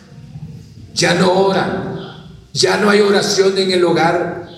Ya 0.94 1.14
no 1.14 1.32
oran, 1.32 2.28
ya 2.52 2.76
no 2.76 2.88
hay 2.88 3.00
oración 3.00 3.58
en 3.58 3.72
el 3.72 3.84
hogar. 3.84 4.48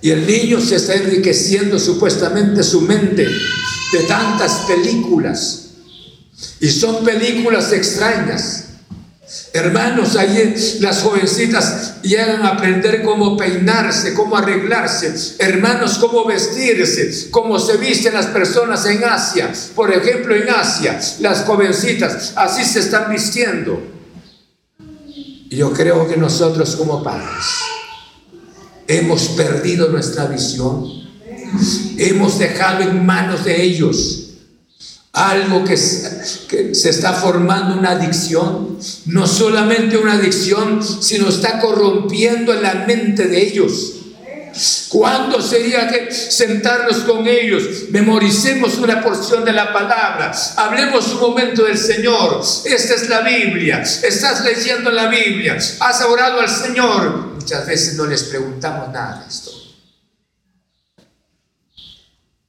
Y 0.00 0.10
el 0.10 0.26
niño 0.26 0.60
se 0.60 0.76
está 0.76 0.94
enriqueciendo 0.94 1.78
supuestamente 1.78 2.62
su 2.62 2.80
mente 2.80 3.26
de 3.26 4.00
tantas 4.08 4.64
películas. 4.66 5.63
Y 6.60 6.68
son 6.68 7.04
películas 7.04 7.72
extrañas. 7.72 8.64
Hermanos, 9.52 10.16
ahí 10.16 10.54
las 10.80 11.02
jovencitas 11.02 12.02
llegan 12.02 12.42
a 12.42 12.50
aprender 12.50 13.02
cómo 13.02 13.36
peinarse, 13.36 14.14
cómo 14.14 14.36
arreglarse. 14.36 15.36
Hermanos, 15.38 15.98
cómo 15.98 16.24
vestirse, 16.26 17.30
cómo 17.30 17.58
se 17.58 17.76
visten 17.78 18.14
las 18.14 18.26
personas 18.26 18.84
en 18.86 19.02
Asia. 19.04 19.52
Por 19.74 19.92
ejemplo, 19.92 20.34
en 20.34 20.50
Asia, 20.50 21.00
las 21.20 21.44
jovencitas 21.44 22.32
así 22.36 22.64
se 22.64 22.80
están 22.80 23.10
vistiendo. 23.10 23.80
Yo 25.50 25.72
creo 25.72 26.08
que 26.08 26.16
nosotros 26.16 26.76
como 26.76 27.02
padres 27.02 27.44
hemos 28.86 29.28
perdido 29.28 29.88
nuestra 29.88 30.26
visión. 30.26 31.04
Hemos 31.96 32.38
dejado 32.38 32.82
en 32.82 33.06
manos 33.06 33.44
de 33.44 33.62
ellos 33.62 34.23
algo 35.14 35.64
que, 35.64 35.76
se 35.76 36.90
está 36.90 37.12
formando 37.12 37.78
una 37.78 37.92
adicción, 37.92 38.78
no 39.06 39.26
solamente 39.26 39.96
una 39.96 40.14
adicción, 40.14 40.82
sino 40.82 41.28
está 41.28 41.60
corrompiendo 41.60 42.52
la 42.54 42.84
mente 42.86 43.28
de 43.28 43.40
ellos. 43.40 43.92
¿Cuándo 44.88 45.40
sería 45.42 45.88
que 45.88 46.12
sentarnos 46.12 46.98
con 46.98 47.26
ellos? 47.26 47.64
Memoricemos 47.90 48.78
una 48.78 49.02
porción 49.02 49.44
de 49.44 49.52
la 49.52 49.72
palabra. 49.72 50.32
Hablemos 50.56 51.08
un 51.12 51.20
momento 51.20 51.64
del 51.64 51.78
Señor. 51.78 52.40
Esta 52.64 52.94
es 52.94 53.08
la 53.08 53.22
Biblia. 53.22 53.80
Estás 53.80 54.44
leyendo 54.44 54.92
la 54.92 55.08
Biblia. 55.08 55.56
Has 55.80 56.00
orado 56.02 56.40
al 56.40 56.48
Señor. 56.48 57.34
Muchas 57.34 57.66
veces 57.66 57.94
no 57.94 58.06
les 58.06 58.22
preguntamos 58.24 58.90
nada 58.92 59.22
de 59.22 59.28
esto. 59.28 59.53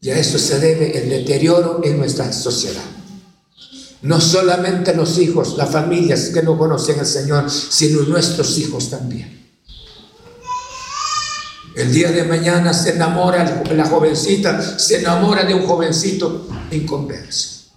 Y 0.06 0.11
a 0.11 0.19
eso 0.19 0.38
se 0.38 0.60
debe 0.60 0.95
el 0.95 1.10
deterioro 1.10 1.82
en 1.84 1.98
nuestra 1.98 2.32
sociedad. 2.32 2.84
No 4.03 4.22
solamente 4.22 4.94
los 4.94 5.18
hijos, 5.18 5.57
las 5.57 5.72
familias 5.72 6.30
que 6.30 6.44
no 6.44 6.60
conocen 6.60 6.99
al 6.99 7.07
Señor, 7.07 7.49
sino 7.49 8.03
nuestros 8.03 8.56
hijos 8.60 8.91
también. 8.91 9.49
El 11.76 11.91
día 11.91 12.11
de 12.11 12.23
mañana 12.23 12.72
se 12.72 12.91
enamora 12.91 13.64
la 13.73 13.86
jovencita, 13.86 14.77
se 14.77 14.99
enamora 14.99 15.44
de 15.44 15.56
un 15.56 15.65
jovencito 15.65 16.49
inconverso. 16.69 17.72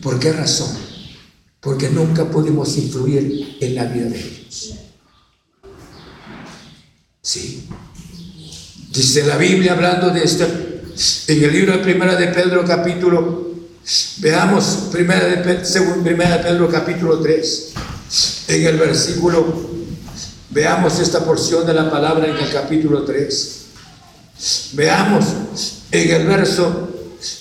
¿Por 0.00 0.18
qué 0.18 0.32
razón? 0.32 0.90
porque 1.60 1.90
nunca 1.90 2.24
pudimos 2.24 2.76
influir 2.78 3.58
en 3.60 3.74
la 3.74 3.84
vida 3.84 4.06
de 4.06 4.18
ellos. 4.18 4.74
Sí. 7.20 7.68
Dice 8.90 9.24
la 9.24 9.36
Biblia 9.36 9.74
hablando 9.74 10.10
de 10.10 10.24
esto, 10.24 10.44
en 11.28 11.44
el 11.44 11.52
libro 11.52 11.74
de 11.74 11.78
Primera 11.78 12.16
de 12.16 12.26
Pedro 12.26 12.64
capítulo, 12.64 13.52
veamos 14.16 14.88
Primera 14.90 15.26
de, 15.26 15.36
primera 16.02 16.38
de 16.38 16.42
Pedro 16.42 16.68
capítulo 16.68 17.20
3, 17.20 17.72
en 18.48 18.66
el 18.66 18.76
versículo, 18.78 19.70
veamos 20.50 20.98
esta 20.98 21.24
porción 21.24 21.64
de 21.68 21.74
la 21.74 21.88
palabra 21.88 22.26
en 22.26 22.36
el 22.36 22.50
capítulo 22.50 23.04
3. 23.04 23.60
Veamos 24.72 25.24
en 25.92 26.10
el 26.10 26.26
verso, 26.26 26.88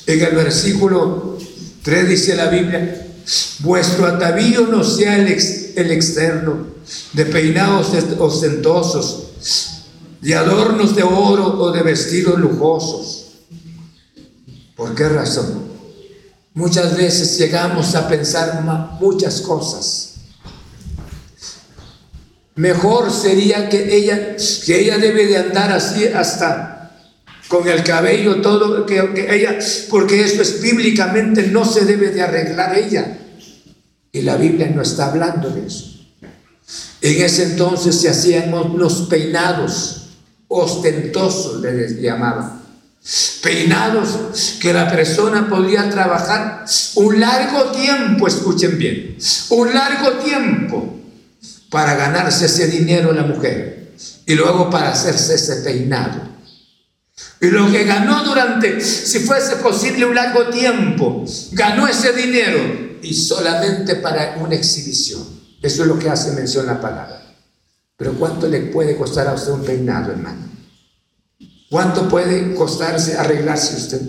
en 0.06 0.22
el 0.22 0.36
versículo 0.36 1.36
3 1.82 2.10
dice 2.10 2.36
la 2.36 2.50
Biblia, 2.50 3.08
vuestro 3.60 4.06
atavío 4.06 4.68
no 4.68 4.84
sea 4.84 5.18
el, 5.18 5.28
el 5.28 5.92
externo, 5.92 6.68
de 7.14 7.26
peinados 7.26 7.88
ostentosos, 8.20 9.29
de 10.22 10.36
adornos 10.36 10.96
de 10.96 11.04
oro 11.04 11.60
o 11.60 11.72
de 11.72 11.82
vestidos 11.82 12.40
lujosos. 12.40 13.26
¿Por 14.76 14.96
qué 14.96 15.10
razón? 15.10 15.70
Muchas 16.54 16.98
veces 16.98 17.38
llegamos 17.38 17.96
a 17.96 18.08
pensar 18.08 18.62
muchas 19.00 19.42
cosas. 19.42 20.16
Mejor 22.56 23.12
sería 23.12 23.70
que 23.70 23.96
ella, 23.96 24.36
que 24.66 24.82
ella 24.82 24.98
debe 24.98 25.28
de 25.28 25.38
andar 25.38 25.72
así 25.72 26.06
hasta 26.06 26.76
con 27.48 27.68
el 27.68 27.84
cabello 27.84 28.42
todo, 28.42 28.86
que, 28.86 29.00
ella, 29.30 29.58
porque 29.90 30.22
eso 30.22 30.42
es 30.42 30.62
bíblicamente 30.62 31.48
no 31.48 31.66
se 31.66 31.86
debe 31.86 32.12
de 32.12 32.22
arreglar 32.22 32.78
ella. 32.78 33.18
Y 34.12 34.22
la 34.22 34.36
Biblia 34.36 34.72
no 34.74 34.82
está 34.82 35.08
hablando 35.08 35.50
de 35.50 35.66
eso. 35.66 35.86
En 37.02 37.24
ese 37.24 37.44
entonces 37.44 37.96
se 37.96 38.10
hacían 38.10 38.54
unos 38.54 39.08
peinados 39.10 39.99
ostentosos, 40.50 41.62
les 41.62 42.02
llamaban. 42.02 42.60
Peinados 43.42 44.58
que 44.60 44.74
la 44.74 44.92
persona 44.92 45.48
podía 45.48 45.90
trabajar 45.90 46.66
un 46.96 47.20
largo 47.20 47.72
tiempo, 47.72 48.28
escuchen 48.28 48.78
bien, 48.78 49.18
un 49.52 49.74
largo 49.74 50.18
tiempo 50.24 51.00
para 51.70 51.96
ganarse 51.96 52.48
ese 52.48 52.68
dinero 52.68 53.14
la 53.14 53.24
mujer 53.24 53.94
y 54.26 54.36
luego 54.36 54.70
para 54.70 54.92
hacerse 54.92 55.36
ese 55.36 55.58
peinado. 55.58 56.28
Y 57.42 57.48
lo 57.48 57.72
que 57.72 57.86
ganó 57.86 58.24
durante, 58.26 58.82
si 58.82 59.20
fuese 59.20 59.58
posible, 59.58 60.06
un 60.06 60.16
largo 60.16 60.50
tiempo, 60.50 61.24
ganó 61.54 61.88
ese 61.88 62.12
dinero 62.12 62.98
y 63.02 63.14
solamente 63.14 63.96
para 63.96 64.36
una 64.40 64.56
exhibición. 64.56 65.24
Eso 65.62 65.84
es 65.84 65.88
lo 65.88 65.98
que 65.98 66.10
hace 66.10 66.32
mención 66.32 66.66
la 66.66 66.82
palabra. 66.82 67.19
Pero 68.00 68.14
¿cuánto 68.14 68.48
le 68.48 68.62
puede 68.62 68.96
costar 68.96 69.28
a 69.28 69.34
usted 69.34 69.52
un 69.52 69.66
peinado, 69.66 70.14
hermano? 70.14 70.48
¿Cuánto 71.70 72.08
puede 72.08 72.56
costarse 72.56 73.18
arreglarse 73.18 73.76
usted? 73.76 74.02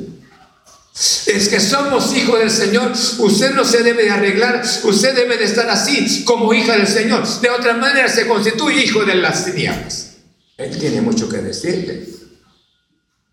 Es 1.27 1.49
que 1.49 1.59
somos 1.59 2.17
hijos 2.17 2.39
del 2.39 2.51
Señor. 2.53 2.93
Usted 3.19 3.53
no 3.53 3.65
se 3.65 3.83
debe 3.83 4.05
de 4.05 4.11
arreglar. 4.11 4.63
Usted 4.85 5.15
debe 5.15 5.37
de 5.37 5.45
estar 5.45 5.69
así 5.69 6.25
como 6.25 6.55
hija 6.55 6.77
del 6.77 6.87
Señor. 6.87 7.27
De 7.41 7.51
otra 7.51 7.75
manera 7.75 8.09
se 8.09 8.29
constituye 8.29 8.85
hijo 8.85 9.05
de 9.05 9.17
las 9.17 9.45
tinieblas. 9.45 10.13
Él 10.57 10.79
tiene 10.79 11.01
mucho 11.01 11.29
que 11.29 11.39
decirle. 11.39 12.09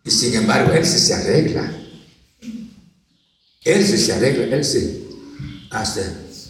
Y 0.04 0.10
sin 0.10 0.34
embargo, 0.34 0.74
él 0.74 0.86
se 0.86 1.14
arregla. 1.14 1.72
Él 3.64 3.86
se 3.86 4.14
arregla, 4.14 4.56
él 4.56 4.66
se, 4.66 5.04
hasta, 5.70 6.02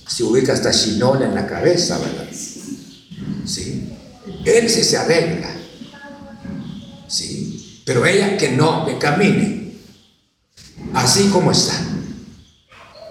se 0.07 0.23
ubica 0.23 0.53
hasta 0.53 0.71
chinola 0.71 1.25
en 1.25 1.35
la 1.35 1.45
cabeza, 1.45 1.97
¿verdad? 1.97 2.27
Sí. 3.45 3.86
Él 4.45 4.69
sí 4.69 4.83
se 4.83 4.97
arregla. 4.97 5.49
Sí. 7.07 7.81
Pero 7.85 8.05
ella 8.05 8.37
que 8.37 8.49
no, 8.49 8.85
que 8.85 8.97
camine. 8.97 9.73
Así 10.93 11.29
como 11.29 11.51
está. 11.51 11.73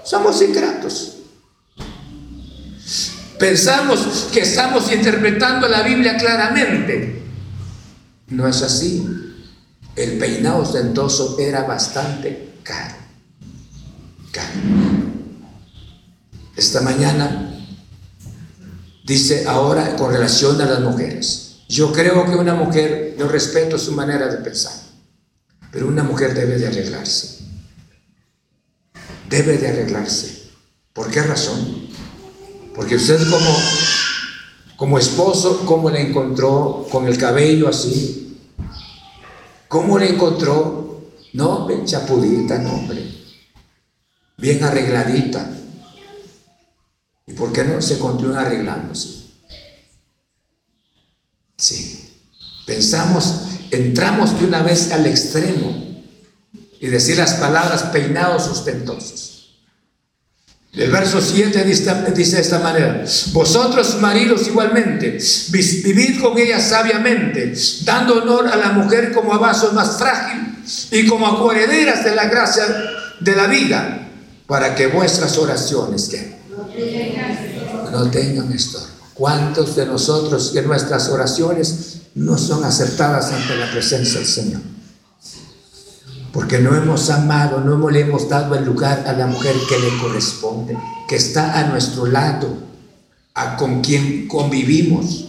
Somos 0.04 0.40
ingratos. 0.42 1.18
Pensamos 3.38 4.28
que 4.32 4.40
estamos 4.40 4.90
interpretando 4.92 5.68
la 5.68 5.82
Biblia 5.82 6.16
claramente. 6.16 7.22
No 8.28 8.48
es 8.48 8.62
así 8.62 9.04
el 9.96 10.18
peinado 10.18 10.58
ostentoso 10.58 11.38
era 11.38 11.62
bastante 11.62 12.52
caro. 12.62 12.94
Caro. 14.30 14.50
Esta 16.54 16.82
mañana 16.82 17.55
dice 19.06 19.46
ahora 19.46 19.94
con 19.96 20.12
relación 20.12 20.60
a 20.60 20.66
las 20.66 20.80
mujeres. 20.80 21.60
Yo 21.68 21.92
creo 21.92 22.26
que 22.26 22.34
una 22.34 22.54
mujer, 22.54 23.14
yo 23.18 23.28
respeto 23.28 23.78
su 23.78 23.92
manera 23.92 24.26
de 24.28 24.38
pensar, 24.38 24.74
pero 25.70 25.86
una 25.86 26.02
mujer 26.02 26.34
debe 26.34 26.58
de 26.58 26.66
arreglarse. 26.66 27.44
Debe 29.30 29.58
de 29.58 29.68
arreglarse. 29.68 30.50
¿Por 30.92 31.10
qué 31.10 31.22
razón? 31.22 31.88
Porque 32.74 32.96
usted 32.96 33.18
como, 33.30 33.56
como 34.76 34.98
esposo, 34.98 35.64
¿cómo 35.66 35.88
le 35.90 36.00
encontró 36.00 36.86
con 36.90 37.06
el 37.06 37.16
cabello 37.16 37.68
así? 37.68 38.38
¿Cómo 39.68 39.98
le 39.98 40.10
encontró? 40.10 41.10
No, 41.32 41.68
chapudita, 41.84 42.58
no, 42.58 42.74
hombre. 42.74 43.02
Bien 44.38 44.62
arregladita. 44.62 45.55
¿Y 47.26 47.32
por 47.32 47.52
qué 47.52 47.64
no 47.64 47.82
se 47.82 47.98
continúa 47.98 48.42
arreglándose? 48.42 49.26
Sí. 51.56 52.02
Pensamos, 52.66 53.42
entramos 53.70 54.38
de 54.38 54.46
una 54.46 54.62
vez 54.62 54.92
al 54.92 55.06
extremo 55.06 56.04
y 56.80 56.86
decir 56.88 57.16
las 57.16 57.34
palabras 57.34 57.84
peinados 57.84 58.46
ostentosos. 58.48 59.32
El 60.72 60.90
verso 60.90 61.22
7 61.22 61.64
dice 61.64 62.36
de 62.36 62.42
esta 62.42 62.58
manera, 62.58 63.02
vosotros 63.32 63.98
maridos 63.98 64.46
igualmente, 64.46 65.18
vivid 65.50 66.20
con 66.20 66.36
ella 66.36 66.60
sabiamente, 66.60 67.54
dando 67.84 68.22
honor 68.22 68.48
a 68.48 68.56
la 68.56 68.72
mujer 68.72 69.12
como 69.12 69.32
a 69.32 69.38
vaso 69.38 69.72
más 69.72 69.96
frágil 69.96 70.54
y 70.90 71.06
como 71.06 71.26
a 71.26 71.38
coherederas 71.38 72.04
de 72.04 72.14
la 72.14 72.26
gracia 72.26 72.64
de 73.20 73.36
la 73.36 73.46
vida, 73.46 74.06
para 74.46 74.74
que 74.74 74.88
vuestras 74.88 75.38
oraciones 75.38 76.08
que 76.10 76.35
no 77.90 78.10
tengan 78.10 78.52
estorbo. 78.52 78.86
¿Cuántos 79.14 79.76
de 79.76 79.86
nosotros 79.86 80.50
que 80.52 80.62
nuestras 80.62 81.08
oraciones 81.08 82.02
no 82.14 82.36
son 82.36 82.64
aceptadas 82.64 83.32
ante 83.32 83.56
la 83.56 83.70
presencia 83.70 84.18
del 84.18 84.28
Señor? 84.28 84.60
porque 86.36 86.58
no 86.58 86.76
hemos 86.76 87.08
amado, 87.08 87.62
no 87.62 87.88
le 87.88 88.00
hemos 88.00 88.28
dado 88.28 88.54
el 88.56 88.64
lugar 88.66 89.04
a 89.06 89.14
la 89.14 89.26
mujer 89.26 89.56
que 89.70 89.78
le 89.78 89.96
corresponde, 89.96 90.76
que 91.08 91.16
está 91.16 91.58
a 91.58 91.68
nuestro 91.68 92.04
lado, 92.04 92.58
a 93.32 93.56
con 93.56 93.80
quien 93.80 94.28
convivimos, 94.28 95.28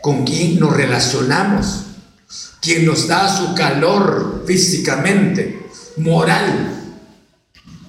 con 0.00 0.24
quien 0.24 0.60
nos 0.60 0.76
relacionamos, 0.76 1.86
quien 2.60 2.86
nos 2.86 3.08
da 3.08 3.36
su 3.36 3.52
calor 3.56 4.44
físicamente, 4.46 5.66
moral, 5.96 6.84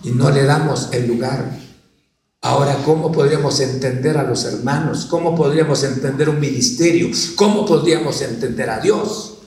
y 0.01 0.09
no 0.09 0.31
le 0.31 0.43
damos 0.43 0.89
el 0.91 1.05
lugar. 1.05 1.55
Ahora, 2.41 2.77
¿cómo 2.85 3.11
podríamos 3.11 3.59
entender 3.59 4.17
a 4.17 4.23
los 4.23 4.45
hermanos? 4.45 5.05
¿Cómo 5.09 5.35
podríamos 5.35 5.83
entender 5.83 6.29
un 6.29 6.39
ministerio? 6.39 7.09
¿Cómo 7.35 7.65
podríamos 7.65 8.21
entender 8.21 8.69
a 8.69 8.79
Dios? 8.79 9.39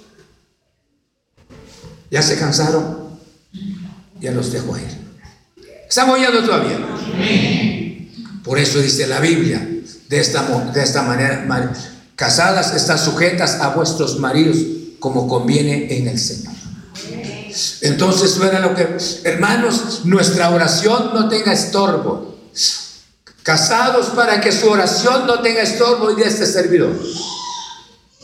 ¿Ya 2.11 2.21
se 2.21 2.39
cansaron? 2.39 3.19
Ya 4.21 4.33
los 4.33 4.53
dejo 4.53 4.77
ir. 4.77 5.03
¿Estamos 5.89 6.19
oyendo 6.19 6.45
todavía? 6.45 6.79
Por 8.45 8.59
eso 8.59 8.79
dice 8.81 9.07
la 9.07 9.21
Biblia, 9.21 9.67
de 10.09 10.21
esta, 10.21 11.03
manera, 11.03 11.73
casadas 12.15 12.75
están 12.75 12.99
sujetas 12.99 13.61
a 13.61 13.71
vuestros 13.71 14.19
maridos 14.19 14.59
como 14.99 15.27
conviene 15.27 15.97
en 15.97 16.09
el 16.09 16.19
Señor. 16.19 16.53
Entonces, 17.81 18.35
fuera 18.35 18.61
lo 18.61 18.75
que, 18.75 18.97
hermanos, 19.25 20.03
nuestra 20.05 20.51
oración 20.51 21.11
no 21.15 21.31
tenga 21.31 21.55
estorbo. 21.55 22.37
Casados 23.43 24.07
para 24.11 24.41
que 24.41 24.53
su 24.53 24.69
oración 24.69 25.27
no 25.27 25.41
tenga 25.41 25.63
estorbo 25.63 26.11
y 26.13 26.17
de 26.17 26.29
este 26.29 26.47
servidor. 26.47 26.97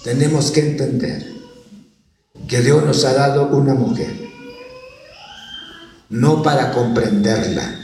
Tenemos 0.04 0.52
que 0.52 0.60
entender 0.60 1.26
que 2.46 2.62
Dios 2.62 2.84
nos 2.84 3.04
ha 3.04 3.14
dado 3.14 3.48
una 3.48 3.74
mujer, 3.74 4.14
no 6.08 6.42
para 6.42 6.70
comprenderla. 6.70 7.78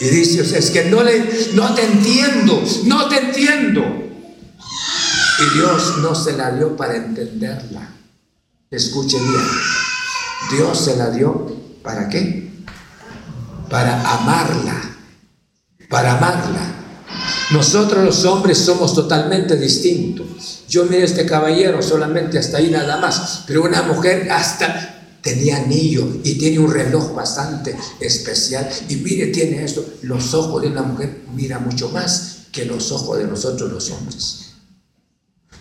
Y 0.00 0.06
dice, 0.06 0.58
es 0.58 0.70
que 0.70 0.86
no, 0.86 1.02
le, 1.02 1.52
no 1.54 1.74
te 1.74 1.84
entiendo, 1.84 2.62
no 2.84 3.08
te 3.08 3.18
entiendo. 3.18 3.82
Y 5.38 5.58
Dios 5.58 5.98
no 5.98 6.14
se 6.14 6.32
la 6.32 6.50
dio 6.52 6.74
para 6.74 6.96
entenderla. 6.96 7.90
Escuche 8.70 9.18
bien, 9.18 9.46
Dios 10.50 10.78
se 10.78 10.96
la 10.96 11.10
dio 11.10 11.54
para 11.82 12.08
qué? 12.08 12.50
Para 13.68 14.00
amarla. 14.14 14.93
Para 15.94 16.18
amarla. 16.18 16.74
Nosotros 17.52 18.04
los 18.04 18.24
hombres 18.24 18.58
somos 18.58 18.94
totalmente 18.94 19.56
distintos. 19.56 20.64
Yo 20.68 20.86
mire 20.86 21.04
este 21.04 21.24
caballero 21.24 21.80
solamente 21.82 22.36
hasta 22.36 22.56
ahí 22.56 22.68
nada 22.68 22.96
más, 22.96 23.44
pero 23.46 23.62
una 23.62 23.80
mujer 23.82 24.28
hasta 24.28 25.20
tenía 25.22 25.58
anillo 25.58 26.04
y 26.24 26.34
tiene 26.34 26.58
un 26.58 26.72
reloj 26.72 27.14
bastante 27.14 27.76
especial. 28.00 28.68
Y 28.88 28.96
mire, 28.96 29.28
tiene 29.28 29.62
esto, 29.62 29.84
los 30.02 30.34
ojos 30.34 30.62
de 30.62 30.68
una 30.68 30.82
mujer 30.82 31.20
mira 31.32 31.60
mucho 31.60 31.90
más 31.90 32.38
que 32.50 32.64
los 32.64 32.90
ojos 32.90 33.18
de 33.18 33.28
nosotros 33.28 33.70
los 33.70 33.88
hombres. 33.92 34.46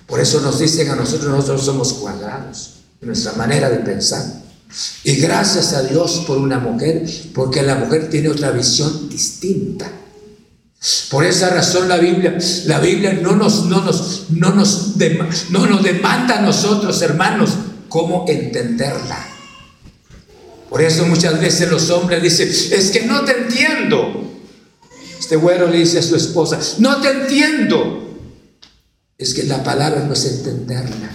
Por 0.08 0.20
eso 0.20 0.42
nos 0.42 0.58
dicen 0.58 0.90
a 0.90 0.96
nosotros, 0.96 1.30
nosotros 1.30 1.64
somos 1.64 1.94
cuadrados, 1.94 2.78
nuestra 3.02 3.34
manera 3.34 3.70
de 3.70 3.78
pensar. 3.82 4.26
Y 5.04 5.18
gracias 5.18 5.74
a 5.74 5.84
Dios 5.84 6.24
por 6.26 6.40
una 6.40 6.58
mujer, 6.58 7.08
porque 7.36 7.62
la 7.62 7.76
mujer 7.76 8.10
tiene 8.10 8.30
otra 8.30 8.50
visión 8.50 9.08
distinta. 9.10 10.00
Por 11.10 11.24
esa 11.24 11.50
razón 11.50 11.88
la 11.88 11.98
Biblia, 11.98 12.38
la 12.66 12.80
Biblia 12.80 13.14
no 13.14 13.36
nos, 13.36 13.66
no 13.66 13.82
nos, 13.82 14.26
no 14.32 14.54
nos, 14.54 14.96
no 15.50 15.66
nos 15.66 15.84
demanda 15.84 16.40
a 16.40 16.42
nosotros, 16.42 17.02
hermanos, 17.02 17.52
cómo 17.88 18.26
entenderla. 18.28 19.28
Por 20.70 20.82
eso 20.82 21.06
muchas 21.06 21.40
veces 21.40 21.70
los 21.70 21.90
hombres 21.90 22.22
dicen, 22.22 22.50
es 22.50 22.92
que 22.92 23.06
no 23.06 23.24
te 23.24 23.32
entiendo. 23.32 24.24
Este 25.18 25.38
güero 25.38 25.68
le 25.68 25.78
dice 25.78 26.00
a 26.00 26.04
su 26.04 26.16
esposa, 26.16 26.60
no 26.80 27.00
te 27.00 27.12
entiendo. 27.12 28.18
Es 29.18 29.34
que 29.34 29.44
la 29.44 29.64
palabra 29.64 30.04
no 30.04 30.14
es 30.14 30.26
entenderla, 30.26 31.12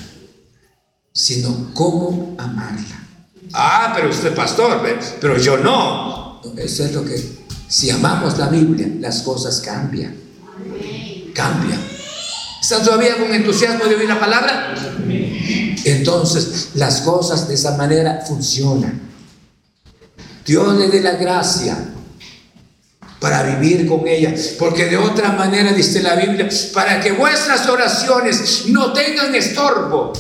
sino 1.12 1.72
cómo 1.74 2.36
amarla. 2.38 3.06
Ah, 3.52 3.92
pero 3.94 4.08
usted 4.08 4.34
pastor, 4.34 4.80
pero 5.20 5.36
yo 5.36 5.58
no. 5.58 6.40
Eso 6.56 6.84
es 6.84 6.92
lo 6.92 7.04
que, 7.04 7.20
si 7.68 7.90
amamos 7.90 8.38
la 8.38 8.48
Biblia, 8.48 8.88
las 8.98 9.22
cosas 9.22 9.60
cambian. 9.60 10.16
Cambian. 11.34 11.80
¿Están 12.60 12.82
todavía 12.82 13.16
con 13.18 13.32
entusiasmo 13.32 13.84
de 13.84 13.94
oír 13.94 14.08
la 14.08 14.18
palabra? 14.18 14.74
Entonces, 15.84 16.70
las 16.74 17.02
cosas 17.02 17.46
de 17.46 17.54
esa 17.54 17.76
manera 17.76 18.22
funcionan. 18.26 19.00
Dios 20.44 20.76
le 20.76 20.88
dé 20.88 21.00
la 21.00 21.12
gracia 21.12 21.76
para 23.20 23.42
vivir 23.42 23.86
con 23.86 24.06
ella. 24.08 24.34
Porque 24.58 24.86
de 24.86 24.96
otra 24.96 25.32
manera, 25.32 25.72
dice 25.72 26.02
la 26.02 26.16
Biblia, 26.16 26.48
para 26.72 27.00
que 27.00 27.12
vuestras 27.12 27.68
oraciones 27.68 28.64
no 28.68 28.92
tengan 28.92 29.34
estorbo. 29.34 30.12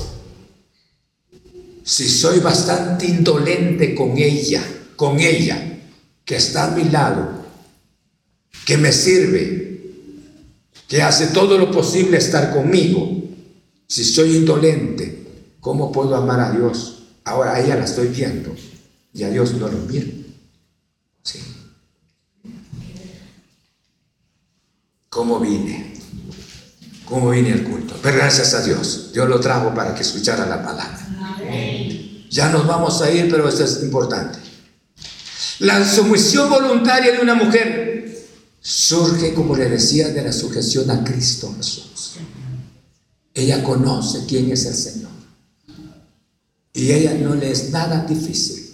Si 1.82 2.08
soy 2.08 2.40
bastante 2.40 3.06
indolente 3.06 3.94
con 3.94 4.18
ella, 4.18 4.62
con 4.96 5.18
ella, 5.18 5.78
que 6.24 6.36
está 6.36 6.64
a 6.64 6.70
mi 6.72 6.84
lado, 6.84 7.37
que 8.64 8.76
me 8.76 8.92
sirve, 8.92 9.80
que 10.86 11.02
hace 11.02 11.28
todo 11.28 11.58
lo 11.58 11.70
posible 11.70 12.18
estar 12.18 12.52
conmigo, 12.52 13.22
si 13.86 14.04
soy 14.04 14.36
indolente, 14.36 15.26
¿cómo 15.60 15.90
puedo 15.92 16.14
amar 16.16 16.40
a 16.40 16.52
Dios? 16.52 17.02
Ahora 17.24 17.54
a 17.54 17.60
ella 17.60 17.76
la 17.76 17.84
estoy 17.84 18.08
viendo 18.08 18.54
y 19.12 19.22
a 19.22 19.30
Dios 19.30 19.54
no 19.54 19.68
lo 19.68 19.78
miro. 19.78 20.08
Sí. 21.22 21.40
¿Cómo 25.08 25.40
vine? 25.40 25.94
¿Cómo 27.04 27.30
vine 27.30 27.52
al 27.52 27.64
culto? 27.64 27.96
Pero 28.02 28.18
gracias 28.18 28.54
a 28.54 28.62
Dios, 28.62 29.10
Dios 29.14 29.28
lo 29.28 29.40
trajo 29.40 29.74
para 29.74 29.94
que 29.94 30.02
escuchara 30.02 30.46
la 30.46 30.62
palabra. 30.62 30.98
Ya 32.30 32.50
nos 32.50 32.66
vamos 32.66 33.00
a 33.00 33.10
ir, 33.10 33.30
pero 33.30 33.48
esto 33.48 33.64
es 33.64 33.82
importante. 33.82 34.38
La 35.60 35.84
sumisión 35.84 36.50
voluntaria 36.50 37.12
de 37.12 37.20
una 37.20 37.34
mujer 37.34 37.97
surge, 38.68 39.32
como 39.32 39.56
le 39.56 39.70
decía, 39.70 40.08
de 40.10 40.22
la 40.22 40.32
sujeción 40.32 40.90
a 40.90 41.02
Cristo 41.02 41.54
Jesús. 41.56 42.16
Ella 43.32 43.64
conoce 43.64 44.26
quién 44.26 44.52
es 44.52 44.66
el 44.66 44.74
Señor. 44.74 45.10
Y 46.74 46.92
ella 46.92 47.14
no 47.14 47.34
le 47.34 47.50
es 47.50 47.70
nada 47.70 48.04
difícil 48.04 48.68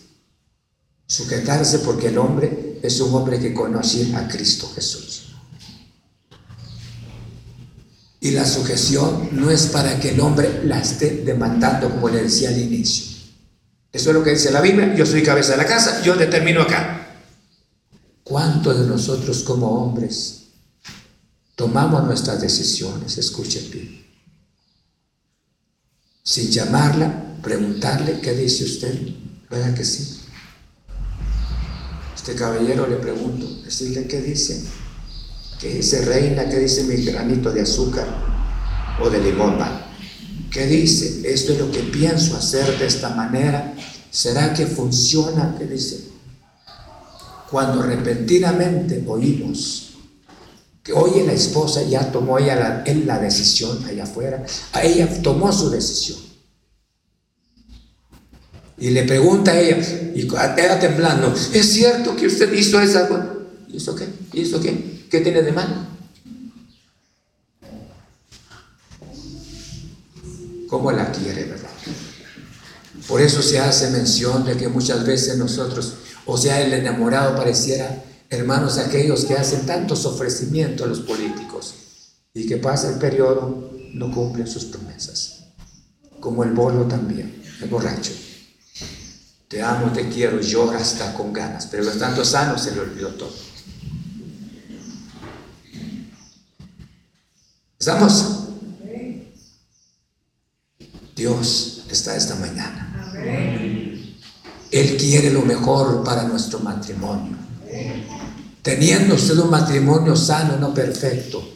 Sujetarse 1.06 1.80
porque 1.80 2.08
el 2.08 2.18
hombre 2.18 2.80
es 2.82 3.00
un 3.00 3.14
hombre 3.14 3.38
que 3.38 3.54
conoce 3.54 4.14
a 4.16 4.26
Cristo 4.26 4.68
Jesús. 4.74 5.34
Y 8.20 8.30
la 8.30 8.46
sujeción 8.46 9.28
no 9.32 9.50
es 9.50 9.66
para 9.66 10.00
que 10.00 10.10
el 10.10 10.20
hombre 10.20 10.64
la 10.64 10.80
esté 10.80 11.22
demandando, 11.24 11.90
como 11.90 12.08
le 12.08 12.22
decía 12.22 12.48
al 12.48 12.58
inicio. 12.58 13.14
Eso 13.92 14.10
es 14.10 14.14
lo 14.16 14.24
que 14.24 14.30
dice 14.30 14.50
la 14.50 14.62
Biblia. 14.62 14.94
Yo 14.96 15.04
soy 15.04 15.22
cabeza 15.22 15.52
de 15.52 15.58
la 15.58 15.66
casa, 15.66 16.02
yo 16.02 16.16
determino 16.16 16.62
acá. 16.62 17.03
¿Cuántos 18.24 18.80
de 18.80 18.86
nosotros 18.86 19.42
como 19.42 19.68
hombres 19.68 20.44
tomamos 21.54 22.04
nuestras 22.04 22.40
decisiones? 22.40 23.18
Escuchen. 23.18 24.02
Sin 26.22 26.50
llamarla, 26.50 27.36
preguntarle, 27.42 28.20
¿qué 28.20 28.32
dice 28.32 28.64
usted? 28.64 28.98
¿Verdad 29.50 29.74
que 29.74 29.84
sí? 29.84 30.20
Este 32.16 32.34
caballero 32.34 32.86
le 32.86 32.96
pregunto, 32.96 33.46
decirle 33.62 34.08
qué 34.08 34.22
dice, 34.22 34.64
qué 35.60 35.74
dice 35.74 36.06
reina, 36.06 36.48
qué 36.48 36.60
dice 36.60 36.84
mi 36.84 37.04
granito 37.04 37.52
de 37.52 37.60
azúcar 37.60 38.08
o 39.02 39.10
de 39.10 39.20
limón, 39.20 39.58
¿Qué 40.50 40.66
dice? 40.66 41.30
Esto 41.30 41.52
es 41.52 41.58
lo 41.58 41.70
que 41.70 41.80
pienso 41.80 42.36
hacer 42.36 42.78
de 42.78 42.86
esta 42.86 43.10
manera. 43.10 43.74
¿Será 44.10 44.54
que 44.54 44.66
funciona? 44.66 45.56
¿Qué 45.58 45.66
dice? 45.66 46.13
Cuando 47.54 47.82
repentinamente 47.82 49.04
oímos 49.06 49.92
que 50.82 50.92
oye 50.92 51.24
la 51.24 51.34
esposa 51.34 51.84
ya 51.84 52.10
tomó 52.10 52.40
ella 52.40 52.56
la, 52.56 52.94
la 53.06 53.20
decisión 53.20 53.78
allá 53.84 54.02
afuera, 54.02 54.44
a 54.72 54.82
ella 54.82 55.08
tomó 55.22 55.52
su 55.52 55.70
decisión. 55.70 56.18
Y 58.76 58.90
le 58.90 59.04
pregunta 59.04 59.52
a 59.52 59.60
ella, 59.60 59.76
y 60.16 60.22
ella 60.22 60.80
temblando, 60.80 61.32
¿es 61.32 61.72
cierto 61.72 62.16
que 62.16 62.26
usted 62.26 62.52
hizo 62.54 62.80
esa 62.80 63.06
cosa? 63.06 63.34
¿Y 63.68 63.76
eso 63.76 63.94
qué? 63.94 64.08
¿Y 64.32 64.40
eso 64.42 64.60
qué? 64.60 65.06
¿Qué 65.08 65.20
tiene 65.20 65.40
de 65.40 65.52
malo? 65.52 65.76
¿Cómo 70.68 70.90
la 70.90 71.12
quiere, 71.12 71.44
verdad? 71.44 71.70
Por 73.06 73.20
eso 73.20 73.40
se 73.42 73.60
hace 73.60 73.90
mención 73.90 74.44
de 74.44 74.56
que 74.56 74.66
muchas 74.66 75.06
veces 75.06 75.38
nosotros, 75.38 75.94
o 76.26 76.38
sea, 76.38 76.60
el 76.62 76.72
enamorado 76.72 77.36
pareciera, 77.36 78.02
hermanos, 78.30 78.78
aquellos 78.78 79.24
que 79.24 79.34
hacen 79.34 79.66
tantos 79.66 80.06
ofrecimientos 80.06 80.86
a 80.86 80.88
los 80.88 81.00
políticos 81.00 81.74
y 82.32 82.46
que 82.46 82.56
pasa 82.56 82.90
el 82.90 82.98
periodo, 82.98 83.70
no 83.92 84.10
cumplen 84.10 84.46
sus 84.46 84.64
promesas. 84.64 85.44
Como 86.20 86.42
el 86.44 86.52
bolo 86.52 86.84
también, 86.86 87.42
el 87.60 87.68
borracho. 87.68 88.12
Te 89.48 89.62
amo, 89.62 89.92
te 89.92 90.08
quiero, 90.08 90.40
llora 90.40 90.78
hasta 90.78 91.14
con 91.14 91.32
ganas, 91.32 91.66
pero 91.66 91.88
estando 91.88 92.24
sano 92.24 92.58
se 92.58 92.74
le 92.74 92.80
olvidó 92.80 93.10
todo. 93.10 93.34
¿Estamos? 97.78 98.40
Dios 101.14 101.84
está 101.90 102.16
esta 102.16 102.34
mañana. 102.36 102.90
Él 104.74 104.96
quiere 104.96 105.30
lo 105.30 105.42
mejor 105.42 106.02
para 106.02 106.24
nuestro 106.24 106.58
matrimonio. 106.58 107.36
Teniendo 108.60 109.14
usted 109.14 109.38
un 109.38 109.48
matrimonio 109.48 110.16
sano, 110.16 110.56
no 110.56 110.74
perfecto, 110.74 111.48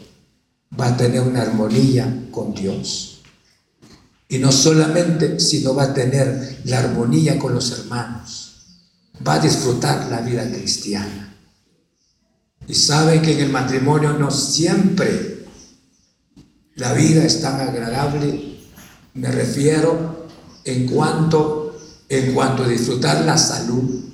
va 0.79 0.87
a 0.87 0.97
tener 0.97 1.23
una 1.23 1.43
armonía 1.43 2.29
con 2.31 2.55
Dios. 2.55 3.23
Y 4.29 4.39
no 4.39 4.53
solamente, 4.53 5.41
sino 5.41 5.75
va 5.75 5.85
a 5.85 5.95
tener 5.95 6.61
la 6.67 6.79
armonía 6.79 7.41
con 7.41 7.55
los 7.55 7.73
hermanos. 7.73 8.67
Va 9.27 9.35
a 9.35 9.41
disfrutar 9.41 10.07
la 10.09 10.21
vida 10.21 10.49
cristiana. 10.49 11.35
Y 12.69 12.75
sabe 12.75 13.21
que 13.21 13.33
en 13.33 13.41
el 13.41 13.51
matrimonio 13.51 14.13
no 14.13 14.31
siempre 14.31 15.45
la 16.77 16.93
vida 16.93 17.25
es 17.25 17.41
tan 17.41 17.61
agradable. 17.61 18.61
Me 19.15 19.33
refiero 19.33 20.29
en 20.65 20.87
cuanto, 20.87 21.58
en 22.09 22.33
cuanto 22.33 22.65
a 22.65 22.69
disfrutar 22.69 23.25
la 23.25 23.37
salud, 23.37 24.05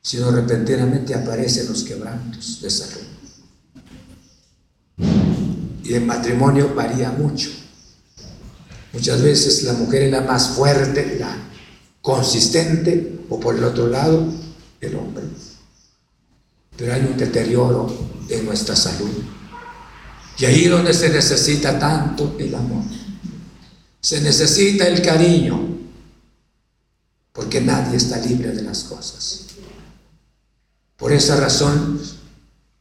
sino 0.00 0.30
repentinamente 0.30 1.14
aparecen 1.14 1.68
los 1.68 1.82
quebrantos 1.82 2.60
de 2.62 2.70
salud. 2.70 3.08
Y 5.84 5.94
el 5.94 6.04
matrimonio 6.04 6.74
varía 6.74 7.10
mucho. 7.10 7.50
Muchas 8.92 9.22
veces 9.22 9.62
la 9.64 9.72
mujer 9.74 10.02
es 10.02 10.12
la 10.12 10.20
más 10.22 10.50
fuerte, 10.50 11.16
la 11.18 11.36
consistente, 12.00 13.20
o 13.28 13.38
por 13.38 13.56
el 13.56 13.64
otro 13.64 13.88
lado, 13.88 14.26
el 14.80 14.94
hombre. 14.96 15.24
Pero 16.76 16.94
hay 16.94 17.02
un 17.02 17.16
deterioro 17.16 17.92
en 18.28 18.46
nuestra 18.46 18.76
salud. 18.76 19.10
Y 20.38 20.44
ahí 20.44 20.66
donde 20.66 20.94
se 20.94 21.10
necesita 21.10 21.78
tanto 21.78 22.36
el 22.38 22.54
amor. 22.54 22.84
Se 24.00 24.20
necesita 24.20 24.86
el 24.86 25.02
cariño. 25.02 25.77
Porque 27.38 27.60
nadie 27.60 27.96
está 27.96 28.18
libre 28.18 28.50
de 28.50 28.62
las 28.62 28.82
cosas. 28.82 29.44
Por 30.96 31.12
esa 31.12 31.36
razón, 31.36 32.00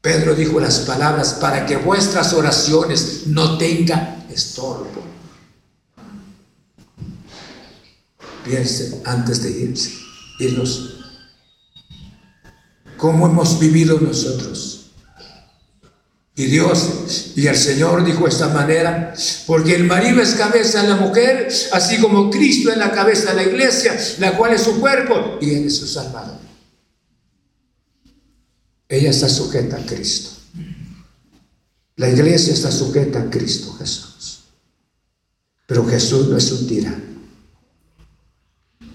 Pedro 0.01 0.33
dijo 0.33 0.59
las 0.59 0.79
palabras 0.79 1.35
para 1.35 1.67
que 1.67 1.77
vuestras 1.77 2.33
oraciones 2.33 3.27
no 3.27 3.59
tengan 3.59 4.25
estorbo. 4.31 5.03
Piense 8.43 8.99
antes 9.05 9.43
de 9.43 9.51
irse, 9.51 9.91
irnos. 10.39 11.03
¿Cómo 12.97 13.27
hemos 13.27 13.59
vivido 13.59 13.99
nosotros? 13.99 14.66
Y 16.39 16.45
Dios 16.45 17.31
y 17.35 17.47
el 17.47 17.57
Señor 17.57 18.05
dijo 18.05 18.25
de 18.25 18.29
esta 18.29 18.49
manera, 18.49 19.11
porque 19.47 19.73
el 19.73 19.85
marido 19.85 20.21
es 20.21 20.35
cabeza 20.35 20.83
de 20.83 20.89
la 20.89 20.95
mujer, 20.95 21.49
así 21.71 21.99
como 21.99 22.29
Cristo 22.29 22.69
es 22.69 22.77
la 22.77 22.91
cabeza 22.91 23.31
de 23.31 23.37
la 23.37 23.43
iglesia, 23.43 23.97
la 24.19 24.37
cual 24.37 24.53
es 24.53 24.61
su 24.61 24.79
cuerpo, 24.79 25.39
y 25.41 25.55
Él 25.55 25.65
es 25.65 25.77
su 25.77 25.87
Salvador. 25.87 26.37
Ella 28.87 29.09
está 29.09 29.27
sujeta 29.27 29.77
a 29.77 29.85
Cristo. 29.87 30.29
La 31.95 32.07
iglesia 32.07 32.53
está 32.53 32.71
sujeta 32.71 33.19
a 33.19 33.29
Cristo 33.31 33.73
Jesús. 33.73 34.43
Pero 35.65 35.87
Jesús 35.87 36.27
no 36.27 36.37
es 36.37 36.51
un 36.51 36.67
tirano. 36.67 37.03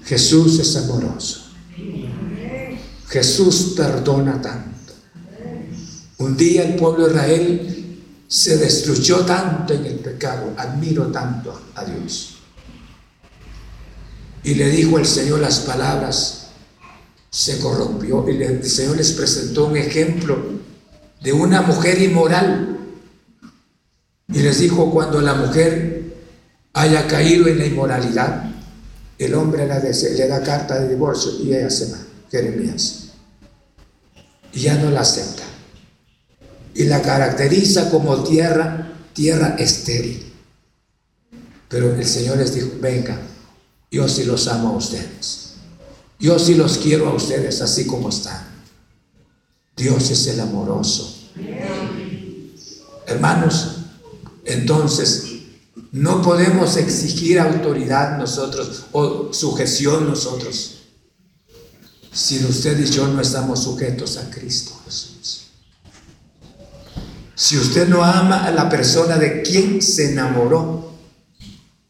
Jesús 0.04 0.60
es 0.60 0.76
amoroso. 0.76 1.50
Jesús 3.08 3.74
perdona 3.76 4.40
tanto. 4.40 4.71
Un 6.22 6.36
día 6.36 6.62
el 6.62 6.76
pueblo 6.76 7.08
de 7.08 7.14
Israel 7.14 7.98
se 8.28 8.56
destruyó 8.56 9.26
tanto 9.26 9.74
en 9.74 9.84
el 9.86 9.96
pecado, 9.96 10.54
admiro 10.56 11.08
tanto 11.08 11.60
a 11.74 11.84
Dios. 11.84 12.36
Y 14.44 14.54
le 14.54 14.70
dijo 14.70 15.00
el 15.00 15.04
Señor 15.04 15.40
las 15.40 15.58
palabras, 15.60 16.50
se 17.28 17.58
corrompió 17.58 18.24
y 18.28 18.40
el 18.40 18.64
Señor 18.64 18.98
les 18.98 19.10
presentó 19.12 19.66
un 19.66 19.76
ejemplo 19.76 20.38
de 21.20 21.32
una 21.32 21.62
mujer 21.62 22.00
inmoral. 22.00 22.78
Y 24.28 24.38
les 24.42 24.60
dijo, 24.60 24.92
cuando 24.92 25.20
la 25.20 25.34
mujer 25.34 26.04
haya 26.72 27.08
caído 27.08 27.48
en 27.48 27.58
la 27.58 27.66
inmoralidad, 27.66 28.48
el 29.18 29.34
hombre 29.34 29.66
le 29.66 30.28
da 30.28 30.42
carta 30.44 30.78
de 30.78 30.90
divorcio 30.90 31.32
y 31.42 31.52
ella 31.52 31.68
se 31.68 31.90
va, 31.90 31.98
Jeremías. 32.30 33.08
Y 34.52 34.60
ya 34.60 34.76
no 34.76 34.88
la 34.88 35.00
acepta 35.00 35.51
y 36.74 36.84
la 36.84 37.02
caracteriza 37.02 37.90
como 37.90 38.22
tierra, 38.22 38.92
tierra 39.12 39.56
estéril. 39.58 40.32
Pero 41.68 41.94
el 41.94 42.06
Señor 42.06 42.38
les 42.38 42.54
dijo, 42.54 42.68
venga, 42.80 43.18
yo 43.90 44.08
sí 44.08 44.24
los 44.24 44.46
amo 44.48 44.68
a 44.68 44.76
ustedes. 44.76 45.54
Yo 46.18 46.38
sí 46.38 46.54
los 46.54 46.78
quiero 46.78 47.08
a 47.08 47.14
ustedes 47.14 47.60
así 47.60 47.86
como 47.86 48.08
están. 48.08 48.46
Dios 49.76 50.10
es 50.10 50.26
el 50.28 50.40
amoroso. 50.40 51.30
Hermanos, 53.06 53.76
entonces 54.44 55.24
no 55.92 56.22
podemos 56.22 56.76
exigir 56.76 57.38
autoridad 57.40 58.18
nosotros 58.18 58.84
o 58.92 59.32
sujeción 59.32 60.06
nosotros 60.06 60.78
si 62.12 62.44
usted 62.44 62.78
y 62.78 62.90
yo 62.90 63.08
no 63.08 63.20
estamos 63.20 63.64
sujetos 63.64 64.18
a 64.18 64.30
Cristo. 64.30 64.72
Si 67.42 67.58
usted 67.58 67.88
no 67.88 68.04
ama 68.04 68.44
a 68.46 68.52
la 68.52 68.68
persona 68.68 69.18
de 69.18 69.42
quien 69.42 69.82
se 69.82 70.12
enamoró, 70.12 70.92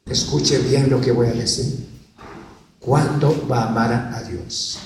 escuche 0.07 0.59
bien 0.61 0.89
lo 0.89 0.99
que 0.99 1.13
voy 1.13 1.27
a 1.27 1.35
decir. 1.35 1.89
¿Cuándo 2.79 3.47
va 3.47 3.65
a 3.65 3.69
amar 3.69 3.93
a 4.15 4.23
Dios? 4.23 4.79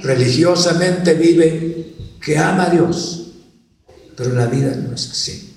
Religiosamente 0.00 1.12
vive 1.12 1.94
que 2.18 2.38
ama 2.38 2.62
a 2.62 2.70
Dios, 2.70 3.32
pero 4.16 4.32
la 4.32 4.46
vida 4.46 4.74
no 4.74 4.94
es 4.94 5.10
así. 5.10 5.54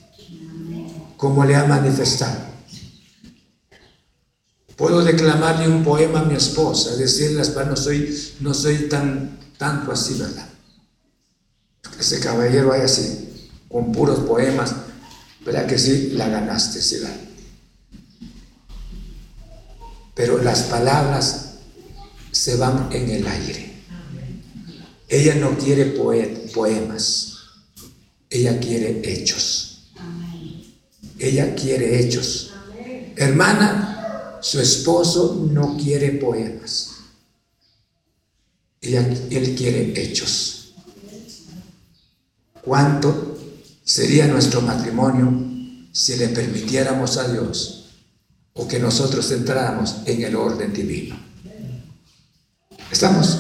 Como 1.16 1.46
le 1.46 1.56
ha 1.56 1.64
manifestado. 1.64 2.40
Puedo 4.76 5.06
declamarle 5.06 5.70
un 5.70 5.86
poema 5.86 6.20
a 6.20 6.26
mi 6.26 6.36
esposa, 6.36 6.98
decirle, 6.98 7.44
no 7.66 7.78
soy, 7.78 8.34
no 8.42 8.54
soy 8.54 8.90
tan, 8.90 9.40
tanto 9.58 9.94
así, 9.94 10.16
¿verdad? 10.16 10.50
Ese 11.98 12.20
caballero 12.20 12.74
hay 12.74 12.82
así 12.82 13.25
con 13.76 13.92
puros 13.92 14.20
poemas, 14.22 14.74
¿verdad 15.46 15.68
que 15.68 15.78
sí? 15.78 16.12
La 16.14 16.30
ganaste, 16.30 16.82
¿sí? 16.82 16.96
Pero 20.14 20.42
las 20.42 20.64
palabras 20.64 21.56
se 22.32 22.56
van 22.56 22.88
en 22.94 23.10
el 23.10 23.28
aire. 23.28 23.74
Ella 25.10 25.36
no 25.36 25.58
quiere 25.58 25.88
poemas, 25.88 27.34
ella 28.30 28.58
quiere 28.62 29.02
hechos. 29.04 29.90
Ella 31.20 31.54
quiere 31.54 32.00
hechos. 32.00 32.54
Hermana, 33.18 34.40
su 34.42 34.62
esposo 34.62 35.50
no 35.52 35.76
quiere 35.76 36.12
poemas. 36.12 36.92
Ella, 38.80 39.02
él 39.30 39.54
quiere 39.54 40.02
hechos. 40.02 40.76
¿Cuánto 42.62 43.35
sería 43.86 44.28
nuestro 44.28 44.62
matrimonio 44.62 45.32
si 45.94 46.18
le 46.18 46.28
permitiéramos 46.30 47.18
a 47.18 47.32
Dios 47.32 47.86
o 48.54 48.68
que 48.68 48.80
nosotros 48.80 49.32
entráramos 49.32 49.98
en 50.06 50.24
el 50.24 50.36
orden 50.36 50.74
divino. 50.74 51.16
¿Estamos? 52.92 53.40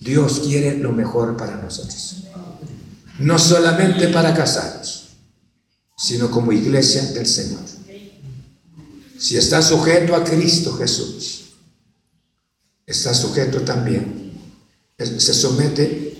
Dios 0.00 0.40
quiere 0.40 0.76
lo 0.76 0.92
mejor 0.92 1.36
para 1.36 1.56
nosotros. 1.56 2.24
No 3.18 3.38
solamente 3.38 4.08
para 4.08 4.34
casarnos, 4.34 5.08
sino 5.96 6.30
como 6.30 6.52
iglesia 6.52 7.02
del 7.12 7.26
Señor. 7.26 7.60
Si 9.18 9.36
está 9.38 9.62
sujeto 9.62 10.14
a 10.14 10.24
Cristo 10.24 10.74
Jesús, 10.74 11.54
está 12.84 13.14
sujeto 13.14 13.62
también, 13.62 14.32
se 14.98 15.32
somete 15.32 16.13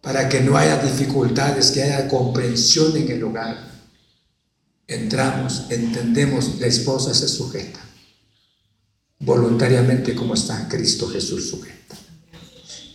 para 0.00 0.28
que 0.28 0.40
no 0.40 0.56
haya 0.56 0.78
dificultades, 0.82 1.70
que 1.70 1.82
haya 1.82 2.08
comprensión 2.08 2.96
en 2.96 3.10
el 3.10 3.22
hogar. 3.24 3.70
Entramos, 4.86 5.66
entendemos, 5.70 6.58
la 6.58 6.66
esposa 6.66 7.14
se 7.14 7.28
sujeta 7.28 7.80
voluntariamente 9.20 10.14
como 10.14 10.34
está 10.34 10.66
Cristo 10.68 11.08
Jesús 11.08 11.50
sujeta. 11.50 11.96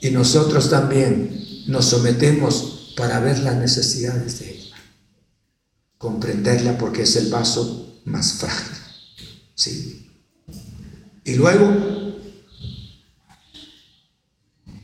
Y 0.01 0.09
nosotros 0.09 0.69
también 0.69 1.63
nos 1.67 1.85
sometemos 1.85 2.93
para 2.97 3.19
ver 3.19 3.39
las 3.39 3.55
necesidades 3.55 4.39
de 4.39 4.51
ella, 4.51 4.75
comprenderla 5.97 6.77
porque 6.77 7.03
es 7.03 7.15
el 7.15 7.29
vaso 7.29 8.01
más 8.05 8.33
frágil. 8.33 8.77
¿sí? 9.53 10.09
Y 11.23 11.35
luego 11.35 12.17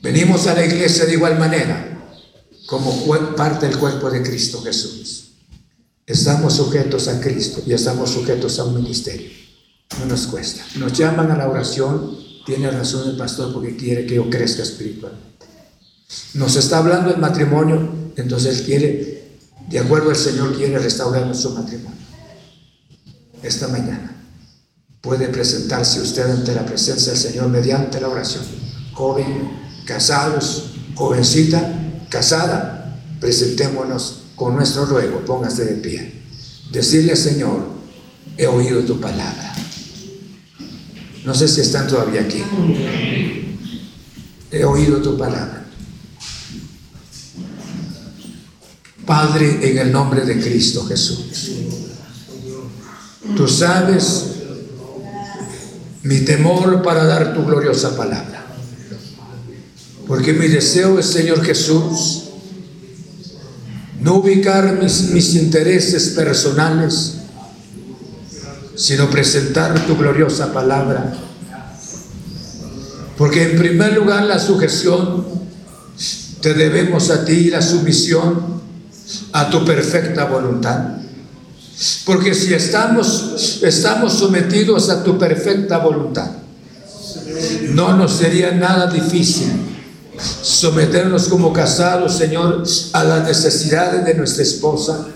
venimos 0.01 0.47
a 0.47 0.53
la 0.53 0.65
iglesia 0.65 1.05
de 1.05 1.13
igual 1.13 1.37
manera 1.37 1.90
como 2.71 3.05
parte 3.35 3.67
del 3.67 3.77
cuerpo 3.77 4.09
de 4.09 4.23
Cristo 4.23 4.61
Jesús. 4.61 5.33
Estamos 6.05 6.53
sujetos 6.53 7.09
a 7.09 7.19
Cristo 7.19 7.61
y 7.67 7.73
estamos 7.73 8.11
sujetos 8.11 8.59
a 8.59 8.63
un 8.63 8.75
ministerio. 8.75 9.29
No 9.99 10.05
nos 10.05 10.25
cuesta. 10.27 10.63
Nos 10.75 10.93
llaman 10.93 11.29
a 11.31 11.37
la 11.37 11.49
oración. 11.49 12.17
Tiene 12.45 12.71
razón 12.71 13.09
el 13.09 13.17
pastor 13.17 13.51
porque 13.51 13.75
quiere 13.75 14.05
que 14.05 14.15
yo 14.15 14.29
crezca 14.29 14.63
espiritualmente. 14.63 15.45
Nos 16.35 16.55
está 16.55 16.77
hablando 16.77 17.09
del 17.09 17.19
matrimonio, 17.19 17.89
entonces 18.15 18.61
quiere, 18.61 19.39
de 19.67 19.79
acuerdo 19.79 20.09
al 20.09 20.15
Señor, 20.15 20.55
quiere 20.55 20.79
restaurar 20.79 21.25
nuestro 21.25 21.49
matrimonio. 21.49 21.99
Esta 23.43 23.67
mañana 23.67 24.15
puede 25.01 25.27
presentarse 25.27 25.99
usted 25.99 26.31
ante 26.31 26.55
la 26.55 26.65
presencia 26.65 27.11
del 27.11 27.21
Señor 27.21 27.49
mediante 27.49 27.99
la 27.99 28.07
oración. 28.07 28.45
Joven, 28.93 29.59
casados, 29.85 30.71
jovencita, 30.95 31.80
casada, 32.11 32.99
presentémonos 33.19 34.23
con 34.35 34.55
nuestro 34.55 34.85
ruego, 34.85 35.25
póngase 35.25 35.65
de 35.65 35.75
pie. 35.75 36.21
Decirle, 36.71 37.15
Señor, 37.15 37.65
he 38.37 38.45
oído 38.45 38.81
tu 38.81 38.99
palabra. 38.99 39.55
No 41.25 41.33
sé 41.33 41.47
si 41.47 41.61
están 41.61 41.87
todavía 41.87 42.21
aquí. 42.21 42.43
He 44.51 44.63
oído 44.65 45.01
tu 45.01 45.17
palabra. 45.17 45.65
Padre, 49.05 49.71
en 49.71 49.77
el 49.77 49.91
nombre 49.91 50.25
de 50.25 50.39
Cristo 50.39 50.85
Jesús, 50.85 51.51
tú 53.35 53.47
sabes 53.47 54.25
mi 56.03 56.19
temor 56.21 56.81
para 56.81 57.05
dar 57.05 57.33
tu 57.33 57.45
gloriosa 57.45 57.95
palabra. 57.95 58.30
Porque 60.11 60.33
mi 60.33 60.49
deseo 60.49 60.99
es, 60.99 61.05
Señor 61.05 61.41
Jesús, 61.41 62.23
no 64.01 64.15
ubicar 64.15 64.77
mis, 64.77 65.35
intereses 65.35 66.09
personales, 66.09 67.13
sino 68.75 69.09
presentar 69.09 69.87
tu 69.87 69.95
gloriosa 69.95 70.51
palabra. 70.51 71.13
Porque 73.17 73.51
en 73.51 73.57
primer 73.57 73.93
lugar 73.93 74.25
la 74.25 74.37
sujeción 74.37 75.25
te 76.41 76.55
debemos 76.55 77.09
a 77.09 77.23
ti 77.23 77.49
la 77.49 77.61
sumisión 77.61 78.61
a 79.31 79.49
tu 79.49 79.63
perfecta 79.63 80.25
voluntad. 80.25 80.97
Porque 82.03 82.33
si 82.33 82.53
estamos, 82.53 83.61
estamos 83.63 84.11
sometidos 84.11 84.89
a 84.89 85.05
tu 85.05 85.17
perfecta 85.17 85.77
voluntad, 85.77 86.31
no 87.69 87.95
nos 87.95 88.11
sería 88.11 88.51
nada 88.51 88.91
difícil 88.91 89.71
someternos 90.17 91.27
como 91.27 91.53
casados, 91.53 92.17
Señor, 92.17 92.63
a 92.93 93.03
las 93.03 93.27
necesidades 93.27 94.05
de 94.05 94.13
nuestra 94.13 94.43
esposa. 94.43 95.07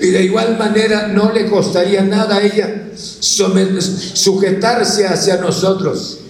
Y 0.00 0.10
de 0.10 0.24
igual 0.24 0.56
manera 0.56 1.08
no 1.08 1.32
le 1.32 1.46
costaría 1.46 2.02
nada 2.02 2.36
a 2.36 2.42
ella 2.42 2.90
sujetarse 2.94 5.06
hacia 5.06 5.38
nosotros 5.38 6.20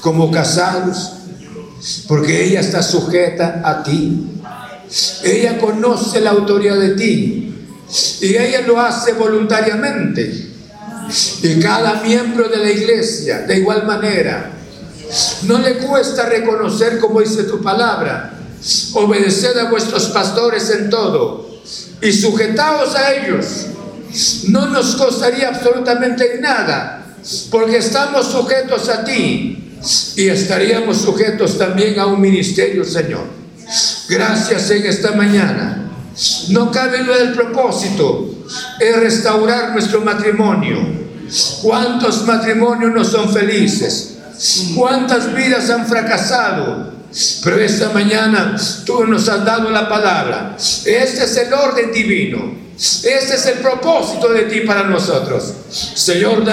como 0.00 0.30
casados, 0.30 1.12
porque 2.08 2.44
ella 2.44 2.60
está 2.60 2.82
sujeta 2.82 3.62
a 3.64 3.82
ti. 3.82 4.30
Ella 5.22 5.58
conoce 5.58 6.20
la 6.20 6.30
autoridad 6.30 6.76
de 6.76 6.90
ti 6.90 7.54
y 8.20 8.36
ella 8.36 8.62
lo 8.62 8.80
hace 8.80 9.12
voluntariamente. 9.12 10.50
Y 11.42 11.60
cada 11.60 12.02
miembro 12.02 12.48
de 12.48 12.56
la 12.56 12.70
iglesia, 12.70 13.40
de 13.40 13.58
igual 13.58 13.86
manera, 13.86 14.53
no 15.42 15.58
le 15.58 15.78
cuesta 15.78 16.26
reconocer, 16.26 16.98
como 16.98 17.20
dice 17.20 17.44
tu 17.44 17.62
palabra, 17.62 18.38
obedeced 18.94 19.56
a 19.58 19.70
vuestros 19.70 20.06
pastores 20.06 20.70
en 20.70 20.90
todo 20.90 21.60
y 22.00 22.12
sujetaos 22.12 22.94
a 22.94 23.12
ellos. 23.14 23.66
No 24.48 24.66
nos 24.66 24.94
costaría 24.96 25.48
absolutamente 25.48 26.38
nada, 26.40 27.14
porque 27.50 27.78
estamos 27.78 28.26
sujetos 28.26 28.88
a 28.88 29.04
ti 29.04 29.74
y 30.16 30.28
estaríamos 30.28 30.98
sujetos 30.98 31.58
también 31.58 31.98
a 31.98 32.06
un 32.06 32.20
ministerio, 32.20 32.84
Señor. 32.84 33.24
Gracias 34.08 34.70
en 34.70 34.86
esta 34.86 35.12
mañana. 35.12 35.90
No 36.50 36.70
cabe 36.70 37.02
duda 37.02 37.18
del 37.18 37.32
propósito, 37.32 38.44
es 38.78 38.96
restaurar 38.96 39.72
nuestro 39.72 40.00
matrimonio. 40.00 40.78
¿Cuántos 41.62 42.24
matrimonios 42.24 42.92
no 42.92 43.04
son 43.04 43.32
felices? 43.32 44.13
¿Cuántas 44.76 45.34
vidas 45.34 45.70
han 45.70 45.86
fracasado? 45.86 46.92
Pero 47.44 47.58
esta 47.60 47.90
mañana 47.90 48.56
tú 48.84 49.04
nos 49.04 49.28
has 49.28 49.44
dado 49.44 49.70
la 49.70 49.88
palabra. 49.88 50.56
Este 50.58 51.24
es 51.24 51.36
el 51.36 51.52
orden 51.52 51.92
divino. 51.92 52.64
Este 52.76 53.34
es 53.34 53.46
el 53.46 53.58
propósito 53.58 54.28
de 54.32 54.42
ti 54.42 54.60
para 54.60 54.82
nosotros. 54.84 55.54
Señor, 55.70 56.44